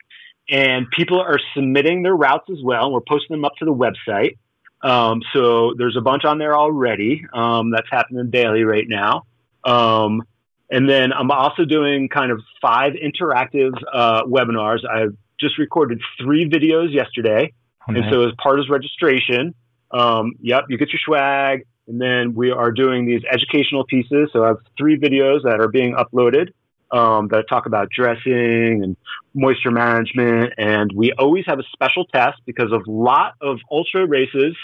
[0.49, 2.91] and people are submitting their routes as well.
[2.91, 4.37] We're posting them up to the website.
[4.83, 7.25] Um, so there's a bunch on there already.
[7.33, 9.25] Um, that's happening daily right now.
[9.63, 10.23] Um,
[10.69, 14.87] and then I'm also doing kind of five interactive uh, webinars.
[14.87, 17.53] I've just recorded three videos yesterday.
[17.89, 17.99] Okay.
[17.99, 19.53] And so as part of registration,
[19.91, 21.65] um, yep, you get your swag.
[21.87, 24.29] And then we are doing these educational pieces.
[24.31, 26.49] So I have three videos that are being uploaded
[26.91, 28.95] um, that talk about dressing and
[29.33, 30.53] moisture management.
[30.57, 34.55] And we always have a special test because of a lot of ultra races,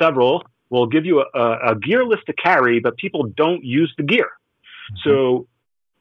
[0.00, 3.92] several will give you a, a, a gear list to carry, but people don't use
[3.96, 4.30] the gear.
[5.04, 5.46] So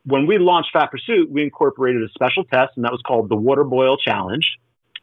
[0.06, 3.36] when we launched Fat Pursuit, we incorporated a special test, and that was called the
[3.36, 4.48] Water Boil Challenge.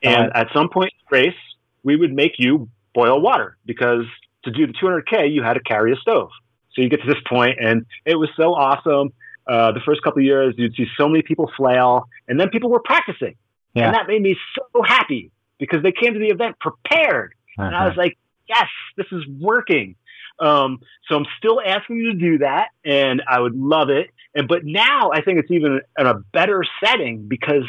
[0.02, 1.38] And at some point in the race,
[1.82, 4.04] we would make you boil water because
[4.44, 6.30] to do the 200K, you had to carry a stove.
[6.74, 9.12] So you get to this point, and it was so awesome.
[9.46, 12.68] Uh, the first couple of years, you'd see so many people flail, and then people
[12.70, 13.36] were practicing.
[13.74, 13.86] Yeah.
[13.86, 17.34] And that made me so happy because they came to the event prepared.
[17.56, 17.88] And I Uh-huh.
[17.88, 18.18] was like,
[18.48, 18.66] yes,
[18.96, 19.96] this is working.
[20.38, 24.10] Um, so I'm still asking you to do that, and I would love it.
[24.34, 27.64] And but now I think it's even in a better setting because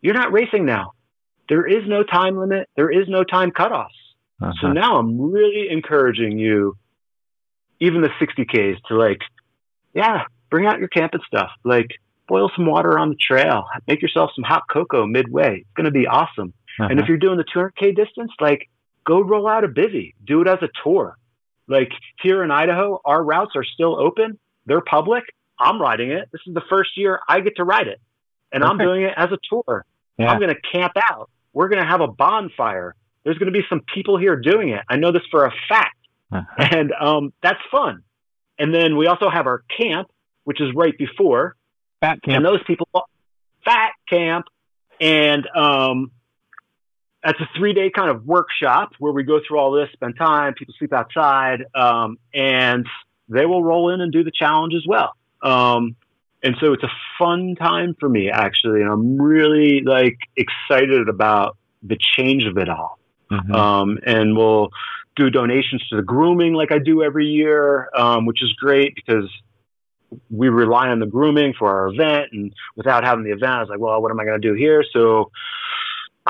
[0.00, 0.92] you're not racing now.
[1.48, 2.68] There is no time limit.
[2.76, 3.88] There is no time cutoffs.
[4.40, 4.72] So Uh-huh.
[4.72, 6.76] now I'm really encouraging you,
[7.80, 9.20] even the 60Ks, to like,
[9.94, 11.50] yeah, bring out your camping stuff.
[11.64, 11.88] Like,
[12.28, 13.64] boil some water on the trail.
[13.86, 15.58] Make yourself some hot cocoa midway.
[15.60, 16.52] It's going to be awesome.
[16.78, 17.02] And Uh-huh.
[17.02, 18.68] if you're doing the 200K distance, like,
[19.04, 20.14] go roll out a bivy.
[20.24, 21.16] Do it as a tour.
[21.68, 21.90] Like,
[22.22, 24.38] here in Idaho, our routes are still open.
[24.66, 25.24] They're public.
[25.58, 26.28] I'm riding it.
[26.32, 28.00] This is the first year I get to ride it.
[28.52, 29.84] And I'm doing it as a tour.
[30.18, 30.30] yeah.
[30.30, 31.30] I'm going to camp out.
[31.52, 32.94] We're going to have a bonfire.
[33.24, 34.82] There's going to be some people here doing it.
[34.88, 35.96] I know this for a fact.
[36.30, 36.68] Uh-huh.
[36.70, 38.02] And um, that's fun.
[38.58, 40.10] And then we also have our camp,
[40.44, 41.56] which is right before.
[42.00, 42.36] Fat camp.
[42.36, 42.88] And those people,
[43.64, 44.46] fat camp.
[45.00, 46.10] And um,
[47.24, 50.54] that's a three day kind of workshop where we go through all this, spend time,
[50.54, 52.86] people sleep outside, um, and
[53.28, 55.14] they will roll in and do the challenge as well.
[55.42, 55.96] Um,
[56.42, 61.56] and so it's a fun time for me actually, and I'm really like excited about
[61.82, 62.98] the change of it all.
[63.30, 63.54] Mhm.
[63.54, 64.70] Um, and we'll
[65.16, 69.30] do donations to the grooming like I do every year, um, which is great because
[70.30, 72.32] we rely on the grooming for our event.
[72.32, 74.54] And without having the event, I was like, well, what am I going to do
[74.54, 74.84] here?
[74.92, 75.30] So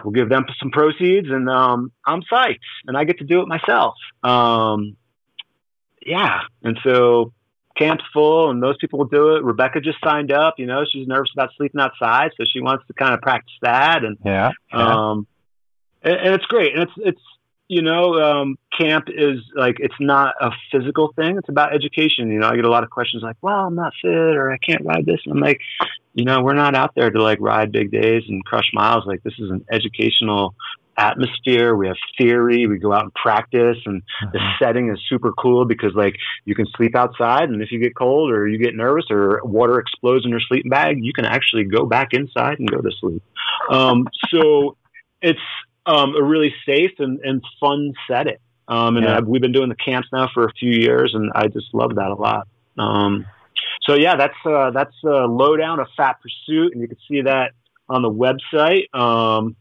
[0.04, 3.48] we'll give them some proceeds, and um, I'm psyched, and I get to do it
[3.48, 3.94] myself.
[4.22, 4.96] Um,
[6.04, 7.32] yeah, and so
[7.76, 9.44] camp's full, and most people will do it.
[9.44, 10.54] Rebecca just signed up.
[10.58, 14.04] You know, she's nervous about sleeping outside, so she wants to kind of practice that,
[14.04, 14.52] and yeah.
[14.72, 15.10] yeah.
[15.10, 15.26] um,
[16.02, 16.74] and, and it's great.
[16.74, 17.20] And it's, it's,
[17.72, 21.38] you know, um, camp is like, it's not a physical thing.
[21.38, 22.30] It's about education.
[22.30, 24.58] You know, I get a lot of questions like, well, I'm not fit or I
[24.58, 25.20] can't ride this.
[25.24, 25.58] And I'm like,
[26.12, 29.06] you know, we're not out there to like ride big days and crush miles.
[29.06, 30.54] Like this is an educational
[30.98, 31.74] atmosphere.
[31.74, 32.66] We have theory.
[32.66, 34.02] We go out and practice and
[34.34, 34.58] the Mhm.
[34.58, 38.30] setting is super cool because like you can sleep outside and if you get cold
[38.30, 41.86] or you get nervous or water explodes in your sleeping bag, you can actually go
[41.86, 43.22] back inside and go to sleep.
[43.70, 44.76] Um, so
[45.22, 45.40] it's
[45.86, 48.36] um, a really safe and, and fun setting.
[48.68, 49.18] Um, and Yeah.
[49.18, 51.96] I've, we've been doing the camps now for a few years and I just love
[51.96, 52.46] that a lot.
[52.78, 53.26] Um,
[53.82, 57.52] so yeah, that's, uh, that's a lowdown of Fat Pursuit and you can see that
[57.88, 58.92] on the website.
[58.94, 59.56] Um,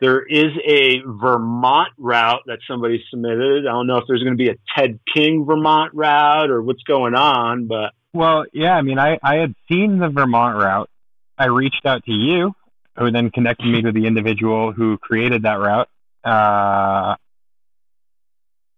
[0.00, 3.66] there is a Vermont route that somebody submitted.
[3.66, 6.82] I don't know if there's going to be a Ted King Vermont route or what's
[6.82, 10.90] going on, but Well, yeah, I mean, I, I had seen the Vermont route.
[11.38, 12.54] I reached out to you,
[12.96, 15.88] who then connected me to the individual who created that route.
[16.24, 17.16] Uh,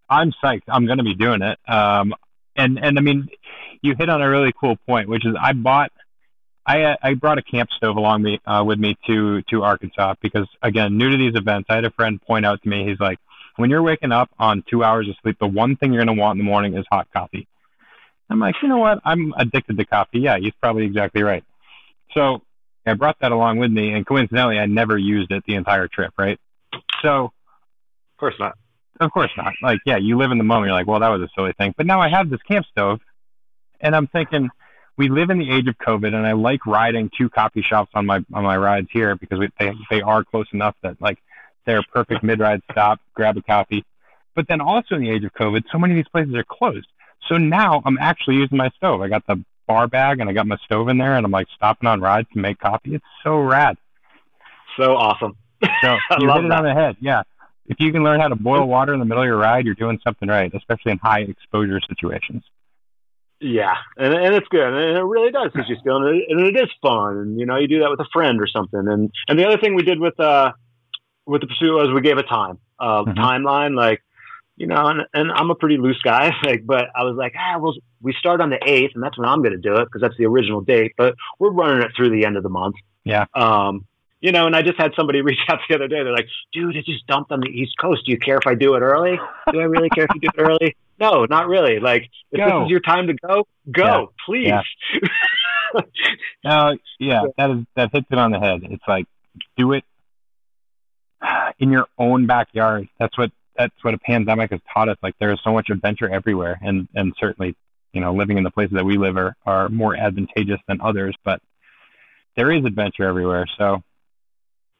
[0.08, 0.62] I'm psyched.
[0.68, 1.58] I'm going to be doing it.
[1.68, 2.14] Um,
[2.56, 3.28] and, and I mean,
[3.82, 5.92] you hit on a really cool point, which is I bought,
[6.66, 10.48] I, I brought a camp stove along me, uh, with me to, to Arkansas because
[10.62, 13.18] again, new to these events, I had a friend point out to me, he's like,
[13.56, 16.20] when you're waking up on two hours of sleep, the one thing you're going to
[16.20, 17.46] want in the morning is hot coffee.
[18.28, 19.00] I'm like, you know what?
[19.04, 20.20] I'm addicted to coffee.
[20.20, 21.44] Yeah, he's probably exactly right.
[22.12, 22.42] So
[22.86, 26.12] I brought that along with me, and coincidentally, I never used it the entire trip,
[26.18, 26.38] right?
[27.02, 28.56] So, of course not.
[29.00, 29.54] of course not.
[29.62, 30.68] Like, yeah, you live in the moment.
[30.68, 31.74] You're like, well, that was a silly thing.
[31.76, 33.00] But now I have this camp stove,
[33.80, 34.48] and I'm thinking,
[34.96, 38.06] we live in the age of COVID, and I like riding two coffee shops on
[38.06, 41.18] my on my rides here because we, they they are close enough that like
[41.66, 43.84] they're a perfect mid ride stop, grab a coffee.
[44.34, 46.86] But then also in the age of COVID, so many of these places are closed.
[47.28, 49.02] So now I'm actually using my stove.
[49.02, 51.48] I got the bar bag and I got my stove in there, and I'm like
[51.54, 52.94] stopping on rides to make coffee.
[52.94, 53.76] It's so rad.
[54.78, 55.36] So awesome.
[55.82, 56.58] So you hit it that.
[56.58, 56.96] on the head.
[57.00, 57.22] Yeah.
[57.66, 59.74] If you can learn how to boil water in the middle of your ride, you're
[59.74, 62.44] doing something right, especially in high exposure situations.
[63.40, 66.40] Yeah, and, and it's good, and it really does teach you skill, and it, and
[66.40, 67.16] it is fun.
[67.18, 68.78] And you know, you do that with a friend or something.
[68.86, 70.52] And and the other thing we did with uh
[71.26, 73.16] with the pursuit was we gave a time, uh, Mhm.
[73.16, 73.76] timeline.
[73.76, 74.02] Like,
[74.56, 77.58] you know, and, and I'm a pretty loose guy, like, but I was like, ah,
[77.58, 80.00] well, we start on the eighth, and that's when I'm going to do it because
[80.00, 80.92] that's the original date.
[80.96, 82.76] But we're running it through the end of the month.
[83.04, 83.26] Yeah.
[83.34, 83.86] Um,
[84.20, 86.02] you know, and I just had somebody reach out the other day.
[86.02, 88.06] They're like, dude, it just dumped on the East Coast.
[88.06, 89.18] Do you care if I do it early?
[89.52, 90.76] Do I really care if you do it early?
[90.98, 91.78] No, not really.
[91.78, 92.60] Like, if Go.
[92.60, 94.04] this is your time to go, go, Yeah.
[94.24, 94.46] please.
[94.46, 95.80] Yeah.
[96.42, 98.60] No, yeah, that is that hits it on the head.
[98.62, 99.04] It's like
[99.58, 99.84] do it
[101.58, 102.88] in your own backyard.
[102.98, 104.96] That's what that's what a pandemic has taught us.
[105.02, 107.56] Like there is so much adventure everywhere, and and certainly
[107.96, 111.16] you know, living in the places that we live are, are more advantageous than others,
[111.24, 111.40] but
[112.36, 113.46] there is adventure everywhere.
[113.56, 113.82] So,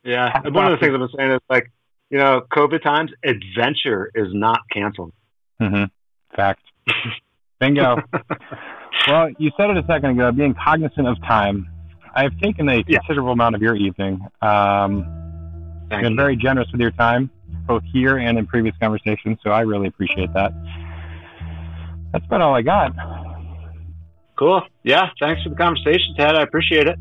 [0.05, 1.73] yeah, one of the things I'm saying is like,
[2.11, 5.15] you know, COVID times, adventure is not canceled.
[5.63, 5.85] Mm-hmm.
[6.37, 6.61] Fact.
[7.59, 7.97] Bingo.
[9.09, 11.67] well, you said it a second ago, being cognizant of time.
[12.15, 12.99] I've taken a yeah.
[12.99, 14.21] considerable amount of your evening.
[14.43, 15.07] Um,
[15.89, 16.17] Thank been you.
[16.17, 17.31] very generous with your time,
[17.67, 19.39] both here and in previous conversations.
[19.43, 20.53] So I really appreciate that.
[22.13, 22.93] That's about all I got.
[24.39, 24.63] Cool.
[24.83, 25.09] Yeah.
[25.21, 26.35] Thanks for the conversation, Ted.
[26.35, 26.99] I appreciate it.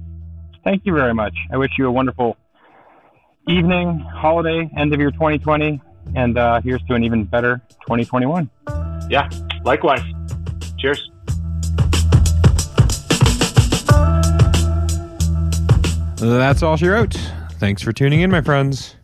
[0.64, 1.36] Thank you very much.
[1.52, 2.38] I wish you a wonderful
[3.48, 5.80] evening, holiday, end of year 2020,
[6.16, 8.50] and uh, here's to an even better 2021.
[9.10, 9.30] Yeah.
[9.64, 10.02] Likewise.
[10.80, 11.12] Cheers.
[16.18, 17.14] That's all she wrote.
[17.60, 18.96] Thanks for tuning in, my friends.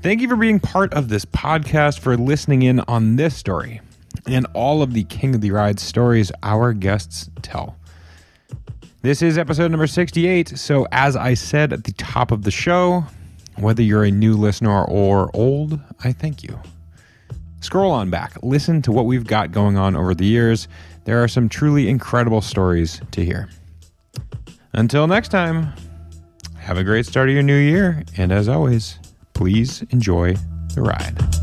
[0.00, 3.80] Thank you for being part of this podcast, for listening in on this story
[4.28, 7.76] and all of the King of the Ride stories our guests tell.
[9.02, 10.50] This is episode number 68.
[10.50, 13.04] So, as I said at the top of the show,
[13.56, 16.60] whether you're a new listener or old, I thank you.
[17.60, 20.68] Scroll on back, listen to what we've got going on over the years.
[21.04, 23.48] There are some truly incredible stories to hear.
[24.72, 25.72] Until next time,
[26.58, 28.04] have a great start of your new year.
[28.16, 28.97] And as always,
[29.38, 30.34] please enjoy
[30.74, 31.37] the ride.